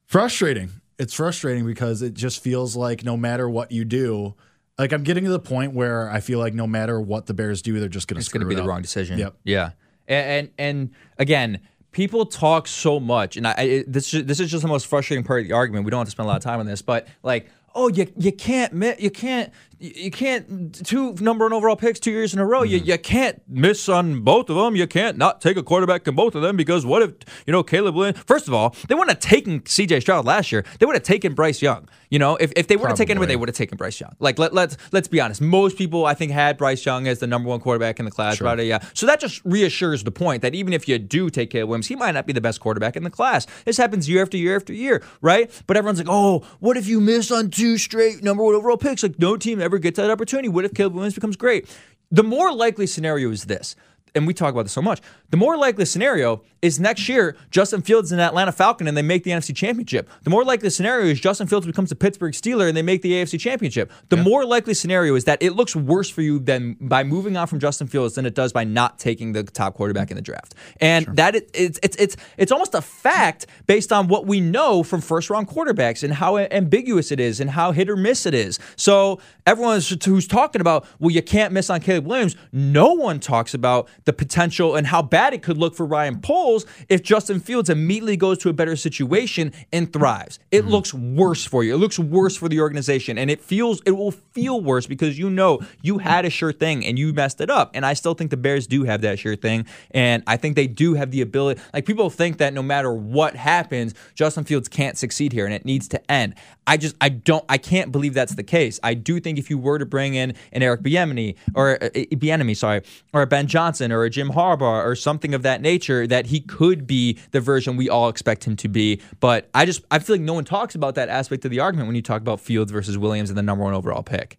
frustrating. 0.06 0.70
It's 0.98 1.12
frustrating 1.14 1.66
because 1.66 2.00
it 2.02 2.14
just 2.14 2.42
feels 2.42 2.74
like 2.76 3.04
no 3.04 3.16
matter 3.16 3.48
what 3.50 3.70
you 3.72 3.84
do, 3.84 4.34
like 4.78 4.92
I'm 4.92 5.02
getting 5.02 5.24
to 5.24 5.30
the 5.30 5.38
point 5.40 5.74
where 5.74 6.08
I 6.08 6.20
feel 6.20 6.38
like 6.38 6.54
no 6.54 6.66
matter 6.66 7.00
what 7.00 7.26
the 7.26 7.34
Bears 7.34 7.60
do, 7.62 7.78
they're 7.80 7.88
just 7.88 8.08
going 8.08 8.16
to 8.16 8.20
It's 8.20 8.28
going 8.28 8.40
to 8.42 8.46
be 8.46 8.54
the 8.54 8.62
up. 8.62 8.68
wrong 8.68 8.82
decision. 8.82 9.18
Yep. 9.18 9.34
Yeah. 9.44 9.70
And, 10.06 10.26
and 10.26 10.50
and 10.58 10.90
again, 11.18 11.60
people 11.92 12.26
talk 12.26 12.66
so 12.68 12.98
much, 13.00 13.36
and 13.36 13.46
I, 13.46 13.54
I 13.56 13.84
this 13.86 14.12
is- 14.14 14.24
this 14.26 14.40
is 14.40 14.50
just 14.50 14.62
the 14.62 14.68
most 14.68 14.86
frustrating 14.86 15.24
part 15.24 15.42
of 15.42 15.48
the 15.48 15.54
argument. 15.54 15.84
We 15.84 15.90
don't 15.90 16.00
have 16.00 16.06
to 16.08 16.10
spend 16.12 16.24
a 16.26 16.28
lot 16.28 16.36
of 16.36 16.42
time 16.42 16.60
on 16.60 16.66
this, 16.66 16.82
but 16.82 17.08
like, 17.22 17.48
oh, 17.74 17.88
you 17.88 18.06
you 18.18 18.32
can't 18.32 18.72
you 19.00 19.10
can't 19.10 19.52
you 19.94 20.10
can't 20.10 20.74
two 20.86 21.14
number 21.20 21.44
one 21.44 21.52
overall 21.52 21.76
picks 21.76 22.00
two 22.00 22.10
years 22.10 22.32
in 22.34 22.38
a 22.40 22.46
row. 22.46 22.62
You 22.62 22.78
Mm-hmm. 22.78 22.88
you 22.88 22.98
can't 22.98 23.42
miss 23.48 23.88
on 23.88 24.20
both 24.22 24.50
of 24.50 24.56
them. 24.56 24.74
You 24.76 24.86
can't 24.86 25.16
not 25.16 25.40
take 25.40 25.56
a 25.56 25.62
quarterback 25.62 26.06
in 26.08 26.14
both 26.14 26.34
of 26.34 26.42
them 26.42 26.56
because 26.56 26.84
what 26.84 27.02
if 27.02 27.10
you 27.46 27.52
know 27.52 27.62
Caleb 27.62 27.94
Williams? 27.94 28.18
First 28.26 28.48
of 28.48 28.54
all, 28.54 28.74
they 28.88 28.94
wouldn't 28.94 29.10
have 29.10 29.20
taken 29.20 29.64
C.J. 29.66 30.00
Stroud 30.00 30.24
last 30.24 30.50
year. 30.52 30.64
They 30.78 30.86
would 30.86 30.96
have 30.96 31.02
taken 31.02 31.34
Bryce 31.34 31.62
Young. 31.62 31.88
You 32.10 32.18
know, 32.18 32.36
if, 32.36 32.52
if 32.54 32.68
they 32.68 32.76
would 32.76 32.88
have 32.88 32.96
taken 32.96 33.12
anybody, 33.16 33.32
they 33.32 33.36
would 33.36 33.48
have 33.48 33.56
taken 33.56 33.76
Bryce 33.76 34.00
Young. 34.00 34.14
Like 34.20 34.38
let 34.38 34.54
let's 34.54 34.76
let's 34.92 35.08
be 35.08 35.20
honest. 35.20 35.40
Most 35.40 35.76
people 35.76 36.06
I 36.06 36.14
think 36.14 36.32
had 36.32 36.56
Bryce 36.58 36.84
Young 36.86 37.06
as 37.08 37.18
the 37.18 37.26
number 37.26 37.48
one 37.48 37.60
quarterback 37.60 37.98
in 37.98 38.04
the 38.04 38.10
class. 38.10 38.40
Right? 38.40 38.58
Yeah. 38.60 38.78
So 38.94 39.06
that 39.06 39.20
just 39.20 39.44
reassures 39.44 40.04
the 40.04 40.10
point 40.12 40.42
that 40.42 40.54
even 40.54 40.72
if 40.72 40.88
you 40.88 40.98
do 40.98 41.28
take 41.30 41.50
Caleb 41.50 41.68
Williams, 41.70 41.88
he 41.88 41.96
might 41.96 42.12
not 42.12 42.26
be 42.26 42.32
the 42.32 42.40
best 42.40 42.60
quarterback 42.60 42.96
in 42.96 43.02
the 43.02 43.10
class. 43.10 43.46
This 43.64 43.76
happens 43.76 44.08
year 44.08 44.22
after 44.22 44.36
year 44.36 44.56
after 44.56 44.72
year, 44.72 45.02
right? 45.20 45.50
But 45.66 45.76
everyone's 45.76 45.98
like, 45.98 46.08
oh, 46.10 46.46
what 46.60 46.76
if 46.76 46.86
you 46.86 47.00
miss 47.00 47.30
on 47.30 47.50
two 47.50 47.78
straight 47.78 48.22
number 48.22 48.42
one 48.44 48.54
overall 48.54 48.76
picks? 48.76 49.02
Like 49.02 49.18
no 49.18 49.36
team 49.36 49.60
ever 49.60 49.73
gets 49.78 49.96
that 49.96 50.10
opportunity. 50.10 50.48
What 50.48 50.64
if 50.64 50.74
Caleb 50.74 50.94
Williams 50.94 51.14
becomes 51.14 51.36
great? 51.36 51.68
The 52.10 52.22
more 52.22 52.52
likely 52.52 52.86
scenario 52.86 53.30
is 53.30 53.44
this. 53.44 53.74
And 54.14 54.26
we 54.26 54.34
talk 54.34 54.52
about 54.52 54.62
this 54.62 54.72
so 54.72 54.82
much. 54.82 55.00
The 55.30 55.36
more 55.36 55.56
likely 55.56 55.84
scenario 55.84 56.42
is 56.62 56.80
next 56.80 57.08
year 57.08 57.36
Justin 57.50 57.82
Fields 57.82 58.08
is 58.08 58.12
an 58.12 58.20
Atlanta 58.20 58.52
Falcon 58.52 58.86
and 58.86 58.96
they 58.96 59.02
make 59.02 59.24
the 59.24 59.30
NFC 59.30 59.54
Championship. 59.54 60.08
The 60.22 60.30
more 60.30 60.44
likely 60.44 60.70
scenario 60.70 61.06
is 61.06 61.20
Justin 61.20 61.46
Fields 61.46 61.66
becomes 61.66 61.90
a 61.92 61.96
Pittsburgh 61.96 62.32
Steeler 62.32 62.68
and 62.68 62.76
they 62.76 62.82
make 62.82 63.02
the 63.02 63.12
AFC 63.12 63.38
Championship. 63.38 63.92
The 64.08 64.16
more 64.16 64.44
likely 64.44 64.74
scenario 64.74 65.14
is 65.14 65.24
that 65.24 65.42
it 65.42 65.52
looks 65.52 65.74
worse 65.76 66.08
for 66.08 66.22
you 66.22 66.38
than 66.38 66.76
by 66.80 67.04
moving 67.04 67.36
on 67.36 67.46
from 67.46 67.58
Justin 67.58 67.86
Fields 67.86 68.14
than 68.14 68.26
it 68.26 68.34
does 68.34 68.52
by 68.52 68.64
not 68.64 68.98
taking 68.98 69.32
the 69.32 69.42
top 69.42 69.74
quarterback 69.74 70.10
in 70.10 70.16
the 70.16 70.22
draft. 70.22 70.54
And 70.80 71.06
that 71.16 71.34
it, 71.34 71.50
it's 71.52 71.78
it's 71.82 71.96
it's 71.96 72.16
it's 72.38 72.52
almost 72.52 72.74
a 72.74 72.82
fact 72.82 73.46
based 73.66 73.92
on 73.92 74.08
what 74.08 74.26
we 74.26 74.40
know 74.40 74.82
from 74.82 75.00
first 75.00 75.30
round 75.30 75.48
quarterbacks 75.48 76.02
and 76.02 76.14
how 76.14 76.38
ambiguous 76.38 77.10
it 77.10 77.20
is 77.20 77.40
and 77.40 77.50
how 77.50 77.72
hit 77.72 77.90
or 77.90 77.96
miss 77.96 78.26
it 78.26 78.34
is. 78.34 78.58
So 78.76 79.20
everyone 79.46 79.80
who's 80.04 80.26
talking 80.26 80.60
about 80.60 80.86
well 80.98 81.10
you 81.10 81.22
can't 81.22 81.52
miss 81.52 81.68
on 81.70 81.80
Caleb 81.80 82.06
Williams, 82.06 82.36
no 82.52 82.92
one 82.92 83.20
talks 83.20 83.54
about 83.54 83.88
the 84.04 84.12
potential 84.12 84.76
and 84.76 84.86
how 84.86 85.02
bad 85.02 85.34
it 85.34 85.42
could 85.42 85.56
look 85.56 85.74
for 85.74 85.86
Ryan 85.86 86.20
Poles 86.20 86.66
if 86.88 87.02
Justin 87.02 87.40
Fields 87.40 87.70
immediately 87.70 88.16
goes 88.16 88.38
to 88.38 88.48
a 88.48 88.52
better 88.52 88.76
situation 88.76 89.52
and 89.72 89.92
thrives. 89.92 90.38
It 90.50 90.66
looks 90.66 90.92
worse 90.92 91.44
for 91.44 91.64
you. 91.64 91.74
It 91.74 91.78
looks 91.78 91.98
worse 91.98 92.36
for 92.36 92.48
the 92.48 92.60
organization 92.60 93.18
and 93.18 93.30
it 93.30 93.40
feels 93.40 93.80
it 93.86 93.92
will 93.92 94.10
feel 94.10 94.60
worse 94.60 94.86
because 94.86 95.18
you 95.18 95.30
know 95.30 95.60
you 95.82 95.98
had 95.98 96.24
a 96.24 96.30
sure 96.30 96.52
thing 96.52 96.84
and 96.84 96.98
you 96.98 97.12
messed 97.12 97.40
it 97.40 97.50
up. 97.50 97.70
And 97.74 97.84
I 97.86 97.94
still 97.94 98.14
think 98.14 98.30
the 98.30 98.36
Bears 98.36 98.66
do 98.66 98.84
have 98.84 99.00
that 99.02 99.18
sure 99.18 99.36
thing 99.36 99.66
and 99.90 100.22
I 100.26 100.36
think 100.36 100.56
they 100.56 100.66
do 100.66 100.94
have 100.94 101.10
the 101.10 101.20
ability 101.20 101.60
like 101.72 101.86
people 101.86 102.10
think 102.10 102.38
that 102.38 102.52
no 102.52 102.62
matter 102.62 102.92
what 102.92 103.36
happens, 103.36 103.94
Justin 104.14 104.44
Fields 104.44 104.68
can't 104.68 104.98
succeed 104.98 105.32
here 105.32 105.44
and 105.44 105.54
it 105.54 105.64
needs 105.64 105.88
to 105.88 106.10
end. 106.10 106.34
I 106.66 106.76
just 106.76 106.96
I 107.00 107.08
don't 107.10 107.44
I 107.48 107.58
can't 107.58 107.92
believe 107.92 108.14
that's 108.14 108.34
the 108.34 108.42
case. 108.42 108.80
I 108.82 108.94
do 108.94 109.20
think 109.20 109.38
if 109.38 109.50
you 109.50 109.58
were 109.58 109.78
to 109.78 109.86
bring 109.86 110.14
in 110.14 110.34
an 110.52 110.62
Eric 110.62 110.82
Bieniemy 110.82 111.36
or 111.54 111.82
uh, 111.82 111.88
Bieniemy, 111.90 112.56
sorry, 112.56 112.82
or 113.12 113.22
a 113.22 113.26
Ben 113.26 113.46
Johnson 113.46 113.92
or 113.94 114.04
a 114.04 114.10
Jim 114.10 114.30
Harbaugh 114.30 114.84
or 114.84 114.94
something 114.94 115.34
of 115.34 115.42
that 115.42 115.60
nature, 115.60 116.06
that 116.06 116.26
he 116.26 116.40
could 116.40 116.86
be 116.86 117.18
the 117.30 117.40
version 117.40 117.76
we 117.76 117.88
all 117.88 118.08
expect 118.08 118.44
him 118.44 118.56
to 118.56 118.68
be. 118.68 119.00
But 119.20 119.48
I 119.54 119.64
just 119.64 119.84
I 119.90 119.98
feel 119.98 120.16
like 120.16 120.22
no 120.22 120.34
one 120.34 120.44
talks 120.44 120.74
about 120.74 120.96
that 120.96 121.08
aspect 121.08 121.44
of 121.44 121.50
the 121.50 121.60
argument 121.60 121.88
when 121.88 121.96
you 121.96 122.02
talk 122.02 122.20
about 122.20 122.40
Fields 122.40 122.72
versus 122.72 122.98
Williams 122.98 123.30
and 123.30 123.38
the 123.38 123.42
number 123.42 123.64
one 123.64 123.74
overall 123.74 124.02
pick. 124.02 124.38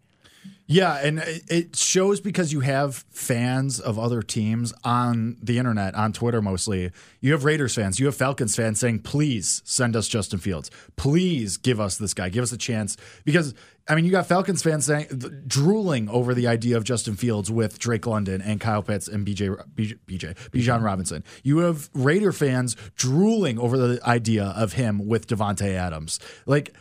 Yeah, 0.68 0.96
and 0.96 1.20
it- 1.48 1.76
shows 1.76 2.20
because 2.20 2.52
you 2.52 2.62
have 2.62 3.06
fans 3.12 3.80
of 3.80 4.00
other 4.00 4.24
teams 4.24 4.74
on 4.84 5.38
the 5.42 5.60
internet, 5.60 5.94
on 5.94 6.12
Twitter 6.12 6.42
mostly. 6.42 6.92
You 7.22 7.34
have 7.34 7.44
Raiders 7.44 7.76
fans, 7.76 8.00
you 8.00 8.08
have 8.08 8.16
Falcons 8.16 8.56
fans 8.56 8.80
saying, 8.80 9.00
please 9.00 9.62
send 9.64 9.96
us 9.96 10.08
Justin 10.08 10.40
Fields. 10.40 10.72
Please 10.96 11.58
give 11.58 11.80
us 11.80 11.98
this 11.98 12.14
guy, 12.16 12.30
give 12.30 12.42
us 12.42 12.52
a 12.52 12.58
chance. 12.58 12.98
Because, 13.26 13.54
I 13.88 13.94
mean, 13.94 14.06
you 14.06 14.12
got 14.12 14.26
Falcons 14.26 14.64
fans 14.64 14.86
saying, 14.86 15.06
drooling 15.46 16.10
over 16.10 16.34
the 16.34 16.48
idea 16.48 16.78
of 16.78 16.84
Justin 16.84 17.16
Fields 17.16 17.52
with 17.52 17.78
Drake 17.78 18.08
London 18.08 18.42
and 18.42 18.60
Kyle 18.60 18.82
Pitts 18.82 19.08
and 19.08 19.24
BJ, 19.26 19.56
BJ, 19.76 20.00
BJ 20.08 20.36
Bijan 20.50 20.84
Robinson. 20.84 21.24
You 21.44 21.60
have 21.60 21.90
Raider 21.94 22.32
fans 22.32 22.76
drooling 22.96 23.60
over 23.60 23.78
the 23.78 24.00
idea 24.08 24.46
of 24.46 24.74
him 24.74 25.06
with 25.08 25.28
Davante 25.28 25.74
Adams. 25.74 26.20
Like, 26.48 26.74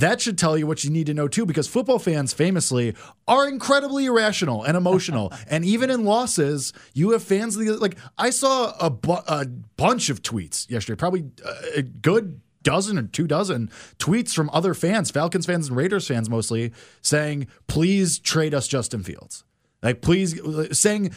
that 0.00 0.20
should 0.20 0.38
tell 0.38 0.56
you 0.56 0.66
what 0.66 0.84
you 0.84 0.90
need 0.90 1.06
to 1.06 1.14
know 1.14 1.28
too, 1.28 1.46
because 1.46 1.68
football 1.68 1.98
fans 1.98 2.32
famously 2.32 2.94
are 3.26 3.48
incredibly 3.48 4.06
irrational 4.06 4.64
and 4.64 4.76
emotional. 4.76 5.32
and 5.48 5.64
even 5.64 5.90
in 5.90 6.04
losses, 6.04 6.72
you 6.94 7.10
have 7.10 7.22
fans 7.22 7.56
like. 7.56 7.96
I 8.16 8.30
saw 8.30 8.74
a, 8.80 8.90
bu- 8.90 9.24
a 9.26 9.46
bunch 9.76 10.10
of 10.10 10.22
tweets 10.22 10.68
yesterday, 10.70 10.96
probably 10.96 11.30
uh, 11.44 11.54
a 11.76 11.82
good 11.82 12.40
dozen 12.62 12.98
or 12.98 13.02
two 13.02 13.26
dozen 13.26 13.70
tweets 13.98 14.34
from 14.34 14.50
other 14.52 14.74
fans, 14.74 15.10
Falcons 15.10 15.46
fans 15.46 15.68
and 15.68 15.76
Raiders 15.76 16.06
fans 16.06 16.28
mostly, 16.28 16.72
saying, 17.02 17.46
"Please 17.66 18.18
trade 18.18 18.54
us 18.54 18.68
Justin 18.68 19.02
Fields." 19.02 19.44
Like, 19.82 20.02
please, 20.02 20.40
saying 20.76 21.14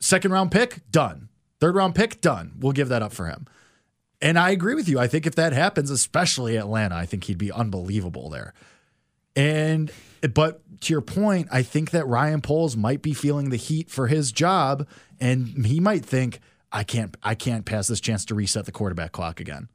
second 0.00 0.32
round 0.32 0.50
pick 0.50 0.80
done, 0.90 1.28
third 1.60 1.74
round 1.74 1.94
pick 1.94 2.20
done. 2.20 2.52
We'll 2.58 2.72
give 2.72 2.88
that 2.88 3.02
up 3.02 3.12
for 3.12 3.26
him. 3.26 3.46
And 4.22 4.38
I 4.38 4.50
agree 4.50 4.76
with 4.76 4.88
you. 4.88 5.00
I 5.00 5.08
think 5.08 5.26
if 5.26 5.34
that 5.34 5.52
happens, 5.52 5.90
especially 5.90 6.56
Atlanta, 6.56 6.94
I 6.94 7.06
think 7.06 7.24
he'd 7.24 7.38
be 7.38 7.50
unbelievable 7.50 8.30
there. 8.30 8.54
And 9.34 9.90
but 10.32 10.62
to 10.82 10.92
your 10.92 11.00
point, 11.00 11.48
I 11.50 11.62
think 11.62 11.90
that 11.90 12.06
Ryan 12.06 12.40
Poles 12.40 12.76
might 12.76 13.02
be 13.02 13.14
feeling 13.14 13.50
the 13.50 13.56
heat 13.56 13.90
for 13.90 14.06
his 14.06 14.30
job, 14.30 14.86
and 15.20 15.66
he 15.66 15.80
might 15.80 16.04
think, 16.04 16.38
I 16.70 16.84
can't 16.84 17.16
I 17.22 17.34
can't 17.34 17.64
pass 17.64 17.88
this 17.88 18.00
chance 18.00 18.24
to 18.26 18.34
reset 18.34 18.64
the 18.64 18.72
quarterback 18.72 19.10
clock 19.10 19.40
again. 19.40 19.68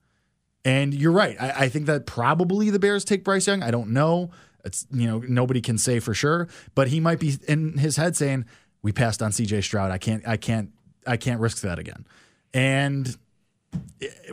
And 0.63 0.93
you're 0.93 1.11
right. 1.11 1.35
I, 1.39 1.65
I 1.65 1.69
think 1.69 1.85
that 1.85 2.05
probably 2.05 2.69
the 2.69 2.79
Bears 2.79 3.03
take 3.03 3.23
Bryce 3.23 3.47
Young. 3.47 3.61
I 3.63 3.71
don't 3.71 3.89
know. 3.89 4.31
It's 4.63 4.87
you 4.91 5.07
know, 5.07 5.19
nobody 5.27 5.61
can 5.61 5.77
say 5.77 5.99
for 5.99 6.13
sure, 6.13 6.47
but 6.73 6.87
he 6.87 6.99
might 6.99 7.19
be 7.19 7.37
in 7.47 7.77
his 7.77 7.97
head 7.97 8.15
saying, 8.15 8.45
We 8.81 8.93
passed 8.93 9.21
on 9.21 9.31
CJ 9.31 9.63
Stroud. 9.63 9.91
I 9.91 9.97
can't 9.97 10.25
I 10.25 10.37
can't 10.37 10.71
I 11.05 11.17
can't 11.17 11.41
risk 11.41 11.61
that 11.61 11.79
again. 11.79 12.05
And 12.53 13.17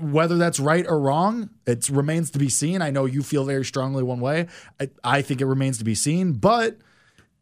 whether 0.00 0.36
that's 0.36 0.60
right 0.60 0.86
or 0.86 1.00
wrong, 1.00 1.50
it 1.66 1.88
remains 1.88 2.30
to 2.32 2.38
be 2.38 2.48
seen. 2.48 2.82
I 2.82 2.90
know 2.90 3.06
you 3.06 3.22
feel 3.22 3.44
very 3.44 3.64
strongly 3.64 4.02
one 4.02 4.20
way. 4.20 4.46
I, 4.80 4.90
I 5.02 5.22
think 5.22 5.40
it 5.40 5.46
remains 5.46 5.78
to 5.78 5.84
be 5.84 5.94
seen, 5.94 6.32
but 6.34 6.78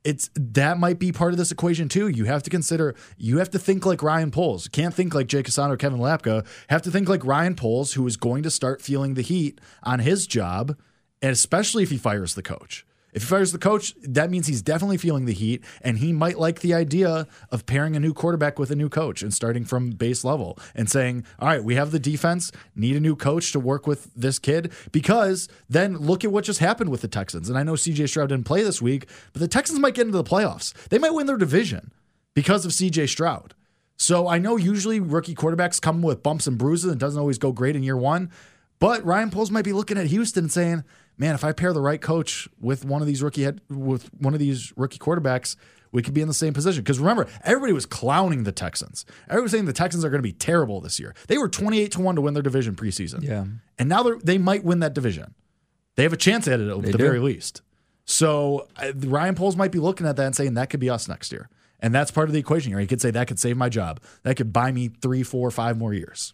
it's 0.05 0.31
that 0.35 0.79
might 0.79 0.99
be 0.99 1.13
part 1.13 1.33
of 1.33 1.39
this 1.39 1.53
equation 1.53 1.89
too. 1.89 2.09
You 2.09 2.25
have 2.25 2.43
to 2.45 2.51
consider, 2.51 2.95
you 3.17 3.39
have 3.39 3.51
to 3.51 3.59
think 3.59 3.87
like 3.87 4.03
Ryan 4.03 4.31
Poles. 4.31 4.69
Can't 4.69 4.95
think 4.95 5.15
like 5.15 5.27
Jake 5.27 5.47
Hassan 5.47 5.71
or 5.71 5.77
Kevin 5.77 6.01
Lapka. 6.01 6.47
Have 6.69 6.83
to 6.83 6.91
think 6.91 7.09
like 7.09 7.25
Ryan 7.25 7.55
Poles, 7.55 7.95
who 7.95 8.07
is 8.07 8.17
going 8.17 8.43
to 8.43 8.51
start 8.51 8.83
feeling 8.83 9.15
the 9.15 9.23
heat 9.23 9.61
on 9.83 10.01
his 10.01 10.27
job, 10.27 10.77
and 11.21 11.31
especially 11.31 11.83
if 11.83 11.91
he 11.91 11.99
fires 11.99 12.35
the 12.35 12.43
coach. 12.43 12.85
If 13.13 13.23
he 13.23 13.29
fires 13.29 13.53
the 13.53 13.59
coach, 13.59 13.95
that 14.03 14.31
means 14.31 14.47
he's 14.47 14.63
definitely 14.63 14.97
feeling 14.97 15.27
the 15.27 15.35
heat, 15.35 15.63
and 15.83 15.99
he 15.99 16.13
might 16.13 16.39
like 16.39 16.61
the 16.61 16.73
idea 16.73 17.27
of 17.51 17.67
pairing 17.67 17.95
a 17.95 18.01
new 18.01 18.15
quarterback 18.15 18.59
with 18.59 18.71
a 18.71 18.77
new 18.77 18.89
coach 18.89 19.23
and 19.23 19.35
starting 19.35 19.65
from 19.65 19.91
base 19.91 20.25
level 20.25 20.59
and 20.75 20.91
saying, 20.91 21.25
All 21.39 21.49
right, 21.49 21.63
we 21.63 21.75
have 21.75 21.91
the 21.91 21.99
defense, 21.99 22.51
need 22.75 22.97
a 22.97 23.01
new 23.01 23.15
coach 23.15 23.53
to 23.53 23.61
work 23.61 23.87
with 23.87 24.11
this 24.15 24.39
kid. 24.39 24.73
Because 24.93 25.49
then 25.69 25.99
look 25.99 26.25
at 26.25 26.33
what 26.33 26.45
just 26.45 26.61
happened 26.61 26.91
with 26.91 27.03
the 27.03 27.09
Texans. 27.09 27.49
And 27.49 27.59
I 27.59 27.63
know 27.63 27.75
CJ 27.75 28.09
Stroud 28.09 28.31
didn't 28.31 28.47
play 28.47 28.63
this 28.63 28.81
week, 28.81 29.09
but 29.33 29.41
the 29.41 29.49
Texans 29.49 29.79
might 29.79 29.95
get 29.95 30.07
into 30.07 30.17
the 30.17 30.25
playoffs. 30.25 30.73
They 30.89 30.99
might 30.99 31.15
win 31.15 31.27
their 31.27 31.37
division 31.37 31.93
because 32.35 32.65
of 32.65 32.73
CJ 32.73 33.09
Stroud. 33.09 33.55
So 33.97 34.27
I 34.27 34.39
know 34.39 34.57
usually 34.57 35.01
rookie 35.01 35.35
quarterbacks 35.35 35.81
come 35.81 36.03
with 36.03 36.23
bumps 36.23 36.47
and 36.47 36.59
bruises 36.59 36.91
and 36.91 36.99
doesn't 36.99 37.21
always 37.21 37.39
go 37.39 37.53
great 37.53 37.77
in 37.77 37.83
year 37.83 37.97
one. 37.97 38.31
But 38.79 39.05
Ryan 39.05 39.31
Poles 39.31 39.51
might 39.51 39.65
be 39.65 39.73
looking 39.73 39.97
at 39.97 40.07
Houston 40.07 40.49
saying, 40.49 40.83
"Man, 41.19 41.35
if 41.35 41.45
I 41.45 41.53
pair 41.53 41.73
the 41.73 41.81
right 41.81 42.01
coach 42.01 42.49
with 42.61 42.85
one 42.85 43.01
of 43.01 43.07
these 43.07 43.23
rookie 43.23 43.43
head, 43.43 43.61
with 43.69 44.11
one 44.19 44.35
of 44.35 44.41
these 44.41 44.73
rookie 44.77 44.99
quarterbacks, 44.99 45.57
we 45.93 46.03
could 46.03 46.15
be 46.15 46.21
in 46.21 46.29
the 46.29 46.35
same 46.35 46.53
position." 46.53 46.83
Because 46.83 46.99
remember, 46.99 47.27
everybody 47.45 47.73
was 47.73 47.87
clowning 47.87 48.45
the 48.45 48.53
Texans. 48.53 49.05
Everybody 49.25 49.43
was 49.43 49.53
saying 49.53 49.65
the 49.67 49.73
Texans 49.73 50.05
are 50.05 50.11
going 50.11 50.19
to 50.19 50.23
be 50.23 50.33
terrible 50.33 50.81
this 50.81 50.99
year. 50.99 51.15
They 51.29 51.39
were 51.39 51.49
twenty-eight 51.49 51.93
to 51.93 52.01
one 52.01 52.15
to 52.17 52.21
win 52.21 52.35
their 52.35 52.43
division 52.43 52.75
preseason. 52.75 53.23
Yeah. 53.23 53.45
and 53.79 53.89
now 53.89 54.03
they 54.03 54.13
they 54.23 54.39
might 54.39 54.65
win 54.65 54.81
that 54.81 54.95
division. 54.95 55.35
They 55.97 56.03
have 56.05 56.13
a 56.13 56.17
chance 56.19 56.49
at 56.49 56.61
it 56.61 56.69
at 56.69 56.83
the 56.83 56.93
do. 56.93 56.99
very 56.99 57.19
least. 57.19 57.63
So 58.05 58.69
uh, 58.77 58.93
Ryan 58.97 59.35
Poles 59.35 59.57
might 59.57 59.73
be 59.73 59.79
looking 59.79 60.07
at 60.07 60.17
that 60.17 60.27
and 60.27 60.35
saying 60.37 60.55
that 60.55 60.71
could 60.71 60.81
be 60.81 60.91
us 60.91 61.07
next 61.09 61.31
year. 61.33 61.49
And 61.81 61.95
that's 61.95 62.11
part 62.11 62.29
of 62.29 62.33
the 62.33 62.39
equation 62.39 62.71
here. 62.73 62.81
He 62.81 62.87
could 62.87 63.01
say 63.01 63.11
that 63.11 63.27
could 63.27 63.39
save 63.39 63.57
my 63.57 63.69
job. 63.69 64.01
That 64.23 64.37
could 64.37 64.53
buy 64.53 64.71
me 64.73 64.89
three, 64.89 65.23
four, 65.23 65.51
five 65.51 65.77
more 65.77 65.93
years. 65.93 66.33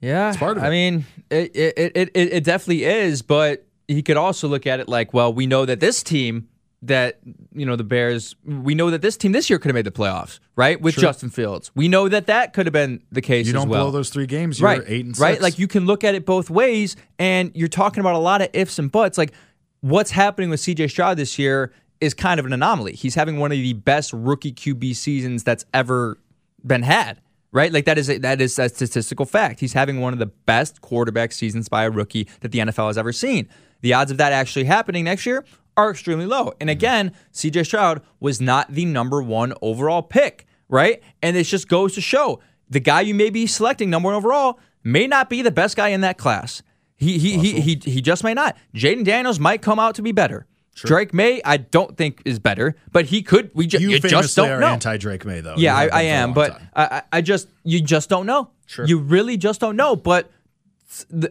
Yeah, 0.00 0.28
it's 0.28 0.36
part 0.36 0.56
of 0.56 0.62
I 0.62 0.70
mean, 0.70 1.06
it, 1.30 1.56
it 1.56 1.74
it 1.76 2.10
it 2.14 2.32
it 2.32 2.44
definitely 2.44 2.84
is, 2.84 3.22
but 3.22 3.66
he 3.88 4.02
could 4.02 4.16
also 4.16 4.48
look 4.48 4.66
at 4.66 4.80
it 4.80 4.88
like, 4.88 5.14
well, 5.14 5.32
we 5.32 5.46
know 5.46 5.64
that 5.64 5.80
this 5.80 6.02
team 6.02 6.48
that 6.82 7.18
you 7.54 7.64
know 7.64 7.76
the 7.76 7.84
Bears, 7.84 8.36
we 8.44 8.74
know 8.74 8.90
that 8.90 9.02
this 9.02 9.16
team 9.16 9.32
this 9.32 9.48
year 9.48 9.58
could 9.58 9.70
have 9.70 9.74
made 9.74 9.86
the 9.86 9.90
playoffs, 9.90 10.38
right? 10.54 10.80
With 10.80 10.96
Justin 10.96 11.30
Fields, 11.30 11.70
we 11.74 11.88
know 11.88 12.08
that 12.08 12.26
that 12.26 12.52
could 12.52 12.66
have 12.66 12.72
been 12.72 13.02
the 13.10 13.22
case 13.22 13.46
You 13.46 13.52
don't 13.54 13.68
well. 13.68 13.84
blow 13.84 13.90
those 13.90 14.10
three 14.10 14.26
games, 14.26 14.60
you're 14.60 14.68
right, 14.68 14.82
eight 14.86 15.04
and 15.04 15.16
six. 15.16 15.20
right. 15.22 15.40
Like 15.40 15.58
you 15.58 15.66
can 15.66 15.86
look 15.86 16.04
at 16.04 16.14
it 16.14 16.26
both 16.26 16.50
ways, 16.50 16.96
and 17.18 17.50
you're 17.54 17.68
talking 17.68 18.00
about 18.00 18.14
a 18.14 18.18
lot 18.18 18.42
of 18.42 18.48
ifs 18.52 18.78
and 18.78 18.92
buts. 18.92 19.16
Like 19.16 19.32
what's 19.80 20.10
happening 20.10 20.50
with 20.50 20.60
C.J. 20.60 20.88
Stroud 20.88 21.16
this 21.16 21.38
year 21.38 21.72
is 22.00 22.12
kind 22.12 22.38
of 22.38 22.46
an 22.46 22.52
anomaly. 22.52 22.92
He's 22.92 23.14
having 23.14 23.38
one 23.38 23.52
of 23.52 23.56
the 23.58 23.72
best 23.72 24.12
rookie 24.12 24.52
QB 24.52 24.94
seasons 24.96 25.42
that's 25.44 25.64
ever 25.72 26.18
been 26.64 26.82
had. 26.82 27.20
Right, 27.56 27.72
like 27.72 27.86
that 27.86 27.96
is 27.96 28.10
a, 28.10 28.18
that 28.18 28.42
is 28.42 28.58
a 28.58 28.68
statistical 28.68 29.24
fact. 29.24 29.60
He's 29.60 29.72
having 29.72 29.98
one 29.98 30.12
of 30.12 30.18
the 30.18 30.26
best 30.26 30.82
quarterback 30.82 31.32
seasons 31.32 31.70
by 31.70 31.84
a 31.84 31.90
rookie 31.90 32.28
that 32.40 32.52
the 32.52 32.58
NFL 32.58 32.88
has 32.88 32.98
ever 32.98 33.12
seen. 33.12 33.48
The 33.80 33.94
odds 33.94 34.10
of 34.10 34.18
that 34.18 34.30
actually 34.30 34.66
happening 34.66 35.04
next 35.04 35.24
year 35.24 35.42
are 35.74 35.90
extremely 35.90 36.26
low. 36.26 36.52
And 36.60 36.68
mm-hmm. 36.68 36.76
again, 36.76 37.12
CJ 37.32 37.64
Stroud 37.64 38.02
was 38.20 38.42
not 38.42 38.74
the 38.74 38.84
number 38.84 39.22
one 39.22 39.54
overall 39.62 40.02
pick, 40.02 40.44
right? 40.68 41.02
And 41.22 41.34
it 41.34 41.44
just 41.44 41.66
goes 41.66 41.94
to 41.94 42.02
show 42.02 42.40
the 42.68 42.78
guy 42.78 43.00
you 43.00 43.14
may 43.14 43.30
be 43.30 43.46
selecting 43.46 43.88
number 43.88 44.08
one 44.08 44.16
overall 44.16 44.60
may 44.84 45.06
not 45.06 45.30
be 45.30 45.40
the 45.40 45.50
best 45.50 45.78
guy 45.78 45.88
in 45.88 46.02
that 46.02 46.18
class. 46.18 46.62
He 46.98 47.16
he 47.16 47.38
he 47.38 47.60
he, 47.62 47.80
he 47.82 48.02
just 48.02 48.22
may 48.22 48.34
not. 48.34 48.54
Jayden 48.74 49.02
Daniels 49.02 49.40
might 49.40 49.62
come 49.62 49.78
out 49.78 49.94
to 49.94 50.02
be 50.02 50.12
better. 50.12 50.44
Drake 50.84 51.14
Maye, 51.14 51.40
I 51.44 51.56
don't 51.56 51.96
think 51.96 52.20
is 52.24 52.38
better, 52.38 52.76
but 52.92 53.06
he 53.06 53.22
could. 53.22 53.50
We 53.54 53.66
ju- 53.66 53.78
you 53.78 53.98
just 53.98 54.36
don't 54.36 54.50
are 54.50 54.60
know. 54.60 54.66
anti 54.68 54.96
Drake 54.98 55.24
Maye, 55.24 55.40
though. 55.40 55.54
Yeah, 55.56 55.74
I, 55.74 55.82
I 55.82 55.84
been 55.84 55.90
for 55.90 55.96
a 55.96 56.02
am, 56.04 56.32
but. 56.34 56.60
I, 56.74 57.02
I- 57.12 57.20
just 57.22 57.48
you 57.64 57.80
just 57.80 58.08
don't 58.10 58.26
know. 58.26 58.50
Sure. 58.66 58.84
You 58.84 58.98
really 58.98 59.36
just 59.36 59.60
don't 59.60 59.76
know. 59.76 59.96
But 59.96 60.30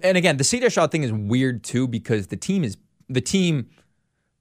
and 0.03 0.17
again, 0.17 0.37
the 0.37 0.43
CJ 0.43 0.71
Stroud 0.71 0.91
thing 0.91 1.03
is 1.03 1.11
weird 1.11 1.63
too 1.63 1.87
because 1.87 2.27
the 2.27 2.37
team 2.37 2.63
is 2.63 2.77
the 3.09 3.21
team, 3.21 3.69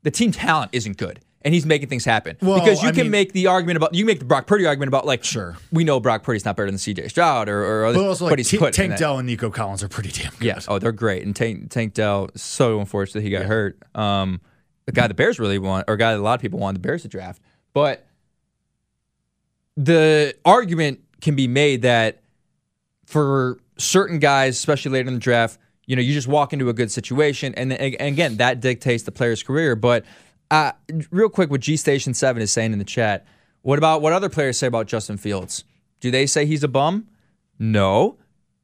the 0.02 0.10
team 0.10 0.32
talent 0.32 0.70
isn't 0.72 0.96
good, 0.96 1.20
and 1.42 1.52
he's 1.54 1.66
making 1.66 1.88
things 1.88 2.04
happen. 2.04 2.36
Well, 2.40 2.58
because 2.60 2.82
you 2.82 2.88
I 2.88 2.92
can 2.92 3.02
mean- 3.02 3.10
make 3.10 3.32
the 3.32 3.46
argument 3.48 3.76
about 3.76 3.94
you 3.94 4.04
make 4.04 4.18
the 4.18 4.24
Brock 4.24 4.46
Purdy 4.46 4.66
argument 4.66 4.88
about 4.88 5.06
like 5.06 5.22
Sure. 5.24 5.56
we 5.70 5.84
know 5.84 6.00
Brock 6.00 6.22
Purdy's 6.22 6.44
not 6.44 6.56
better 6.56 6.70
than 6.70 6.78
C.J. 6.78 7.08
Stroud 7.08 7.48
or, 7.48 7.62
or 7.64 7.84
other, 7.86 7.98
But 7.98 8.06
also, 8.08 8.24
like 8.26 8.38
he's 8.38 8.48
T- 8.48 8.58
Tank 8.70 8.96
Dell 8.96 9.18
and 9.18 9.26
Nico 9.26 9.50
Collins 9.50 9.82
are 9.82 9.88
pretty 9.88 10.10
damn 10.10 10.32
good. 10.32 10.42
Yeah. 10.44 10.58
Oh, 10.66 10.78
they're 10.78 10.92
great. 10.92 11.24
And 11.24 11.34
Tank 11.36 11.70
Tank 11.70 11.94
Dell, 11.94 12.30
so 12.34 12.80
unfortunate 12.80 13.22
he 13.22 13.30
got 13.30 13.44
hurt. 13.44 13.78
Um, 13.94 14.40
the 14.86 14.92
guy 14.92 15.06
the 15.06 15.14
Bears 15.14 15.38
really 15.38 15.58
want, 15.58 15.84
or 15.88 15.94
a 15.94 15.98
guy 15.98 16.12
that 16.12 16.20
a 16.20 16.22
lot 16.22 16.34
of 16.34 16.40
people 16.40 16.58
want 16.58 16.74
the 16.74 16.80
Bears 16.80 17.02
to 17.02 17.08
draft. 17.08 17.40
But 17.72 18.06
the 19.76 20.34
argument 20.44 21.00
can 21.20 21.34
be 21.34 21.48
made 21.48 21.82
that 21.82 22.22
for 23.06 23.58
certain 23.78 24.18
guys, 24.18 24.56
especially 24.56 24.92
later 24.92 25.08
in 25.08 25.14
the 25.14 25.20
draft, 25.20 25.58
you 25.86 25.96
know, 25.96 26.02
you 26.02 26.14
just 26.14 26.28
walk 26.28 26.52
into 26.52 26.68
a 26.68 26.72
good 26.72 26.90
situation, 26.90 27.54
and, 27.56 27.72
and 27.72 27.94
again, 28.00 28.38
that 28.38 28.60
dictates 28.60 29.02
the 29.02 29.12
player's 29.12 29.42
career. 29.42 29.76
But 29.76 30.04
uh, 30.50 30.72
real 31.10 31.28
quick, 31.28 31.50
what 31.50 31.60
G 31.60 31.76
Station 31.76 32.14
Seven 32.14 32.42
is 32.42 32.52
saying 32.52 32.72
in 32.72 32.78
the 32.78 32.84
chat, 32.84 33.26
what 33.62 33.78
about 33.78 34.02
what 34.02 34.12
other 34.12 34.28
players 34.28 34.58
say 34.58 34.66
about 34.66 34.86
Justin 34.86 35.16
Fields? 35.16 35.64
Do 36.00 36.10
they 36.10 36.26
say 36.26 36.46
he's 36.46 36.62
a 36.62 36.68
bum? 36.68 37.08
No. 37.58 38.18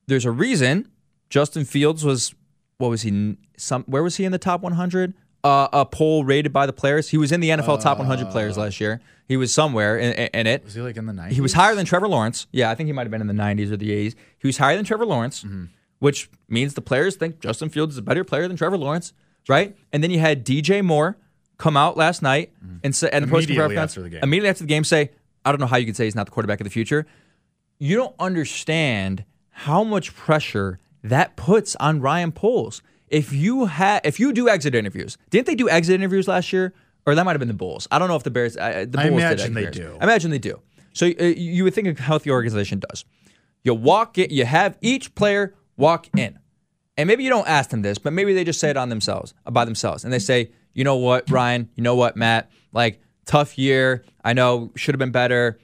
There's 0.06 0.24
a 0.24 0.30
reason. 0.30 0.88
Justin 1.30 1.64
Fields 1.64 2.04
was 2.04 2.34
what 2.78 2.88
was 2.88 3.02
he? 3.02 3.36
Some 3.56 3.84
where 3.84 4.02
was 4.02 4.16
he 4.16 4.24
in 4.24 4.32
the 4.32 4.38
top 4.38 4.60
100? 4.60 5.14
Uh, 5.42 5.68
a 5.72 5.86
poll 5.86 6.24
rated 6.24 6.52
by 6.52 6.66
the 6.66 6.72
players. 6.72 7.08
He 7.08 7.16
was 7.16 7.32
in 7.32 7.40
the 7.40 7.48
NFL 7.48 7.80
top 7.80 7.96
100 7.98 8.30
players 8.30 8.58
last 8.58 8.78
year. 8.80 9.00
He 9.26 9.36
was 9.38 9.54
somewhere 9.54 9.96
in, 9.98 10.12
in 10.12 10.46
it. 10.46 10.64
Was 10.64 10.74
he 10.74 10.82
like 10.82 10.96
in 10.98 11.06
the 11.06 11.12
90s? 11.14 11.30
He 11.30 11.40
was 11.40 11.54
higher 11.54 11.74
than 11.74 11.86
Trevor 11.86 12.08
Lawrence. 12.08 12.46
Yeah, 12.52 12.70
I 12.70 12.74
think 12.74 12.88
he 12.88 12.92
might 12.92 13.02
have 13.04 13.10
been 13.10 13.22
in 13.22 13.26
the 13.26 13.32
90s 13.32 13.70
or 13.72 13.76
the 13.78 13.88
80s. 13.90 14.14
He 14.38 14.46
was 14.48 14.58
higher 14.58 14.76
than 14.76 14.84
Trevor 14.84 15.06
Lawrence, 15.06 15.42
Mm-hmm. 15.44 15.64
which 16.00 16.28
means 16.48 16.74
the 16.74 16.82
players 16.82 17.16
think 17.16 17.40
Justin 17.40 17.70
Fields 17.70 17.94
is 17.94 17.98
a 17.98 18.02
better 18.02 18.22
player 18.24 18.48
than 18.48 18.56
Trevor 18.58 18.76
Lawrence, 18.76 19.12
right? 19.48 19.74
And 19.92 20.02
then 20.04 20.10
you 20.10 20.18
had 20.18 20.44
DJ 20.44 20.84
Moore 20.84 21.16
come 21.56 21.76
out 21.76 21.96
last 21.96 22.20
night 22.22 22.52
and 22.84 22.94
say, 22.94 23.08
and 23.10 23.24
the 23.24 23.28
post 23.28 23.48
Mm-hmm. 23.48 23.52
Immediately 23.60 23.76
after 23.78 24.02
the 24.02 24.10
game. 24.10 24.20
immediately 24.22 24.48
after 24.50 24.64
the 24.64 24.68
game 24.68 24.84
say, 24.84 25.10
I 25.44 25.52
don't 25.52 25.60
know 25.60 25.66
how 25.66 25.76
you 25.78 25.86
could 25.86 25.96
say 25.96 26.04
he's 26.04 26.14
not 26.14 26.26
the 26.26 26.32
quarterback 26.32 26.60
of 26.60 26.64
the 26.64 26.70
future. 26.70 27.06
You 27.78 27.96
don't 27.96 28.14
understand 28.18 29.24
how 29.50 29.84
much 29.84 30.14
pressure 30.14 30.80
that 31.02 31.36
puts 31.36 31.76
on 31.76 32.00
Ryan 32.02 32.32
Poles. 32.32 32.82
If 33.10 33.32
you 33.32 33.66
have, 33.66 34.00
if 34.04 34.18
you 34.18 34.32
do 34.32 34.48
exit 34.48 34.74
interviews, 34.74 35.18
didn't 35.30 35.46
they 35.46 35.54
do 35.54 35.68
exit 35.68 35.94
interviews 35.94 36.28
last 36.28 36.52
year? 36.52 36.72
Or 37.06 37.14
that 37.14 37.24
might 37.24 37.32
have 37.32 37.40
been 37.40 37.48
the 37.48 37.54
Bulls. 37.54 37.88
I 37.90 37.98
don't 37.98 38.08
know 38.08 38.16
if 38.16 38.22
the 38.22 38.30
Bears. 38.30 38.56
Uh, 38.56 38.84
the 38.88 39.00
I 39.00 39.06
imagine 39.06 39.54
they 39.54 39.66
do. 39.66 39.96
I 40.00 40.04
imagine 40.04 40.30
they 40.30 40.38
do. 40.38 40.60
So 40.92 41.06
uh, 41.06 41.24
you 41.24 41.64
would 41.64 41.74
think 41.74 41.98
a 41.98 42.00
healthy 42.00 42.30
organization 42.30 42.80
does. 42.88 43.04
You 43.64 43.74
walk 43.74 44.18
in, 44.18 44.30
you 44.30 44.44
have 44.44 44.78
each 44.80 45.14
player 45.14 45.54
walk 45.76 46.08
in. 46.16 46.38
And 46.96 47.06
maybe 47.06 47.24
you 47.24 47.30
don't 47.30 47.48
ask 47.48 47.70
them 47.70 47.82
this, 47.82 47.98
but 47.98 48.12
maybe 48.12 48.34
they 48.34 48.44
just 48.44 48.60
say 48.60 48.70
it 48.70 48.76
on 48.76 48.90
themselves, 48.90 49.32
by 49.50 49.64
themselves. 49.64 50.04
And 50.04 50.12
they 50.12 50.18
say, 50.18 50.50
you 50.74 50.84
know 50.84 50.96
what, 50.96 51.30
Ryan, 51.30 51.70
you 51.74 51.82
know 51.82 51.94
what, 51.94 52.16
Matt, 52.16 52.50
like 52.72 53.00
tough 53.24 53.58
year. 53.58 54.04
I 54.22 54.34
know 54.34 54.70
should 54.76 54.94
have 54.94 54.98
been 54.98 55.10
better. 55.10 55.58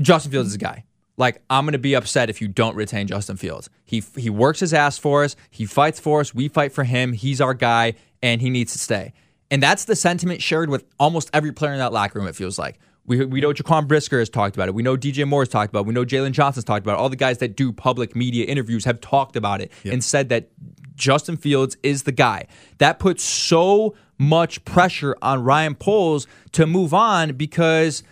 Justin 0.00 0.32
Fields 0.32 0.48
is 0.48 0.54
a 0.56 0.58
guy. 0.58 0.84
Like 1.16 1.42
I'm 1.50 1.64
going 1.64 1.72
to 1.72 1.78
be 1.78 1.94
upset 1.94 2.30
if 2.30 2.40
you 2.40 2.48
don't 2.48 2.74
retain 2.74 3.06
Justin 3.06 3.36
Fields. 3.36 3.68
He 3.84 4.02
he 4.16 4.30
works 4.30 4.60
his 4.60 4.72
ass 4.72 4.98
for 4.98 5.24
us. 5.24 5.36
He 5.50 5.66
fights 5.66 6.00
for 6.00 6.20
us. 6.20 6.34
We 6.34 6.48
fight 6.48 6.72
for 6.72 6.84
him. 6.84 7.12
He's 7.12 7.40
our 7.40 7.54
guy, 7.54 7.94
and 8.22 8.40
he 8.40 8.50
needs 8.50 8.72
to 8.72 8.78
stay. 8.78 9.12
And 9.50 9.62
that's 9.62 9.84
the 9.84 9.94
sentiment 9.94 10.40
shared 10.40 10.70
with 10.70 10.84
almost 10.98 11.28
every 11.34 11.52
player 11.52 11.72
in 11.72 11.78
that 11.78 11.92
locker 11.92 12.18
room. 12.18 12.28
It 12.28 12.34
feels 12.34 12.58
like 12.58 12.78
we 13.04 13.24
we 13.24 13.40
know 13.40 13.52
Jaquan 13.52 13.86
Brisker 13.86 14.18
has 14.18 14.30
talked 14.30 14.56
about 14.56 14.68
it. 14.68 14.74
We 14.74 14.82
know 14.82 14.96
DJ 14.96 15.26
Moore 15.26 15.42
has 15.42 15.48
talked 15.48 15.70
about 15.70 15.80
it. 15.80 15.86
We 15.86 15.94
know 15.94 16.04
Jaylon 16.04 16.32
Johnson's 16.32 16.64
talked 16.64 16.84
about 16.84 16.94
it. 16.94 16.98
All 17.00 17.08
the 17.08 17.16
guys 17.16 17.38
that 17.38 17.56
do 17.56 17.72
public 17.72 18.16
media 18.16 18.46
interviews 18.46 18.84
have 18.84 19.00
talked 19.00 19.36
about 19.36 19.60
it 19.60 19.72
and 19.84 20.02
said 20.02 20.28
that 20.30 20.48
Justin 20.94 21.36
Fields 21.36 21.76
is 21.82 22.04
the 22.04 22.12
guy. 22.12 22.46
That 22.78 22.98
puts 22.98 23.22
so 23.22 23.94
much 24.18 24.64
pressure 24.64 25.16
on 25.20 25.42
Ryan 25.42 25.74
Poles 25.74 26.26
to 26.52 26.66
move 26.66 26.94
on 26.94 27.32
because 27.32 28.02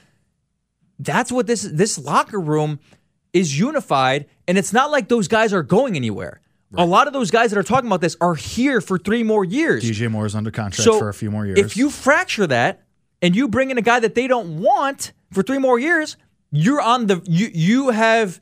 that's 1.03 1.33
what 1.33 1.47
this 1.47 1.63
this 1.63 1.99
locker 1.99 2.39
room 2.41 2.79
is 3.33 3.59
unified 3.59 4.27
and 4.47 4.59
it's 4.59 4.73
not 4.73 4.91
like 4.91 5.09
those 5.09 5.29
guys 5.29 5.53
are 5.53 5.63
going 5.63 5.97
anywhere 5.97 6.41
a 6.77 6.87
lot 6.87 7.09
of 7.09 7.13
those 7.13 7.33
guys 7.33 7.51
that 7.51 7.59
are 7.59 7.65
talking 7.65 7.89
about 7.89 8.01
this 8.01 8.17
are 8.21 8.37
here 8.37 8.81
for 8.81 8.97
three 8.99 9.23
more 9.25 9.45
years 9.45 9.83
DJ 9.83 10.09
Moore 10.11 10.27
is 10.27 10.35
under 10.37 10.51
contract 10.51 10.85
so 10.85 10.99
for 10.99 11.09
a 11.09 11.15
few 11.15 11.31
more 11.31 11.45
years. 11.47 11.59
if 11.59 11.77
you 11.77 11.91
fracture 11.91 12.47
that 12.47 12.83
and 13.23 13.35
you 13.35 13.49
bring 13.49 13.71
in 13.71 13.79
a 13.79 13.83
guy 13.83 13.99
that 14.01 14.15
they 14.15 14.27
don't 14.27 14.61
want 14.61 15.13
for 15.33 15.43
three 15.43 15.59
more 15.59 15.79
years 15.79 16.17
you're 16.53 16.81
on 16.81 17.07
the 17.07 17.21
you 17.25 17.49
you 17.53 17.91
have 17.91 18.41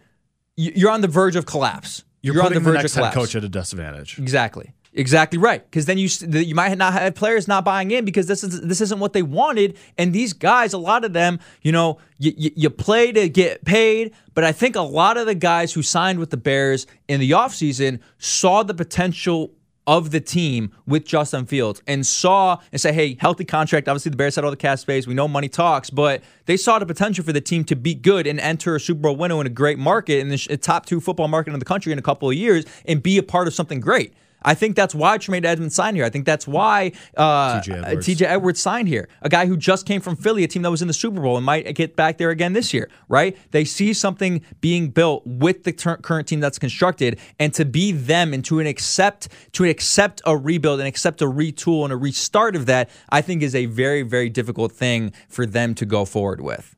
you- 0.57 0.73
you're 0.75 0.91
on 0.91 1.01
the 1.01 1.09
verge 1.09 1.37
of 1.37 1.47
collapse 1.47 2.05
you're, 2.21 2.35
on 2.35 2.37
the 2.37 2.43
putting 2.49 2.63
the, 2.65 2.71
verge 2.71 2.83
next 2.83 2.97
of 2.97 3.05
head 3.05 3.13
collapse 3.13 3.33
coach 3.33 3.37
at 3.37 3.45
a 3.45 3.49
disadvantage. 3.49 4.19
Exactly. 4.19 4.73
Exactly 4.99 5.39
right. 5.39 5.65
Because 5.65 5.87
then 5.87 5.97
you 5.97 6.09
you 6.29 6.57
might 6.57 6.77
not 6.77 6.93
have 6.93 7.15
players 7.15 7.47
not 7.47 7.65
buying 7.65 7.93
in 7.93 8.05
because 8.05 8.27
this 8.27 8.43
is 8.43 8.61
this 8.63 8.81
isn't 8.81 8.99
what 8.99 9.13
they 9.13 9.23
wanted. 9.23 9.79
And 9.97 10.13
these 10.13 10.33
guys, 10.33 10.73
a 10.73 10.79
lot 10.79 11.05
of 11.05 11.13
them, 11.13 11.39
you 11.63 11.71
know, 11.71 11.99
you, 12.19 12.33
you, 12.37 12.51
you 12.57 12.71
play 12.71 13.13
to 13.13 13.29
get 13.29 13.65
paid. 13.65 14.13
But 14.35 14.43
I 14.43 14.51
think 14.51 14.75
a 14.75 14.83
lot 14.83 15.17
of 15.17 15.27
the 15.27 15.37
guys 15.37 15.73
who 15.73 15.83
signed 15.83 16.19
with 16.19 16.31
the 16.31 16.37
Bears 16.37 16.89
in 17.07 17.21
the 17.21 17.31
offseason 17.31 18.01
saw 18.19 18.65
the 18.65 18.75
potential 18.75 19.53
of 19.87 20.11
the 20.11 20.21
team 20.21 20.73
with 20.85 21.07
Justin 21.07 21.47
Fields 21.47 21.81
and 21.87 22.05
saw 22.05 22.59
and 22.73 22.81
say, 22.81 22.93
hey, 22.93 23.17
healthy 23.21 23.45
contract. 23.45 23.87
Obviously, 23.87 24.11
the 24.11 24.17
Bears 24.17 24.35
had 24.35 24.45
all 24.45 24.51
the 24.51 24.57
cash 24.57 24.81
space. 24.81 25.07
We 25.07 25.15
know 25.15 25.29
money 25.29 25.49
talks, 25.49 25.91
but 25.91 26.25
they 26.47 26.57
saw 26.57 26.81
the 26.81 26.87
potential 26.87 27.25
for 27.25 27.33
the 27.33 27.41
team 27.41 27.63
to 27.67 27.77
be 27.77 27.95
good 27.95 28.27
and 28.27 28.41
enter 28.41 28.75
a 28.75 28.81
Super 28.81 29.03
Bowl 29.03 29.15
winner 29.15 29.41
in 29.41 29.47
a 29.47 29.51
great 29.51 29.79
market 29.79 30.19
in 30.19 30.29
the 30.29 30.57
top 30.57 30.87
two 30.87 31.01
football 31.01 31.29
market 31.29 31.53
in 31.53 31.59
the 31.61 31.65
country 31.65 31.93
in 31.93 32.01
a 32.01 32.03
couple 32.03 32.29
of 32.29 32.35
years 32.35 32.65
and 32.85 33.01
be 33.01 33.17
a 33.17 33.23
part 33.23 33.47
of 33.47 33.55
something 33.55 33.79
great. 33.79 34.13
I 34.43 34.55
think 34.55 34.77
that's 34.77 34.95
why 34.95 35.19
Tremaine 35.19 35.45
Edmunds 35.45 35.75
signed 35.75 35.97
here. 35.97 36.05
I 36.05 36.11
think 36.11 36.25
that's 36.25 36.47
why 36.47 36.93
uh, 37.17 37.61
TJ 37.61 37.85
Edwards. 37.85 38.07
TJ 38.07 38.23
Edwards 38.23 38.61
signed 38.61 38.89
here. 38.89 39.09
A 39.23 39.29
guy 39.29 39.47
who 39.47 39.57
just 39.57 39.87
came 39.87 40.01
from 40.01 40.17
Philly, 40.17 40.45
a 40.45 40.49
team 40.49 40.63
that 40.63 40.71
was 40.71 40.83
in 40.83 40.89
the 40.89 40.95
Super 40.95 41.21
Bowl 41.21 41.37
and 41.37 41.45
might 41.45 41.75
get 41.75 41.97
back 41.97 42.19
there 42.19 42.31
again 42.31 42.53
this 42.53 42.73
year, 42.73 42.89
right? 43.09 43.37
They 43.51 43.65
see 43.65 43.93
something 43.93 44.43
being 44.61 44.91
built 44.91 45.27
with 45.27 45.65
the 45.65 45.73
ter- 45.73 45.97
current 45.99 46.29
team 46.29 46.41
that's 46.41 46.59
constructed, 46.59 47.19
and 47.39 47.53
to 47.55 47.65
be 47.65 47.93
them 47.93 48.33
and 48.33 48.45
to 48.47 48.61
an 48.61 48.67
accept 48.67 49.29
to 49.53 49.65
accept 49.65 50.23
a 50.25 50.37
rebuild 50.37 50.81
and 50.81 50.89
accept 50.89 51.23
a 51.23 51.27
retool 51.27 51.85
and 51.85 51.93
a 51.93 51.97
restart 51.97 52.57
of 52.57 52.67
that, 52.67 52.91
I 53.11 53.23
think 53.23 53.43
is 53.43 53.55
a 53.55 53.67
very 53.67 54.03
very 54.03 54.29
difficult 54.29 54.73
thing 54.73 55.13
for 55.29 55.47
them 55.47 55.75
to 55.77 55.87
go 55.87 56.05
forward 56.05 56.41
with. 56.41 56.77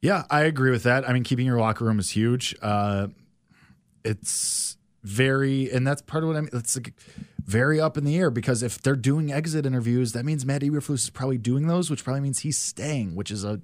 Yeah, 0.00 0.24
I 0.30 0.42
agree 0.42 0.72
with 0.72 0.82
that. 0.82 1.08
I 1.08 1.12
mean, 1.12 1.22
keeping 1.22 1.46
your 1.46 1.60
locker 1.60 1.84
room 1.84 2.00
is 2.00 2.10
huge. 2.10 2.56
Uh, 2.60 3.06
it's 4.04 4.76
very, 5.02 5.70
and 5.70 5.86
that's 5.86 6.02
part 6.02 6.24
of 6.24 6.28
what 6.28 6.36
I 6.36 6.40
mean. 6.42 6.50
It's 6.52 6.76
like 6.76 6.94
very 7.44 7.80
up 7.80 7.96
in 7.98 8.04
the 8.04 8.16
air 8.16 8.30
because 8.30 8.62
if 8.62 8.80
they're 8.80 8.94
doing 8.96 9.32
exit 9.32 9.66
interviews, 9.66 10.12
that 10.12 10.24
means 10.24 10.46
Matt 10.46 10.62
Eberflus 10.62 10.94
is 11.04 11.10
probably 11.10 11.38
doing 11.38 11.66
those, 11.66 11.90
which 11.90 12.04
probably 12.04 12.20
means 12.20 12.40
he's 12.40 12.56
staying, 12.58 13.14
which 13.16 13.30
is 13.30 13.42
a 13.44 13.60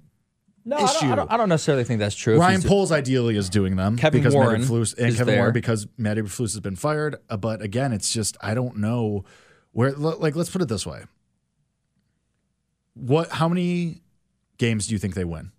No, 0.64 0.76
I 0.76 0.80
don't, 0.80 0.88
I, 0.88 0.92
Issue. 0.92 1.16
don't, 1.16 1.32
I 1.32 1.36
don't 1.36 1.48
necessarily 1.48 1.84
think 1.84 2.00
that's 2.00 2.16
true. 2.16 2.38
Ryan 2.40 2.62
Poles 2.62 2.90
ideally 2.90 3.36
is 3.36 3.48
doing 3.48 3.76
them 3.76 3.96
Kevin 3.96 4.20
because 4.20 4.34
Warren 4.34 4.60
Matt 4.60 4.68
Eberflus 4.70 4.98
and 4.98 5.12
Kevin 5.16 5.26
there. 5.26 5.38
Warren 5.38 5.52
because 5.52 5.86
Matt 5.96 6.16
Eberflus 6.16 6.52
has 6.54 6.60
been 6.60 6.76
fired. 6.76 7.16
Uh, 7.30 7.36
but 7.36 7.62
again, 7.62 7.92
it's 7.92 8.12
just 8.12 8.36
I 8.40 8.54
don't 8.54 8.78
know 8.78 9.24
where. 9.72 9.92
Like, 9.92 10.34
let's 10.34 10.50
put 10.50 10.60
it 10.62 10.68
this 10.68 10.84
way: 10.86 11.04
what? 12.94 13.30
How 13.30 13.48
many 13.48 14.02
games 14.58 14.86
do 14.88 14.94
you 14.94 14.98
think 14.98 15.14
they 15.14 15.24
win 15.24 15.52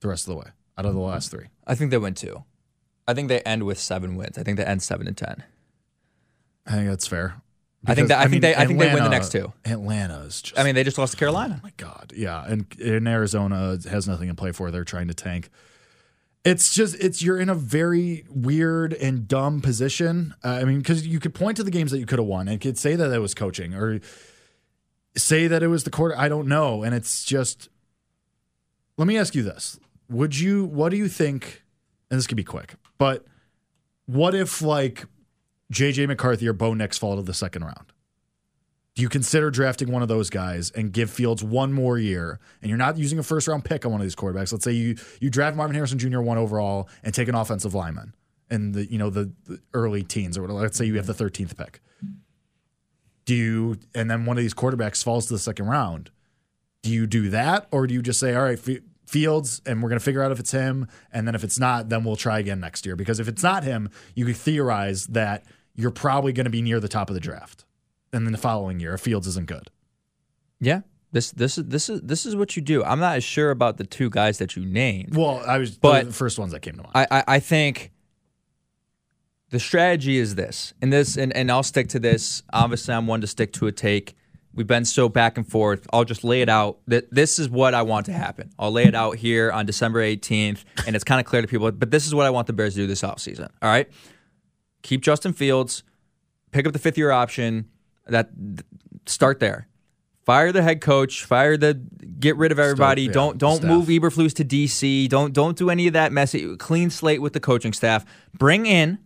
the 0.00 0.08
rest 0.08 0.26
of 0.26 0.34
the 0.34 0.40
way 0.40 0.46
out 0.76 0.86
of 0.86 0.94
the 0.94 1.00
last 1.00 1.30
three? 1.30 1.46
I 1.66 1.74
think 1.74 1.90
they 1.90 1.98
win 1.98 2.14
two. 2.14 2.44
I 3.06 3.14
think 3.14 3.28
they 3.28 3.40
end 3.40 3.64
with 3.64 3.78
seven 3.78 4.16
wins. 4.16 4.38
I 4.38 4.42
think 4.42 4.56
they 4.56 4.64
end 4.64 4.82
seven 4.82 5.06
and 5.06 5.16
ten. 5.16 5.42
I 6.66 6.72
think 6.72 6.88
that's 6.88 7.06
fair. 7.06 7.40
I 7.86 7.94
think 7.94 8.08
that- 8.08 8.18
I 8.20 8.28
think 8.28 8.40
they- 8.40 8.54
I 8.54 8.64
think 8.66 8.78
they 8.78 8.86
win 8.94 9.04
the 9.04 9.10
next 9.10 9.30
two. 9.32 9.52
Atlanta 9.66 10.20
is 10.20 10.40
just. 10.40 10.58
I 10.58 10.64
mean, 10.64 10.74
they 10.74 10.84
just 10.84 10.96
lost 10.96 11.12
to 11.12 11.18
Carolina. 11.18 11.60
my 11.62 11.72
God, 11.76 12.12
yeah, 12.16 12.42
and 12.46 12.66
in 12.80 13.06
Arizona 13.06 13.78
has 13.90 14.08
nothing 14.08 14.28
to 14.28 14.34
play 14.34 14.52
for. 14.52 14.70
They're 14.70 14.84
trying 14.84 15.08
to 15.08 15.14
tank. 15.14 15.50
It's 16.46 16.74
just 16.74 16.94
it's 16.96 17.20
you're 17.22 17.38
in 17.38 17.48
a 17.50 17.54
very 17.54 18.24
weird 18.30 18.92
and 18.94 19.28
dumb 19.28 19.60
position. 19.60 20.34
Uh, 20.42 20.48
I 20.60 20.64
mean, 20.64 20.78
because 20.78 21.06
you 21.06 21.20
could 21.20 21.34
point 21.34 21.56
to 21.58 21.62
the 21.62 21.70
games 21.70 21.90
that 21.90 21.98
you 21.98 22.06
could 22.06 22.18
have 22.18 22.26
won 22.28 22.48
and 22.48 22.58
could 22.60 22.78
say 22.78 22.96
that 22.96 23.10
it 23.12 23.18
was 23.18 23.34
coaching 23.34 23.74
or 23.74 24.00
say 25.16 25.46
that 25.46 25.62
it 25.62 25.68
was 25.68 25.84
the 25.84 25.90
quarter. 25.90 26.16
I 26.18 26.28
don't 26.28 26.48
know, 26.48 26.82
and 26.82 26.94
it's 26.94 27.24
just. 27.24 27.68
Let 28.96 29.06
me 29.08 29.18
ask 29.18 29.34
you 29.34 29.42
this: 29.42 29.78
Would 30.08 30.38
you? 30.38 30.64
What 30.64 30.88
do 30.90 30.96
you 30.96 31.08
think? 31.08 31.62
And 32.10 32.18
this 32.18 32.26
could 32.26 32.36
be 32.36 32.44
quick, 32.44 32.74
but 32.98 33.24
what 34.06 34.34
if 34.34 34.62
like 34.62 35.06
JJ 35.72 36.08
McCarthy 36.08 36.48
or 36.48 36.52
Bo 36.52 36.74
Nix 36.74 36.98
fall 36.98 37.16
to 37.16 37.22
the 37.22 37.34
second 37.34 37.64
round? 37.64 37.92
Do 38.94 39.02
you 39.02 39.08
consider 39.08 39.50
drafting 39.50 39.90
one 39.90 40.02
of 40.02 40.08
those 40.08 40.30
guys 40.30 40.70
and 40.70 40.92
give 40.92 41.10
Fields 41.10 41.42
one 41.42 41.72
more 41.72 41.98
year? 41.98 42.38
And 42.62 42.68
you're 42.68 42.78
not 42.78 42.96
using 42.96 43.18
a 43.18 43.24
first 43.24 43.48
round 43.48 43.64
pick 43.64 43.84
on 43.84 43.90
one 43.90 44.00
of 44.00 44.04
these 44.04 44.14
quarterbacks. 44.14 44.52
Let's 44.52 44.64
say 44.64 44.72
you 44.72 44.96
you 45.20 45.30
draft 45.30 45.56
Marvin 45.56 45.74
Harrison 45.74 45.98
Jr. 45.98 46.20
one 46.20 46.38
overall 46.38 46.88
and 47.02 47.12
take 47.12 47.26
an 47.28 47.34
offensive 47.34 47.74
lineman 47.74 48.14
in 48.50 48.72
the 48.72 48.90
you 48.90 48.98
know 48.98 49.10
the, 49.10 49.32
the 49.46 49.60
early 49.72 50.04
teens 50.04 50.38
or 50.38 50.42
whatever. 50.42 50.60
Let's 50.60 50.78
say 50.78 50.84
you 50.84 50.94
have 50.94 51.06
the 51.06 51.14
13th 51.14 51.56
pick. 51.56 51.80
Do 53.24 53.34
you 53.34 53.78
and 53.94 54.08
then 54.08 54.26
one 54.26 54.36
of 54.36 54.42
these 54.42 54.54
quarterbacks 54.54 55.02
falls 55.02 55.26
to 55.26 55.32
the 55.32 55.38
second 55.40 55.66
round? 55.66 56.10
Do 56.82 56.90
you 56.90 57.06
do 57.08 57.30
that 57.30 57.66
or 57.72 57.88
do 57.88 57.94
you 57.94 58.02
just 58.02 58.20
say 58.20 58.34
all 58.34 58.44
right? 58.44 58.60
Fields, 59.14 59.62
and 59.64 59.80
we're 59.82 59.88
going 59.88 59.98
to 60.00 60.04
figure 60.04 60.22
out 60.24 60.32
if 60.32 60.40
it's 60.40 60.50
him. 60.50 60.88
And 61.12 61.26
then 61.26 61.34
if 61.36 61.44
it's 61.44 61.58
not, 61.58 61.88
then 61.88 62.02
we'll 62.04 62.16
try 62.16 62.40
again 62.40 62.58
next 62.58 62.84
year. 62.84 62.96
Because 62.96 63.20
if 63.20 63.28
it's 63.28 63.42
not 63.44 63.62
him, 63.62 63.88
you 64.16 64.24
could 64.26 64.36
theorize 64.36 65.06
that 65.08 65.44
you're 65.76 65.92
probably 65.92 66.32
going 66.32 66.44
to 66.44 66.50
be 66.50 66.62
near 66.62 66.80
the 66.80 66.88
top 66.88 67.10
of 67.10 67.14
the 67.14 67.20
draft. 67.20 67.64
And 68.12 68.26
then 68.26 68.32
the 68.32 68.38
following 68.38 68.80
year, 68.80 68.94
if 68.94 69.00
Fields 69.02 69.26
isn't 69.28 69.46
good. 69.46 69.70
Yeah. 70.60 70.80
This 71.12 71.30
this 71.30 71.58
is 71.58 71.64
this 71.66 71.88
is 71.88 72.00
this 72.00 72.26
is 72.26 72.34
what 72.34 72.56
you 72.56 72.62
do. 72.62 72.82
I'm 72.82 72.98
not 72.98 73.16
as 73.16 73.22
sure 73.24 73.52
about 73.52 73.76
the 73.76 73.84
two 73.84 74.10
guys 74.10 74.38
that 74.38 74.56
you 74.56 74.64
named. 74.66 75.14
Well, 75.16 75.42
I 75.46 75.58
was 75.58 75.78
But- 75.78 76.06
the 76.06 76.12
first 76.12 76.38
ones 76.40 76.50
that 76.52 76.60
came 76.60 76.74
to 76.74 76.82
mind. 76.82 76.92
I, 76.94 77.06
I, 77.18 77.24
I 77.36 77.40
think 77.40 77.92
the 79.50 79.60
strategy 79.60 80.18
is 80.18 80.34
this, 80.34 80.74
and 80.82 80.92
this, 80.92 81.16
and, 81.16 81.32
and 81.36 81.52
I'll 81.52 81.62
stick 81.62 81.88
to 81.90 82.00
this. 82.00 82.42
Obviously, 82.52 82.94
I'm 82.94 83.06
one 83.06 83.20
to 83.20 83.28
stick 83.28 83.52
to 83.54 83.68
a 83.68 83.72
take. 83.72 84.16
We've 84.54 84.66
been 84.66 84.84
so 84.84 85.08
back 85.08 85.36
and 85.36 85.46
forth. 85.46 85.86
I'll 85.92 86.04
just 86.04 86.22
lay 86.22 86.40
it 86.40 86.48
out. 86.48 86.78
That 86.86 87.12
this 87.12 87.38
is 87.38 87.48
what 87.48 87.74
I 87.74 87.82
want 87.82 88.06
to 88.06 88.12
happen. 88.12 88.50
I'll 88.58 88.70
lay 88.70 88.84
it 88.84 88.94
out 88.94 89.16
here 89.16 89.50
on 89.50 89.66
December 89.66 90.00
18th, 90.00 90.64
and 90.86 90.94
it's 90.94 91.04
kind 91.04 91.20
of 91.20 91.26
clear 91.26 91.42
to 91.42 91.48
people. 91.48 91.70
But 91.72 91.90
this 91.90 92.06
is 92.06 92.14
what 92.14 92.26
I 92.26 92.30
want 92.30 92.46
the 92.46 92.52
Bears 92.52 92.74
to 92.74 92.80
do 92.80 92.86
this 92.86 93.02
offseason. 93.02 93.48
All 93.60 93.68
right, 93.68 93.88
keep 94.82 95.02
Justin 95.02 95.32
Fields, 95.32 95.82
pick 96.52 96.66
up 96.66 96.72
the 96.72 96.78
fifth 96.78 96.98
year 96.98 97.10
option. 97.10 97.68
That 98.06 98.30
start 99.06 99.40
there. 99.40 99.68
Fire 100.24 100.52
the 100.52 100.62
head 100.62 100.80
coach. 100.80 101.24
Fire 101.24 101.56
the. 101.56 101.74
Get 101.74 102.36
rid 102.36 102.52
of 102.52 102.58
everybody. 102.58 103.02
yeah, 103.02 103.12
don't 103.12 103.38
don't 103.38 103.64
move 103.64 103.86
Eberflus 103.88 104.34
to 104.34 104.44
DC. 104.44 105.08
Don't 105.08 105.34
don't 105.34 105.56
do 105.56 105.68
any 105.68 105.86
of 105.86 105.92
that 105.94 106.12
messy. 106.12 106.56
Clean 106.56 106.90
slate 106.90 107.20
with 107.20 107.32
the 107.32 107.40
coaching 107.40 107.72
staff. 107.72 108.04
Bring 108.38 108.66
in, 108.66 108.98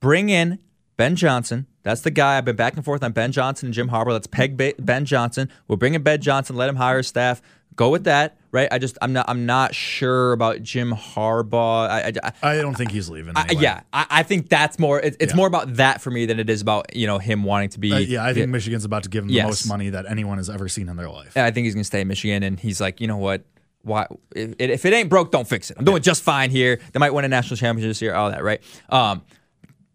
bring 0.00 0.28
in 0.28 0.58
Ben 0.96 1.16
Johnson. 1.16 1.66
That's 1.82 2.00
the 2.02 2.10
guy. 2.10 2.38
I've 2.38 2.44
been 2.44 2.56
back 2.56 2.74
and 2.76 2.84
forth 2.84 3.02
on 3.02 3.12
Ben 3.12 3.32
Johnson 3.32 3.66
and 3.66 3.74
Jim 3.74 3.88
Harbaugh. 3.88 4.12
Let's 4.12 4.26
peg 4.26 4.56
Ba- 4.56 4.74
Ben 4.78 5.04
Johnson. 5.04 5.50
We'll 5.68 5.76
bring 5.76 5.94
in 5.94 6.02
Ben 6.02 6.20
Johnson. 6.20 6.56
Let 6.56 6.68
him 6.68 6.76
hire 6.76 6.98
his 6.98 7.08
staff. 7.08 7.42
Go 7.76 7.90
with 7.90 8.04
that, 8.04 8.36
right? 8.52 8.68
I 8.70 8.78
just 8.78 8.96
I'm 9.02 9.12
not 9.12 9.28
I'm 9.28 9.46
not 9.46 9.74
sure 9.74 10.32
about 10.32 10.62
Jim 10.62 10.92
Harbaugh. 10.92 11.88
I, 11.88 12.12
I, 12.42 12.52
I 12.58 12.60
don't 12.62 12.76
think 12.76 12.92
he's 12.92 13.10
leaving. 13.10 13.32
I, 13.36 13.46
yeah, 13.50 13.80
I, 13.92 14.06
I 14.10 14.22
think 14.22 14.48
that's 14.48 14.78
more. 14.78 15.00
It, 15.00 15.16
it's 15.18 15.32
Yeah. 15.32 15.36
more 15.36 15.48
about 15.48 15.74
that 15.74 16.00
for 16.00 16.12
me 16.12 16.24
than 16.26 16.38
it 16.38 16.48
is 16.48 16.60
about 16.62 16.94
you 16.94 17.08
know 17.08 17.18
him 17.18 17.42
wanting 17.42 17.70
to 17.70 17.80
be. 17.80 17.92
Uh, 17.92 17.98
yeah, 17.98 18.24
I 18.24 18.32
think 18.32 18.48
Michigan's 18.50 18.84
about 18.84 19.02
to 19.02 19.08
give 19.08 19.24
him 19.24 19.28
the 19.28 19.34
Yes. 19.34 19.46
most 19.46 19.66
money 19.66 19.90
that 19.90 20.06
anyone 20.08 20.36
has 20.38 20.48
ever 20.48 20.68
seen 20.68 20.88
in 20.88 20.96
their 20.96 21.10
life. 21.10 21.36
I 21.36 21.50
think 21.50 21.64
he's 21.64 21.74
going 21.74 21.82
to 21.82 21.86
stay 21.86 22.02
in 22.02 22.08
Michigan, 22.08 22.44
and 22.44 22.60
he's 22.60 22.80
like, 22.80 23.00
you 23.00 23.08
know 23.08 23.16
what? 23.16 23.44
Why? 23.82 24.06
If, 24.36 24.54
if 24.60 24.84
it 24.84 24.92
ain't 24.92 25.10
broke, 25.10 25.32
don't 25.32 25.48
fix 25.48 25.72
it. 25.72 25.76
I'm 25.76 25.84
doing 25.84 26.00
just 26.00 26.22
fine 26.22 26.50
here. 26.50 26.78
They 26.92 27.00
might 27.00 27.12
win 27.12 27.24
a 27.24 27.28
national 27.28 27.56
championship 27.56 27.90
this 27.90 28.00
year. 28.00 28.14
All 28.14 28.30
that, 28.30 28.44
right? 28.44 28.62
Um, 28.88 29.22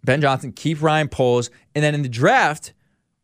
ben 0.04 0.22
Johnson, 0.22 0.52
keep 0.52 0.82
Ryan 0.82 1.08
Poles, 1.10 1.50
and 1.76 1.84
then 1.84 1.95
in 1.95 2.02
the 2.02 2.10
draft, 2.10 2.74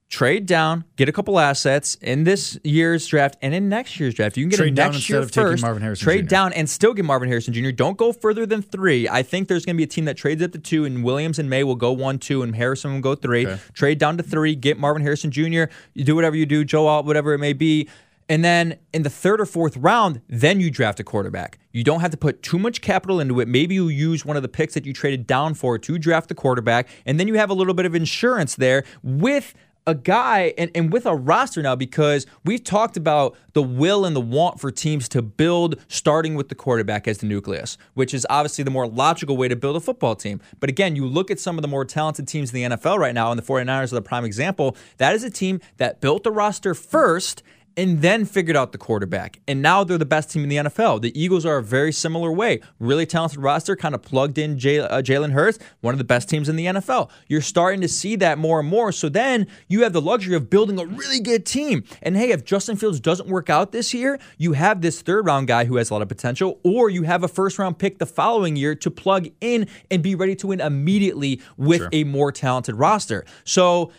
trade 0.09 0.45
down, 0.45 0.85
get 0.95 1.09
a 1.09 1.11
couple 1.11 1.39
assets 1.39 1.95
in 1.95 2.23
this 2.23 2.57
year's 2.63 3.05
draft 3.07 3.37
and 3.41 3.53
in 3.53 3.67
next 3.69 3.99
year's 3.99 4.13
draft. 4.13 4.37
You 4.37 4.43
can 4.43 4.49
get 4.49 4.57
Trade 4.57 4.73
a 4.73 4.75
down 4.75 4.85
next 4.87 4.97
instead 4.97 5.13
year 5.13 5.21
of 5.21 5.31
taking 5.31 5.49
first. 5.51 5.63
Marvin 5.63 5.81
Harrison 5.81 6.03
trade 6.03 6.21
Jr.. 6.21 6.29
down 6.29 6.53
and 6.53 6.69
still 6.69 6.93
get 6.93 7.05
Marvin 7.05 7.27
Harrison 7.27 7.53
Jr. 7.53 7.71
Don't 7.71 7.97
go 7.97 8.13
further 8.13 8.45
than 8.45 8.61
three. 8.61 9.09
I 9.09 9.23
think 9.23 9.47
there's 9.47 9.65
going 9.65 9.75
to 9.75 9.77
be 9.77 9.83
a 9.83 9.87
team 9.87 10.05
that 10.05 10.15
trades 10.15 10.41
up 10.41 10.51
to 10.51 10.59
two, 10.59 10.85
and 10.85 11.03
Williams 11.03 11.39
and 11.39 11.49
Maye 11.49 11.63
will 11.63 11.75
go 11.75 11.91
one, 11.91 12.19
two, 12.19 12.43
and 12.43 12.55
Harrison 12.55 12.93
will 12.93 13.01
go 13.01 13.15
three. 13.15 13.47
Trade 13.73 13.97
down 13.97 14.17
to 14.17 14.23
three, 14.23 14.55
get 14.55 14.77
Marvin 14.77 15.01
Harrison 15.01 15.31
Jr. 15.31 15.65
You 15.93 16.03
do 16.03 16.15
whatever 16.15 16.35
you 16.35 16.45
do, 16.45 16.63
Joe 16.63 16.87
Alt, 16.87 17.05
whatever 17.05 17.33
it 17.33 17.39
may 17.39 17.53
be. 17.53 17.89
And 18.27 18.43
then 18.43 18.77
in 18.93 19.03
the 19.03 19.09
third 19.09 19.39
or 19.39 19.45
fourth 19.45 19.77
round, 19.77 20.21
then 20.27 20.59
you 20.59 20.71
draft 20.71 20.99
a 20.99 21.03
quarterback. 21.03 21.59
You 21.71 21.83
don't 21.83 21.99
have 21.99 22.11
to 22.11 22.17
put 22.17 22.41
too 22.41 22.57
much 22.57 22.81
capital 22.81 23.19
into 23.19 23.39
it. 23.39 23.47
Maybe 23.47 23.75
you 23.75 23.87
use 23.87 24.25
one 24.25 24.35
of 24.35 24.41
the 24.41 24.49
picks 24.49 24.73
that 24.73 24.85
you 24.85 24.93
traded 24.93 25.27
down 25.27 25.53
for 25.53 25.77
to 25.77 25.99
draft 25.99 26.29
the 26.29 26.35
quarterback, 26.35 26.87
and 27.05 27.19
then 27.19 27.27
you 27.27 27.35
have 27.35 27.49
a 27.49 27.53
little 27.53 27.73
bit 27.73 27.85
of 27.85 27.93
insurance 27.93 28.55
there 28.55 28.83
with 29.03 29.53
a 29.87 29.93
guy 29.93 30.53
and, 30.57 30.71
and 30.73 30.91
with 30.91 31.05
a 31.05 31.15
roster 31.15 31.61
now 31.61 31.75
because 31.75 32.25
we've 32.43 32.63
talked 32.63 32.97
about 32.97 33.35
the 33.53 33.61
will 33.61 34.05
and 34.05 34.15
the 34.15 34.21
want 34.21 34.59
for 34.59 34.71
teams 34.71 35.07
to 35.09 35.21
build 35.21 35.75
starting 35.87 36.35
with 36.35 36.49
the 36.49 36.55
quarterback 36.55 37.07
as 37.07 37.19
the 37.19 37.27
nucleus, 37.27 37.77
which 37.93 38.13
is 38.13 38.25
obviously 38.29 38.63
the 38.63 38.71
more 38.71 38.87
logical 38.87 39.37
way 39.37 39.47
to 39.47 39.55
build 39.55 39.75
a 39.75 39.79
football 39.79 40.15
team. 40.15 40.41
But 40.59 40.69
again, 40.69 40.95
you 40.95 41.05
look 41.05 41.29
at 41.29 41.39
some 41.39 41.57
of 41.57 41.61
the 41.61 41.67
more 41.67 41.85
talented 41.85 42.27
teams 42.27 42.53
in 42.53 42.71
the 42.71 42.75
NFL 42.75 42.97
right 42.97 43.13
now, 43.13 43.31
and 43.31 43.39
the 43.39 43.45
49ers 43.45 43.91
are 43.91 43.95
the 43.95 44.01
prime 44.01 44.25
example. 44.25 44.75
That 44.97 45.13
is 45.13 45.23
a 45.23 45.29
team 45.29 45.61
that 45.77 46.01
built 46.01 46.23
the 46.23 46.31
roster 46.31 46.73
first 46.73 47.43
and 47.77 48.01
then 48.01 48.25
figured 48.25 48.55
out 48.55 48.71
the 48.71 48.77
quarterback. 48.77 49.39
And 49.47 49.61
now 49.61 49.83
they're 49.83 49.97
the 49.97 50.05
best 50.05 50.31
team 50.31 50.43
in 50.43 50.49
the 50.49 50.57
NFL. 50.57 51.01
The 51.01 51.19
Eagles 51.19 51.45
are 51.45 51.57
a 51.57 51.63
very 51.63 51.91
similar 51.91 52.31
way. 52.31 52.61
Really 52.79 53.05
talented 53.05 53.39
roster, 53.39 53.75
kind 53.75 53.93
of 53.93 54.01
plugged 54.01 54.37
in 54.37 54.57
Jay, 54.57 54.79
uh, 54.79 55.01
Jalen 55.01 55.31
Hurts, 55.31 55.59
one 55.81 55.93
of 55.93 55.97
the 55.97 56.03
best 56.03 56.29
teams 56.29 56.49
in 56.49 56.55
the 56.55 56.65
NFL. 56.65 57.09
You're 57.27 57.41
starting 57.41 57.81
to 57.81 57.87
see 57.87 58.15
that 58.17 58.37
more 58.37 58.59
and 58.59 58.69
more. 58.69 58.91
So 58.91 59.09
then 59.09 59.47
you 59.67 59.83
have 59.83 59.93
the 59.93 60.01
luxury 60.01 60.35
of 60.35 60.49
building 60.49 60.79
a 60.79 60.85
really 60.85 61.19
good 61.19 61.45
team. 61.45 61.83
And 62.01 62.15
hey, 62.15 62.31
if 62.31 62.45
Justin 62.45 62.77
Fields 62.77 62.99
doesn't 62.99 63.27
work 63.27 63.49
out 63.49 63.71
this 63.71 63.93
year, 63.93 64.19
you 64.37 64.53
have 64.53 64.81
this 64.81 65.01
third 65.01 65.25
round 65.25 65.47
guy 65.47 65.65
who 65.65 65.75
has 65.77 65.89
a 65.89 65.93
lot 65.93 66.01
of 66.01 66.07
potential, 66.07 66.59
or 66.63 66.89
you 66.89 67.03
have 67.03 67.23
a 67.23 67.27
first 67.27 67.59
round 67.59 67.77
pick 67.77 67.97
the 67.97 68.05
following 68.05 68.55
year 68.55 68.75
to 68.75 68.91
plug 68.91 69.27
in 69.41 69.67
and 69.91 70.01
be 70.01 70.15
ready 70.15 70.35
to 70.35 70.47
win 70.47 70.61
immediately 70.61 71.41
with 71.57 71.83
a 71.91 72.03
more 72.05 72.31
talented 72.31 72.75
roster. 72.75 73.25
So 73.43 73.91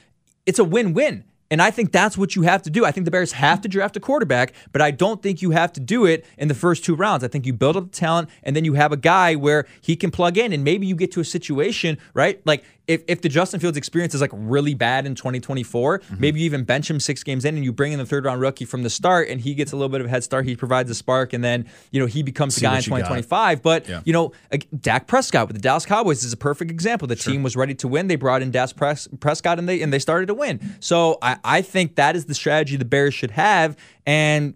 it's 0.46 0.58
a 0.58 0.64
win 0.64 0.94
win. 0.94 1.24
And 1.50 1.62
I 1.62 1.70
think 1.70 1.92
that's 1.92 2.18
what 2.18 2.34
you 2.34 2.42
have 2.42 2.62
to 2.62 2.70
do. 2.70 2.84
I 2.84 2.90
think 2.90 3.04
the 3.04 3.10
Bears 3.10 3.32
have 3.32 3.60
to 3.60 3.68
draft 3.68 3.96
a 3.96 4.00
quarterback, 4.00 4.52
but 4.72 4.82
I 4.82 4.90
don't 4.90 5.22
think 5.22 5.42
you 5.42 5.52
have 5.52 5.72
to 5.74 5.80
do 5.80 6.04
it 6.04 6.24
in 6.38 6.48
the 6.48 6.54
first 6.54 6.84
two 6.84 6.96
rounds. 6.96 7.22
I 7.22 7.28
think 7.28 7.46
you 7.46 7.52
build 7.52 7.76
up 7.76 7.92
the 7.92 7.96
talent 7.96 8.28
and 8.42 8.56
then 8.56 8.64
you 8.64 8.74
have 8.74 8.92
a 8.92 8.96
guy 8.96 9.36
where 9.36 9.66
he 9.80 9.96
can 9.96 10.10
plug 10.10 10.36
in 10.36 10.52
and 10.52 10.64
maybe 10.64 10.86
you 10.86 10.96
get 10.96 11.12
to 11.12 11.20
a 11.20 11.24
situation, 11.24 11.98
right? 12.14 12.40
Like 12.44 12.64
if, 12.86 13.02
if 13.08 13.20
the 13.22 13.28
Justin 13.28 13.58
Fields 13.60 13.76
experience 13.76 14.14
is 14.14 14.20
like 14.20 14.30
really 14.32 14.74
bad 14.74 15.06
in 15.06 15.14
2024, 15.14 15.98
Mm-hmm. 15.98 16.20
maybe 16.20 16.40
you 16.40 16.46
even 16.46 16.64
bench 16.64 16.88
him 16.90 17.00
six 17.00 17.22
games 17.22 17.44
in 17.44 17.54
and 17.56 17.64
you 17.64 17.72
bring 17.72 17.92
in 17.92 17.98
the 17.98 18.06
third 18.06 18.24
round 18.24 18.40
rookie 18.40 18.64
from 18.64 18.82
the 18.82 18.90
start 18.90 19.28
and 19.28 19.40
he 19.40 19.54
gets 19.54 19.72
a 19.72 19.76
little 19.76 19.88
bit 19.88 20.00
of 20.00 20.06
a 20.06 20.10
head 20.10 20.22
start. 20.24 20.44
He 20.46 20.54
provides 20.56 20.90
a 20.90 20.94
spark 20.94 21.32
and 21.32 21.42
then, 21.42 21.66
you 21.90 22.00
know, 22.00 22.06
he 22.06 22.22
becomes 22.22 22.54
See 22.54 22.60
the 22.60 22.66
guy 22.66 22.70
in 22.70 22.74
what 22.76 22.84
you 22.84 22.90
got. 23.02 23.08
2025. 23.18 23.62
But, 23.62 23.88
Yeah. 23.88 24.00
you 24.04 24.12
know, 24.12 24.32
Dak 24.80 25.06
Prescott 25.06 25.48
with 25.48 25.56
the 25.56 25.62
Dallas 25.62 25.84
Cowboys 25.86 26.22
is 26.24 26.32
a 26.32 26.36
perfect 26.36 26.70
example. 26.70 27.08
The 27.08 27.16
team 27.16 27.42
was 27.42 27.56
ready 27.56 27.74
to 27.76 27.88
win. 27.88 28.06
They 28.06 28.16
brought 28.16 28.42
in 28.42 28.50
Dak 28.50 28.74
Pres- 28.76 29.08
Prescott 29.20 29.58
and 29.58 29.68
they 29.68 29.82
and 29.82 29.92
they 29.92 29.98
started 29.98 30.26
to 30.26 30.34
win. 30.34 30.76
So 30.80 31.18
I, 31.22 31.38
I 31.44 31.62
think 31.62 31.96
that 31.96 32.14
is 32.16 32.26
the 32.26 32.34
strategy 32.34 32.76
the 32.76 32.84
Bears 32.84 33.14
should 33.14 33.32
have. 33.32 33.76
And 34.06 34.54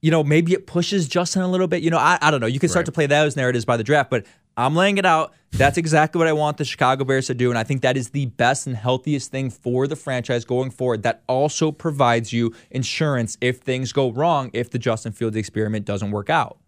you 0.00 0.10
know, 0.10 0.24
maybe 0.24 0.52
it 0.52 0.66
pushes 0.66 1.06
Justin 1.08 1.42
a 1.42 1.48
little 1.48 1.68
bit. 1.68 1.80
You 1.82 1.90
know, 1.90 1.98
I, 1.98 2.18
I 2.20 2.30
don't 2.32 2.40
know. 2.40 2.48
You 2.48 2.58
can 2.58 2.68
start 2.68 2.86
to 2.86 2.92
play 2.92 3.06
those 3.06 3.36
narratives 3.36 3.64
by 3.64 3.76
the 3.76 3.84
draft, 3.84 4.10
but 4.10 4.26
I'm 4.56 4.74
laying 4.74 4.98
it 4.98 5.06
out. 5.06 5.32
That's 5.52 5.76
exactly 5.76 6.18
what 6.18 6.28
I 6.28 6.32
want 6.32 6.56
the 6.56 6.64
Chicago 6.64 7.04
Bears 7.04 7.26
to 7.26 7.34
do. 7.34 7.50
And 7.50 7.58
I 7.58 7.64
think 7.64 7.82
that 7.82 7.96
is 7.96 8.10
the 8.10 8.26
best 8.26 8.66
and 8.66 8.74
healthiest 8.74 9.30
thing 9.30 9.50
for 9.50 9.86
the 9.86 9.96
franchise 9.96 10.44
going 10.44 10.70
forward. 10.70 11.02
That 11.02 11.22
also 11.26 11.70
provides 11.70 12.32
you 12.32 12.54
insurance 12.70 13.36
if 13.40 13.58
things 13.58 13.92
go 13.92 14.10
wrong, 14.10 14.50
if 14.54 14.70
the 14.70 14.78
Justin 14.78 15.12
Fields 15.12 15.36
experiment 15.36 15.84
doesn't 15.84 16.10
work 16.10 16.30
out. 16.30 16.58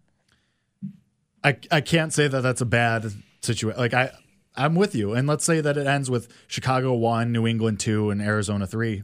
I, 1.43 1.57
I 1.71 1.81
can't 1.81 2.13
say 2.13 2.27
that 2.27 2.41
that's 2.41 2.61
a 2.61 2.65
bad 2.65 3.11
situation. 3.41 3.79
Like 3.79 3.93
I, 3.93 4.11
I'm 4.55 4.75
with 4.75 4.95
you. 4.95 5.13
And 5.13 5.27
let's 5.27 5.45
say 5.45 5.61
that 5.61 5.77
it 5.77 5.87
ends 5.87 6.09
with 6.09 6.27
Chicago 6.47 6.93
one, 6.93 7.31
New 7.31 7.45
England 7.45 7.79
two, 7.79 8.09
and 8.09 8.21
Arizona 8.21 8.65
three, 8.67 9.03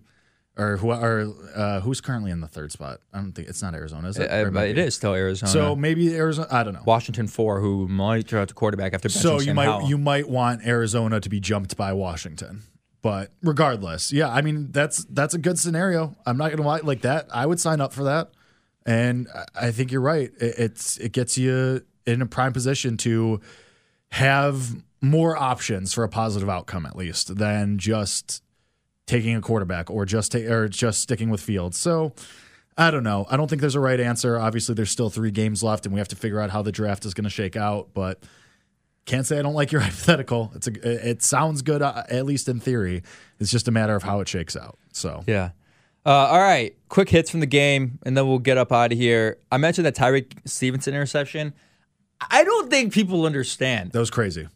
or 0.57 0.77
who 0.77 0.89
are 0.91 1.25
uh, 1.55 1.79
who's 1.81 2.01
currently 2.01 2.29
in 2.31 2.41
the 2.41 2.47
third 2.47 2.71
spot? 2.71 2.99
I 3.13 3.17
don't 3.19 3.31
think 3.31 3.47
it's 3.47 3.61
not 3.61 3.73
Arizona, 3.73 4.09
is 4.09 4.17
it? 4.19 4.29
Or 4.31 4.47
Uh, 4.47 4.51
might 4.51 4.69
it 4.71 4.75
be. 4.75 4.81
is 4.81 4.95
still 4.95 5.13
Arizona. 5.13 5.51
So 5.51 5.75
maybe 5.75 6.13
Arizona. 6.15 6.47
I 6.51 6.63
don't 6.63 6.73
know. 6.73 6.83
Washington 6.85 7.27
four, 7.27 7.59
who 7.61 7.87
might 7.87 8.27
throw 8.27 8.41
out 8.41 8.47
the 8.49 8.53
quarterback 8.53 8.93
after. 8.93 9.09
So 9.09 9.35
you 9.35 9.45
Sam 9.45 9.55
might 9.55 9.65
Howell. 9.65 9.87
you 9.89 9.97
might 9.97 10.27
want 10.29 10.65
Arizona 10.65 11.19
to 11.21 11.29
be 11.29 11.39
jumped 11.39 11.77
by 11.77 11.93
Washington. 11.93 12.63
But 13.01 13.31
regardless, 13.41 14.11
yeah, 14.13 14.29
I 14.29 14.41
mean 14.41 14.71
that's 14.71 15.05
that's 15.05 15.33
a 15.33 15.39
good 15.39 15.57
scenario. 15.57 16.15
I'm 16.25 16.37
not 16.37 16.51
gonna 16.51 16.67
lie, 16.67 16.81
like 16.83 17.01
that. 17.01 17.27
I 17.33 17.45
would 17.45 17.59
sign 17.59 17.81
up 17.81 17.93
for 17.93 18.03
that, 18.03 18.29
and 18.85 19.27
I- 19.33 19.67
I 19.67 19.71
think 19.71 19.91
you're 19.91 20.01
right. 20.01 20.31
It, 20.39 20.55
it's 20.59 20.97
it 20.97 21.11
gets 21.11 21.35
you 21.37 21.81
in 22.05 22.21
a 22.21 22.25
prime 22.27 22.53
position 22.53 22.97
to 22.97 23.39
have 24.11 24.75
more 25.01 25.35
options 25.37 25.93
for 25.93 26.03
a 26.03 26.09
positive 26.09 26.49
outcome, 26.49 26.85
at 26.85 26.95
least, 26.95 27.35
than 27.37 27.77
just 27.79 28.43
taking 29.07 29.35
a 29.35 29.41
quarterback 29.41 29.89
or 29.89 30.05
just 30.05 30.31
ta- 30.31 30.39
or 30.39 30.67
just 30.67 31.01
sticking 31.01 31.29
with 31.29 31.41
Fields. 31.41 31.77
So 31.77 32.13
I 32.77 32.91
don't 32.91 33.03
know. 33.03 33.25
I 33.29 33.37
don't 33.37 33.47
think 33.49 33.61
there's 33.61 33.75
a 33.75 33.79
right 33.79 33.99
answer. 33.99 34.39
Obviously, 34.39 34.75
there's 34.75 34.89
still 34.91 35.09
three 35.09 35.31
games 35.31 35.61
left, 35.61 35.85
and 35.85 35.93
we 35.93 35.99
have 35.99 36.07
to 36.09 36.15
figure 36.15 36.39
out 36.39 36.49
how 36.49 36.61
the 36.61 36.71
draft 36.71 37.05
is 37.05 37.13
going 37.13 37.25
to 37.25 37.29
shake 37.29 37.55
out. 37.55 37.89
But 37.93 38.23
can't 39.05 39.25
say 39.25 39.39
I 39.39 39.41
don't 39.41 39.53
like 39.53 39.71
your 39.71 39.81
hypothetical. 39.81 40.51
It's 40.55 40.67
a 40.67 41.09
it 41.09 41.21
sounds 41.21 41.61
good 41.61 41.81
uh, 41.81 42.03
at 42.09 42.25
least 42.25 42.47
in 42.47 42.59
theory. 42.59 43.03
It's 43.39 43.51
just 43.51 43.67
a 43.67 43.71
matter 43.71 43.95
of 43.95 44.03
how 44.03 44.19
it 44.21 44.27
shakes 44.27 44.55
out. 44.55 44.77
So 44.93 45.23
Yeah. 45.27 45.51
Uh, 46.03 46.09
all 46.09 46.39
right. 46.39 46.75
Quick 46.89 47.09
hits 47.09 47.29
from 47.29 47.41
the 47.41 47.45
game, 47.45 47.99
and 48.03 48.17
then 48.17 48.27
we'll 48.27 48.39
get 48.39 48.57
up 48.57 48.71
out 48.71 48.91
of 48.91 48.97
here. 48.97 49.37
I 49.51 49.57
mentioned 49.57 49.85
that 49.85 49.95
Tyrique 49.95 50.31
Stevenson 50.45 50.95
interception. 50.95 51.53
I 52.29 52.43
don't 52.43 52.69
think 52.71 52.93
people 52.93 53.25
understand. 53.25 53.91
that 53.91 53.99
was 53.99 54.09
crazy. 54.09 54.47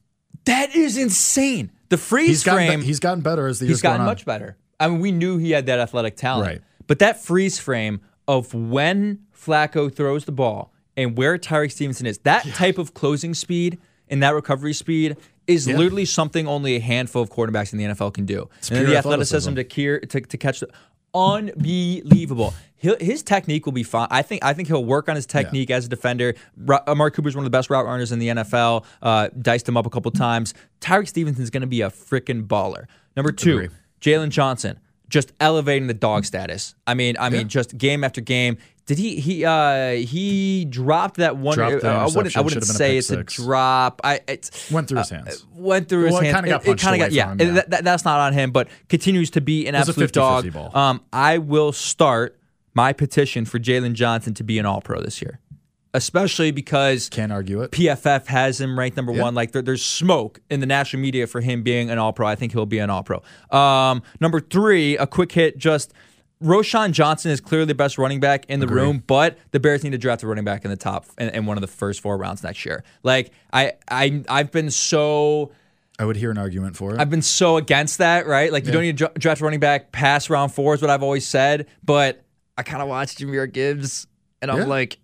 That 0.45 0.75
is 0.75 0.97
insane. 0.97 1.71
The 1.89 1.97
freeze 1.97 2.27
He's 2.27 2.43
gotten 2.43 2.67
frame. 2.67 2.81
he's 2.81 2.99
gotten 2.99 3.21
better 3.21 3.47
as 3.47 3.59
the 3.59 3.65
years 3.65 3.77
he's 3.77 3.81
gotten 3.81 4.05
much 4.05 4.25
better. 4.25 4.57
I 4.79 4.87
mean, 4.87 4.99
we 4.99 5.11
knew 5.11 5.37
he 5.37 5.51
had 5.51 5.65
that 5.67 5.79
athletic 5.79 6.15
talent. 6.17 6.47
Right. 6.47 6.61
But 6.87 6.99
that 6.99 7.23
freeze 7.23 7.59
frame 7.59 8.01
of 8.27 8.53
when 8.53 9.19
Flacco 9.35 9.93
throws 9.93 10.25
the 10.25 10.31
ball 10.31 10.73
and 10.97 11.17
where 11.17 11.37
Tyrique 11.37 11.71
Stevenson 11.71 12.05
is, 12.07 12.17
that 12.19 12.45
type 12.55 12.77
of 12.77 12.93
closing 12.93 13.33
speed 13.33 13.77
and 14.09 14.21
that 14.23 14.33
recovery 14.33 14.73
speed 14.73 15.17
is 15.47 15.67
Yeah. 15.67 15.77
literally 15.77 16.05
something 16.05 16.47
only 16.47 16.75
a 16.75 16.79
handful 16.79 17.21
of 17.21 17.29
quarterbacks 17.29 17.71
in 17.71 17.77
the 17.79 17.85
NFL 17.85 18.11
can 18.13 18.25
do. 18.25 18.49
and 18.69 18.69
pure 18.69 18.85
the 18.85 18.97
athleticism 18.97 19.49
athleticism. 19.51 19.55
to, 19.55 19.63
keer, 19.63 19.99
to 19.99 20.21
to 20.21 20.37
catch 20.37 20.59
the 20.61 20.69
unbelievable. 21.15 22.53
He'll, 22.77 22.97
his 22.99 23.23
technique 23.23 23.65
will 23.65 23.73
be 23.73 23.83
fine. 23.83 24.07
I 24.11 24.21
think 24.21 24.43
I 24.43 24.53
think 24.53 24.67
he'll 24.67 24.83
work 24.83 25.09
on 25.09 25.15
his 25.15 25.25
technique 25.25 25.71
as 25.71 25.85
a 25.85 25.89
defender. 25.89 26.35
Uh, 26.67 26.93
Mark 26.93 27.15
Cooper's 27.15 27.35
one 27.35 27.43
of 27.43 27.45
the 27.51 27.55
best 27.57 27.69
route 27.69 27.85
runners 27.85 28.11
in 28.11 28.19
the 28.19 28.27
NFL. 28.27 28.85
Uh, 29.01 29.29
diced 29.41 29.67
him 29.67 29.77
up 29.77 29.85
a 29.85 29.89
couple 29.89 30.11
times. 30.11 30.53
Tyrique 30.81 31.07
Stevenson's 31.07 31.49
going 31.49 31.61
to 31.61 31.67
be 31.67 31.81
a 31.81 31.89
freaking 31.89 32.45
baller. 32.45 32.85
Number 33.15 33.31
two, 33.31 33.69
Jaylon 34.01 34.29
Johnson. 34.29 34.79
Just 35.09 35.33
elevating 35.39 35.87
the 35.87 35.93
dog 35.93 36.25
status. 36.25 36.75
I 36.87 36.93
mean, 36.93 37.15
I 37.19 37.29
mean, 37.29 37.47
just 37.47 37.77
game 37.77 38.03
after 38.03 38.21
game. 38.21 38.57
Did 38.87 38.97
he 38.99 39.19
he 39.19 39.43
uh 39.45 39.93
he 39.93 40.65
dropped 40.65 41.17
that 41.17 41.37
one? 41.37 41.55
Dropped 41.55 41.83
uh, 41.83 41.87
I 41.87 42.05
wouldn't 42.05 42.37
I 42.37 42.41
wouldn't 42.41 42.63
should've 42.63 42.69
a 42.69 42.73
say 42.77 42.97
it's 42.97 43.07
six. 43.07 43.37
a 43.39 43.41
drop. 43.43 43.99
I 44.03 44.19
it's 44.27 44.69
Went 44.71 44.87
through 44.87 44.99
his 44.99 45.09
hands. 45.09 45.45
went 45.55 45.89
through 45.89 46.03
his 46.05 46.13
Well, 46.13 46.21
it 46.21 46.31
kinda 46.31 46.49
got 46.49 46.67
it, 46.67 46.83
away 46.85 46.97
got 46.99 47.11
yeah. 47.11 47.31
him, 47.31 47.39
yeah. 47.39 47.51
That, 47.53 47.69
that- 47.71 47.83
that's 47.83 48.05
not 48.05 48.19
on 48.19 48.33
him, 48.33 48.51
but 48.51 48.67
continues 48.89 49.31
to 49.31 49.41
be 49.41 49.65
an 49.67 49.73
absolute 49.73 50.11
50-50 50.11 50.51
dog. 50.53 50.75
Um, 50.75 51.01
I 51.11 51.39
will 51.39 51.71
start 51.71 52.37
my 52.75 52.93
petition 52.93 53.45
for 53.45 53.57
Jaylon 53.57 53.93
Johnson 53.93 54.33
to 54.35 54.43
be 54.43 54.59
an 54.59 54.65
All 54.67 54.81
Pro 54.81 55.01
this 55.01 55.19
year, 55.21 55.39
especially 55.95 56.51
because 56.51 57.09
Can't 57.09 57.31
argue 57.31 57.61
it. 57.61 57.71
PFF 57.71 58.27
has 58.27 58.61
him 58.61 58.77
ranked 58.77 58.97
number 58.97 59.13
Yeah. 59.13 59.23
one. 59.23 59.33
Like 59.35 59.51
there, 59.51 59.61
there's 59.61 59.83
smoke 59.83 60.39
in 60.49 60.59
the 60.59 60.65
national 60.65 61.01
media 61.01 61.25
for 61.27 61.41
him 61.41 61.63
being 61.63 61.89
an 61.89 61.97
All 61.97 62.13
Pro. 62.13 62.27
I 62.27 62.35
think 62.35 62.51
he'll 62.51 62.65
be 62.65 62.79
an 62.79 62.89
All 62.89 63.03
Pro. 63.03 63.21
Um, 63.51 64.03
number 64.19 64.39
three, 64.39 64.97
a 64.97 65.07
quick 65.07 65.31
hit. 65.31 65.57
Just 65.57 65.93
Roschon 66.43 66.91
Johnson 66.91 67.31
is 67.31 67.39
clearly 67.39 67.65
the 67.65 67.75
best 67.75 67.97
running 67.97 68.19
back 68.19 68.45
in 68.49 68.59
the 68.59 68.67
room, 68.67 69.03
but 69.07 69.37
the 69.51 69.59
Bears 69.59 69.83
need 69.83 69.91
to 69.91 69.97
draft 69.97 70.21
a 70.21 70.27
running 70.27 70.43
back 70.43 70.65
in 70.65 70.69
the 70.69 70.75
top 70.77 71.05
in, 71.17 71.29
in 71.29 71.45
one 71.45 71.57
of 71.57 71.61
the 71.61 71.67
first 71.67 72.01
four 72.01 72.17
rounds 72.17 72.43
next 72.43 72.65
year. 72.65 72.83
Like 73.03 73.31
I, 73.53 73.73
I, 73.89 74.23
I've 74.29 74.51
been 74.51 74.69
so. 74.69 75.51
I 75.97 76.03
would 76.03 76.17
hear 76.17 76.29
an 76.29 76.37
argument 76.37 76.75
for 76.75 76.93
it. 76.93 76.99
I've 76.99 77.09
been 77.09 77.21
so 77.21 77.55
against 77.55 77.99
that, 77.99 78.27
right? 78.27 78.51
Like 78.51 78.65
you 78.65 78.73
don't 78.73 78.81
need 78.83 78.97
to 78.97 79.09
draft 79.17 79.39
running 79.39 79.61
back 79.61 79.93
past 79.93 80.29
round 80.29 80.53
four 80.53 80.73
is 80.75 80.81
what 80.81 80.91
I've 80.91 81.03
always 81.03 81.25
said. 81.25 81.67
But 81.85 82.21
I 82.57 82.63
kind 82.63 82.81
of 82.83 82.89
watched 82.89 83.19
Jahmyr 83.19 83.49
Gibbs, 83.51 84.05
and 84.41 84.51
I'm 84.51 84.59
Yeah. 84.59 84.65
like, 84.65 84.97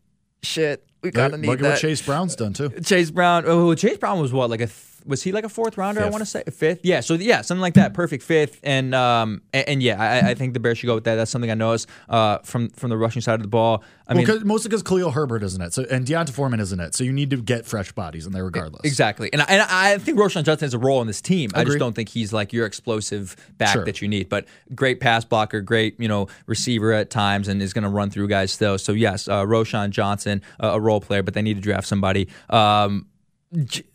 shit, 0.44 0.84
we 1.02 1.08
Look- 1.08 1.16
kind 1.16 1.34
of 1.34 1.40
need 1.40 1.48
look 1.48 1.60
at 1.60 1.64
that. 1.64 1.70
what 1.72 1.80
Chase 1.80 2.02
Brown's 2.02 2.36
done 2.36 2.54
too. 2.54 2.70
Chase 2.84 3.12
Brown. 3.12 3.44
Oh, 3.46 3.74
Chase 3.76 3.98
Brown 3.98 4.20
was 4.20 4.32
what? 4.34 4.50
Like 4.50 4.62
a 4.62 4.68
th- 4.68 4.78
was 5.06 5.24
he 5.24 5.32
like 5.32 5.44
a 5.44 5.50
fourth 5.50 5.78
rounder? 5.78 6.02
I 6.02 6.10
want 6.10 6.22
to 6.22 6.26
say 6.26 6.44
fifth. 6.52 6.82
Yeah. 6.84 7.00
So 7.02 7.16
yeah, 7.16 7.42
something 7.42 7.62
like 7.62 7.76
that. 7.76 7.94
Perfect 7.94 8.24
fifth. 8.24 8.60
And 8.64 8.94
um 8.96 9.42
and, 9.54 9.68
and 9.70 9.84
yeah, 9.84 10.02
I, 10.02 10.32
I 10.32 10.34
think 10.36 10.54
the 10.54 10.60
Bears 10.60 10.78
should 10.78 10.88
go 10.88 10.96
with 10.96 11.04
that. 11.06 11.16
That's 11.16 11.32
something 11.32 11.52
I 11.52 11.56
noticed 11.56 11.88
uh 12.10 12.40
from 12.40 12.70
from 12.70 12.90
the 12.90 12.98
rushing 12.98 13.22
side 13.22 13.36
of 13.36 13.42
the 13.42 13.48
ball. 13.48 13.84
I 14.08 14.14
well, 14.14 14.26
mean. 14.26 14.46
mostly 14.46 14.68
because 14.68 14.84
Khalil 14.84 15.12
Herbert 15.12 15.42
isn't 15.42 15.62
it, 15.62 15.74
so 15.74 15.86
and 15.90 16.06
D'Onta 16.06 16.32
Foreman 16.32 16.60
isn't 16.60 16.80
it, 16.80 16.94
so 16.96 17.06
you 17.06 17.14
need 17.14 17.30
to 17.30 17.38
get 17.42 17.66
fresh 17.66 17.94
bodies 17.94 18.26
in 18.26 18.34
there 18.34 18.44
regardless. 18.44 18.82
Exactly, 18.84 19.32
and 19.32 19.42
I, 19.42 19.46
and 19.46 19.62
I 19.62 19.98
think 20.00 20.20
Roschon 20.20 20.44
Johnson 20.44 20.66
has 20.66 20.74
a 20.74 20.80
role 20.80 21.00
in 21.00 21.08
this 21.08 21.22
team. 21.22 21.50
I 21.54 21.64
just 21.64 21.80
don't 21.80 21.94
think 21.94 22.10
he's 22.10 22.34
like 22.34 22.52
your 22.52 22.66
explosive 22.66 23.38
back 23.58 23.70
Sure. 23.70 23.86
that 23.86 24.02
you 24.02 24.10
need. 24.10 24.28
But 24.28 24.48
great 24.76 25.00
pass 25.00 25.24
blocker, 25.24 25.62
great 25.62 25.98
you 25.98 26.10
know 26.10 26.28
receiver 26.46 26.92
at 26.92 27.10
times, 27.10 27.48
and 27.48 27.62
is 27.62 27.72
going 27.72 27.84
to 27.84 27.90
run 27.90 28.10
through 28.10 28.28
guys 28.28 28.58
though. 28.58 28.76
So 28.76 28.92
yes, 28.92 29.30
uh, 29.30 29.46
Roschon 29.46 29.92
Johnson, 29.92 30.42
uh, 30.60 30.72
a 30.74 30.80
role 30.80 31.00
player, 31.00 31.24
but 31.24 31.34
they 31.34 31.42
need 31.42 31.56
to 31.56 31.62
draft 31.62 31.88
somebody. 31.88 32.28
Um, 32.50 33.08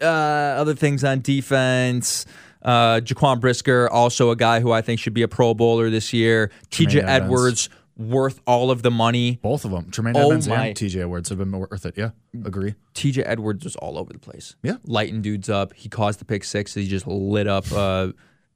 uh, 0.00 0.04
other 0.04 0.74
things 0.74 1.04
on 1.04 1.20
defense. 1.20 2.26
Uh, 2.62 3.00
Jaquan 3.00 3.40
Brisker, 3.40 3.88
also 3.90 4.30
a 4.30 4.36
guy 4.36 4.60
who 4.60 4.72
I 4.72 4.82
think 4.82 4.98
should 5.00 5.14
be 5.14 5.22
a 5.22 5.28
Pro 5.28 5.54
Bowler 5.54 5.88
this 5.88 6.12
year. 6.12 6.50
TJ 6.70 7.02
Edwards, 7.04 7.68
worth 7.96 8.40
all 8.46 8.70
of 8.72 8.82
the 8.82 8.90
money. 8.90 9.38
Both 9.40 9.64
of 9.64 9.70
them, 9.70 9.90
Tremaine 9.90 10.14
Oh 10.16 10.30
my- 10.48 10.66
and 10.66 10.76
T.J. 10.76 11.00
Edwards, 11.02 11.28
have 11.28 11.38
been 11.38 11.52
worth 11.52 11.86
it. 11.86 11.94
Yeah, 11.96 12.10
agree. 12.44 12.74
TJ 12.94 13.22
Edwards 13.24 13.64
was 13.64 13.76
all 13.76 13.96
over 13.98 14.12
the 14.12 14.18
place. 14.18 14.56
Yeah. 14.62 14.76
Lighting 14.84 15.22
dudes 15.22 15.48
up. 15.48 15.74
He 15.74 15.88
caused 15.88 16.18
the 16.18 16.24
pick 16.24 16.42
six. 16.44 16.74
He 16.74 16.88
just 16.88 17.06
lit 17.06 17.46
up 17.46 17.70
uh, 17.72 18.08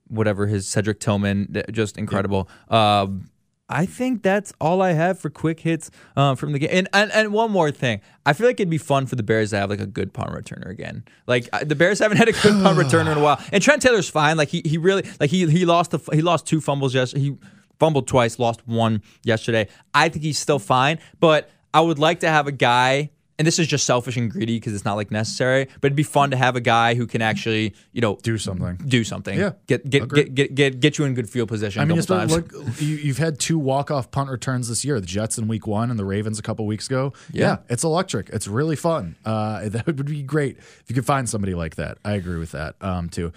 whatever 0.09 0.47
his 0.49 0.67
Cedric 0.67 0.99
Tillman. 0.99 1.63
Just 1.71 1.97
incredible. 1.97 2.49
Um, 2.69 3.31
I 3.71 3.87
think 3.87 4.23
that's 4.23 4.53
all 4.61 4.83
I 4.83 4.93
have 4.93 5.19
for 5.19 5.31
quick 5.31 5.61
hits 5.61 5.91
um, 6.17 6.37
from 6.37 6.53
the 6.53 6.59
game. 6.59 6.71
And, 6.73 6.89
and 6.93 7.13
and 7.13 7.33
one 7.33 7.51
more 7.53 7.71
thing, 7.71 8.01
I 8.27 8.33
feel 8.33 8.49
like 8.49 8.59
it'd 8.59 8.69
be 8.69 8.79
fun 8.79 9.07
for 9.07 9.15
the 9.15 9.23
Bears 9.23 9.51
to 9.51 9.59
have 9.59 9.71
like 9.71 9.81
a 9.81 9.87
good 9.87 10.13
punt 10.13 10.31
returner 10.31 10.69
again. 10.69 11.05
Like 11.27 11.49
the 11.63 11.77
Bears 11.77 12.01
haven't 12.01 12.19
had 12.19 12.29
a 12.29 12.33
good 12.33 12.63
punt 12.63 12.79
returner 12.85 13.13
in 13.13 13.19
a 13.19 13.23
while. 13.23 13.43
And 13.53 13.63
Trent 13.63 13.81
Taylor's 13.81 14.11
fine. 14.11 14.37
Like 14.37 14.49
he 14.49 14.61
he 14.65 14.77
really 14.77 15.09
like 15.21 15.31
he 15.31 15.49
he 15.49 15.65
lost 15.65 15.93
the 15.93 16.01
he 16.13 16.21
lost 16.21 16.47
two 16.47 16.61
fumbles 16.61 16.95
yesterday. 16.95 17.23
He 17.23 17.37
fumbled 17.79 18.09
twice, 18.09 18.39
lost 18.39 18.67
one 18.67 19.03
yesterday. 19.23 19.69
I 19.95 20.09
think 20.09 20.25
he's 20.25 20.39
still 20.39 20.59
fine, 20.59 20.99
but 21.21 21.49
I 21.73 21.81
would 21.81 21.99
like 21.99 22.21
to 22.21 22.29
have 22.29 22.47
a 22.47 22.53
guy. 22.53 23.11
And 23.41 23.47
this 23.47 23.59
is 23.59 23.67
just 23.67 23.87
selfish 23.87 24.19
and 24.19 24.31
greedy 24.31 24.57
because 24.57 24.75
it's 24.75 24.85
not 24.85 24.97
like 24.97 25.11
necessary, 25.11 25.65
but 25.81 25.87
it'd 25.87 25.97
be 25.97 26.03
fun 26.03 26.31
to 26.33 26.37
have 26.37 26.57
a 26.57 26.61
guy 26.61 26.95
who 26.95 27.07
can 27.07 27.23
actually, 27.23 27.73
you 27.91 28.03
know, 28.03 28.19
Do 28.23 28.37
something. 28.37 28.77
do 28.85 29.03
something. 29.03 29.39
Yeah. 29.39 29.53
get 29.67 29.89
get 29.89 30.13
get, 30.13 30.35
get 30.35 30.55
get 30.55 30.79
get 30.79 30.99
you 30.99 31.07
in 31.07 31.15
good 31.15 31.31
field 31.31 31.49
position. 31.49 31.81
I 31.81 31.87
mean, 31.87 32.03
couple 32.03 32.27
look, 32.27 32.53
you, 32.79 32.97
you've 32.97 33.17
had 33.17 33.39
two 33.39 33.59
walk-off 33.59 34.11
punt 34.11 34.29
returns 34.29 34.69
this 34.69 34.85
year: 34.85 35.01
the 35.01 35.07
Jets 35.07 35.39
in 35.39 35.49
Week 35.49 35.67
One 35.67 35.89
and 35.89 35.99
the 35.99 36.05
Ravens 36.05 36.39
a 36.39 36.43
couple 36.43 36.67
weeks 36.67 36.87
ago. 36.87 37.15
Yeah. 37.33 37.61
it's 37.71 37.83
electric. 37.83 38.29
It's 38.29 38.47
really 38.47 38.77
fun. 38.77 39.17
Uh, 39.25 39.69
that 39.71 39.87
would 39.87 40.05
be 40.05 40.23
great 40.23 40.59
if 40.59 40.85
you 40.89 40.95
could 40.95 41.07
find 41.07 41.27
somebody 41.27 41.55
like 41.55 41.77
that. 41.77 41.97
I 42.05 42.17
agree 42.17 42.39
with 42.39 42.53
that 42.53 42.75
um, 42.83 43.09
too. 43.09 43.33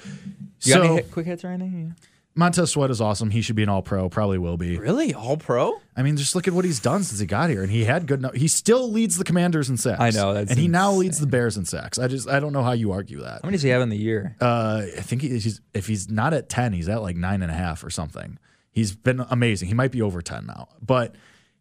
You 0.64 0.74
got 0.74 0.82
so 0.82 0.82
any 0.82 0.96
hit, 0.96 1.12
quick 1.12 1.28
hits 1.28 1.46
or 1.46 1.48
anything? 1.48 1.96
Montez 2.36 2.72
Sweat 2.72 2.90
is 2.90 3.00
awesome. 3.00 3.30
He 3.30 3.42
should 3.42 3.56
be 3.56 3.64
an 3.64 3.70
All-Pro. 3.70 4.10
Probably 4.10 4.38
will 4.40 4.58
be. 4.58 4.78
Really, 4.78 5.14
all 5.14 5.38
pro? 5.38 5.80
I 5.96 6.02
mean, 6.02 6.18
just 6.18 6.34
look 6.34 6.48
at 6.48 6.54
what 6.54 6.66
he's 6.66 6.80
done 6.80 7.04
since 7.04 7.20
he 7.20 7.28
got 7.28 7.50
here, 7.52 7.62
and 7.62 7.72
he 7.72 7.84
had 7.84 8.08
good. 8.08 8.22
No- 8.22 8.32
he 8.34 8.48
still 8.48 8.92
leads 8.92 9.18
the 9.18 9.24
Commanders 9.24 9.70
in 9.70 9.78
sacks. 9.78 10.00
I 10.02 10.10
know, 10.10 10.34
that's 10.34 10.50
and 10.50 10.60
he 10.60 10.68
now 10.68 10.92
leads 10.94 11.20
the 11.20 11.28
Bears 11.28 11.58
in 11.58 11.66
sacks. 11.66 12.00
I 12.00 12.08
just 12.08 12.28
I 12.28 12.40
don't 12.40 12.52
know 12.52 12.64
how 12.64 12.72
you 12.72 12.92
argue 12.92 13.22
that. 13.22 13.42
How 13.44 13.48
many 13.48 13.54
does 13.58 13.62
he 13.62 13.70
have 13.70 13.82
in 13.84 13.90
the 13.90 13.98
year? 13.98 14.36
Uh, 14.42 14.84
I 14.98 15.02
think 15.02 15.22
he's 15.22 15.62
if 15.76 15.86
he's 15.86 16.10
not 16.10 16.34
at 16.34 16.50
ten, 16.50 16.74
he's 16.74 16.90
at 16.90 17.02
like 17.04 17.16
nine 17.16 17.44
and 17.44 17.52
a 17.52 17.56
half 17.56 17.84
or 17.84 17.92
something. 17.92 18.40
He's 18.72 18.96
been 18.96 19.24
amazing. 19.30 19.68
He 19.68 19.76
might 19.76 19.92
be 19.92 20.02
over 20.02 20.22
ten 20.24 20.48
now, 20.48 20.70
but 20.82 21.14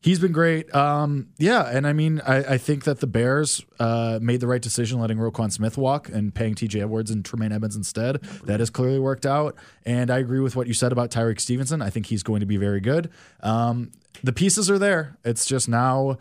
he's 0.02 0.18
been 0.18 0.32
great. 0.32 0.72
Um, 0.74 1.28
yeah, 1.38 1.62
and 1.68 1.86
I 1.86 1.92
mean, 1.92 2.20
I, 2.26 2.54
I 2.54 2.58
think 2.58 2.84
that 2.84 3.00
the 3.00 3.06
Bears 3.06 3.64
uh, 3.78 4.18
made 4.20 4.40
the 4.40 4.46
right 4.46 4.60
decision 4.60 5.00
letting 5.00 5.16
Roquan 5.18 5.50
Smith 5.52 5.78
walk 5.78 6.08
and 6.08 6.34
paying 6.34 6.54
T.J. 6.54 6.80
Edwards 6.82 7.10
and 7.10 7.24
Tremaine 7.24 7.52
Evans 7.52 7.76
instead. 7.76 8.20
That 8.44 8.60
has 8.60 8.68
clearly 8.70 8.98
worked 8.98 9.24
out, 9.26 9.56
and 9.86 10.10
I 10.10 10.18
agree 10.18 10.40
with 10.40 10.54
what 10.56 10.66
you 10.66 10.74
said 10.74 10.92
about 10.92 11.10
Tyrique 11.10 11.40
Stevenson. 11.40 11.80
I 11.80 11.90
think 11.90 12.06
he's 12.06 12.22
going 12.22 12.40
to 12.40 12.46
be 12.46 12.56
very 12.58 12.80
good. 12.80 13.10
Um, 13.40 13.92
the 14.22 14.32
pieces 14.32 14.70
are 14.70 14.78
there. 14.78 15.16
It's 15.24 15.46
just 15.46 15.68
now 15.68 16.18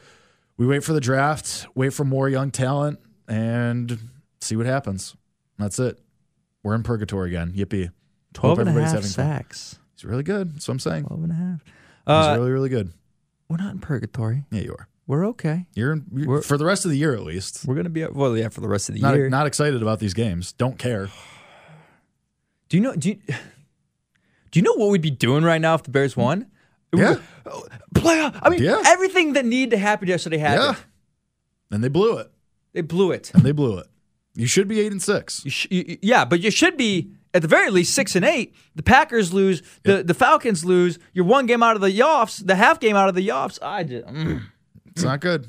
we 0.57 0.65
wait 0.65 0.83
for 0.83 0.93
the 0.93 1.01
draft, 1.01 1.67
wait 1.75 1.93
for 1.93 2.05
more 2.05 2.29
young 2.29 2.51
talent, 2.51 2.99
and 3.27 3.97
see 4.39 4.55
what 4.55 4.65
happens. 4.65 5.15
That's 5.57 5.77
it. 5.79 5.99
We're 6.63 6.75
in 6.75 6.83
purgatory 6.83 7.29
again. 7.29 7.53
Yippee. 7.53 7.89
12 8.33 8.59
and 8.59 8.69
a 8.69 8.71
half 8.71 8.81
having 8.83 9.01
fun. 9.01 9.09
sacks. 9.09 9.79
He's 9.95 10.05
really 10.05 10.23
good. 10.23 10.53
That's 10.55 10.67
what 10.67 10.73
I'm 10.73 10.79
saying. 10.79 11.05
12 11.05 11.23
and 11.23 11.31
a 11.31 11.35
half. 11.35 11.63
He's 11.65 11.73
Uh, 12.07 12.35
really, 12.37 12.51
really 12.51 12.69
good. 12.69 12.93
We're 13.51 13.57
not 13.63 13.73
in 13.73 13.79
purgatory. 13.79 14.43
Yeah, 14.51 14.61
you 14.61 14.71
are. 14.77 14.87
We're 15.07 15.25
okay. 15.27 15.65
You're, 15.75 15.93
in, 15.93 16.05
you're- 16.13 16.27
We're- 16.27 16.41
for 16.41 16.57
the 16.57 16.65
rest 16.65 16.85
of 16.85 16.91
the 16.91 16.97
year 16.97 17.13
at 17.13 17.21
least. 17.23 17.65
We're 17.65 17.75
gonna 17.75 17.89
be 17.89 18.05
well, 18.05 18.37
yeah, 18.37 18.49
for 18.49 18.61
the 18.61 18.69
rest 18.69 18.87
of 18.89 18.95
the 18.95 19.01
Not 19.01 19.15
year. 19.15 19.29
not 19.29 19.45
excited 19.47 19.81
about 19.81 19.99
these 19.99 20.13
games. 20.13 20.53
Don't 20.53 20.77
care. 20.79 21.09
do 22.69 22.77
you 22.77 22.83
know? 22.83 22.95
Do 22.95 23.09
you, 23.09 23.15
do 24.51 24.59
you 24.59 24.61
know 24.61 24.73
what 24.75 24.89
we'd 24.89 25.01
be 25.01 25.11
doing 25.11 25.43
right 25.43 25.59
now 25.61 25.75
if 25.75 25.83
the 25.83 25.91
Bears 25.91 26.15
won? 26.15 26.47
Yeah. 26.95 27.17
Playoff. 27.95 28.39
I 28.41 28.49
mean, 28.49 28.63
Yeah. 28.63 28.81
everything 28.85 29.33
that 29.33 29.45
needed 29.45 29.71
to 29.71 29.77
happen 29.77 30.07
yesterday 30.07 30.37
happened. 30.37 30.77
Yeah. 30.77 31.75
And 31.75 31.83
they 31.83 31.89
blew 31.89 32.17
it. 32.17 32.31
They 32.73 32.81
blew 32.81 33.11
it. 33.11 33.31
And 33.33 33.43
they 33.43 33.51
blew 33.51 33.77
it. 33.79 33.87
You 34.33 34.47
should 34.47 34.67
be 34.67 34.79
eight 34.79 34.91
and 34.93 35.01
six. 35.01 35.43
You 35.43 35.51
sh- 35.51 35.67
you- 35.69 35.97
yeah, 36.01 36.23
but 36.25 36.39
you 36.39 36.51
should 36.51 36.77
be 36.77 37.11
at 37.33 37.41
the 37.41 37.47
very 37.47 37.69
least 37.69 37.93
six 37.93 38.15
and 38.15 38.25
eight. 38.25 38.53
The 38.75 38.83
Packers 38.83 39.33
lose. 39.33 39.61
The 39.83 40.03
the 40.03 40.13
Falcons 40.13 40.65
lose. 40.65 40.99
You're 41.13 41.25
one 41.25 41.45
game 41.45 41.63
out 41.63 41.75
of 41.75 41.81
the 41.81 41.91
Yoffs. 41.91 42.45
The 42.45 42.55
half 42.55 42.79
game 42.79 42.95
out 42.95 43.09
of 43.09 43.15
the 43.15 43.27
Yoffs. 43.27 43.59
I 43.61 43.83
just. 43.83 44.07
mm. 44.07 44.41
It's 44.87 45.03
not 45.03 45.21
good. 45.21 45.47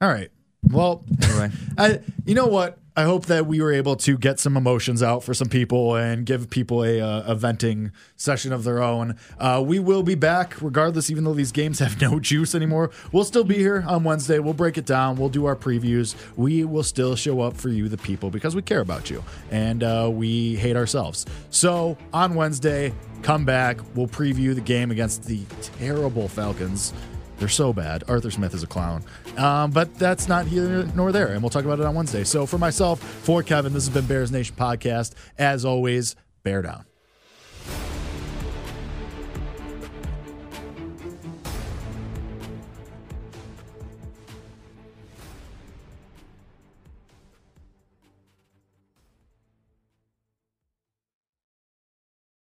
All 0.00 0.08
right. 0.08 0.30
Well, 0.70 1.04
Anyway. 1.22 1.50
I 1.78 2.00
you 2.26 2.34
know 2.34 2.46
what? 2.46 2.78
I 2.96 3.02
hope 3.02 3.26
that 3.26 3.46
we 3.46 3.60
were 3.60 3.72
able 3.72 3.96
to 3.96 4.16
get 4.16 4.38
some 4.38 4.56
emotions 4.56 5.02
out 5.02 5.24
for 5.24 5.34
some 5.34 5.48
people 5.48 5.96
and 5.96 6.24
give 6.24 6.48
people 6.48 6.84
a, 6.84 7.00
uh, 7.00 7.32
a 7.32 7.34
venting 7.34 7.90
session 8.14 8.52
of 8.52 8.62
their 8.62 8.80
own. 8.80 9.16
Uh, 9.36 9.60
we 9.66 9.80
will 9.80 10.04
be 10.04 10.14
back 10.14 10.62
regardless, 10.62 11.10
even 11.10 11.24
though 11.24 11.34
these 11.34 11.50
games 11.50 11.80
have 11.80 12.00
no 12.00 12.20
juice 12.20 12.54
anymore. 12.54 12.92
We'll 13.10 13.24
still 13.24 13.42
be 13.42 13.56
here 13.56 13.84
on 13.88 14.04
Wednesday. 14.04 14.38
We'll 14.38 14.54
break 14.54 14.78
it 14.78 14.86
down. 14.86 15.16
We'll 15.16 15.28
do 15.28 15.44
our 15.46 15.56
previews. 15.56 16.14
We 16.36 16.64
will 16.64 16.84
still 16.84 17.16
show 17.16 17.40
up 17.40 17.56
for 17.56 17.68
you, 17.68 17.88
the 17.88 17.98
people, 17.98 18.30
because 18.30 18.54
we 18.54 18.62
care 18.62 18.80
about 18.80 19.10
you 19.10 19.24
and 19.50 19.82
uh, 19.82 20.08
we 20.12 20.54
hate 20.54 20.76
ourselves. 20.76 21.26
So 21.50 21.98
on 22.12 22.36
Wednesday, 22.36 22.94
come 23.22 23.44
back. 23.44 23.80
We'll 23.96 24.06
preview 24.06 24.54
the 24.54 24.60
game 24.60 24.92
against 24.92 25.24
the 25.24 25.42
terrible 25.80 26.28
Falcons. 26.28 26.92
They're 27.38 27.48
so 27.48 27.72
bad. 27.72 28.04
Arthur 28.08 28.30
Smith 28.30 28.54
is 28.54 28.62
a 28.62 28.66
clown. 28.66 29.04
Um, 29.36 29.70
but 29.70 29.94
that's 29.96 30.28
not 30.28 30.46
here 30.46 30.86
nor 30.94 31.12
there. 31.12 31.28
And 31.28 31.42
we'll 31.42 31.50
talk 31.50 31.64
about 31.64 31.80
it 31.80 31.86
on 31.86 31.94
Wednesday. 31.94 32.24
So 32.24 32.46
for 32.46 32.58
myself, 32.58 33.00
for 33.02 33.42
Kevin, 33.42 33.72
this 33.72 33.86
has 33.86 33.94
been 33.94 34.06
Bears 34.06 34.30
Nation 34.30 34.54
Podcast. 34.56 35.14
As 35.38 35.64
always, 35.64 36.16
bear 36.42 36.62
down. 36.62 36.84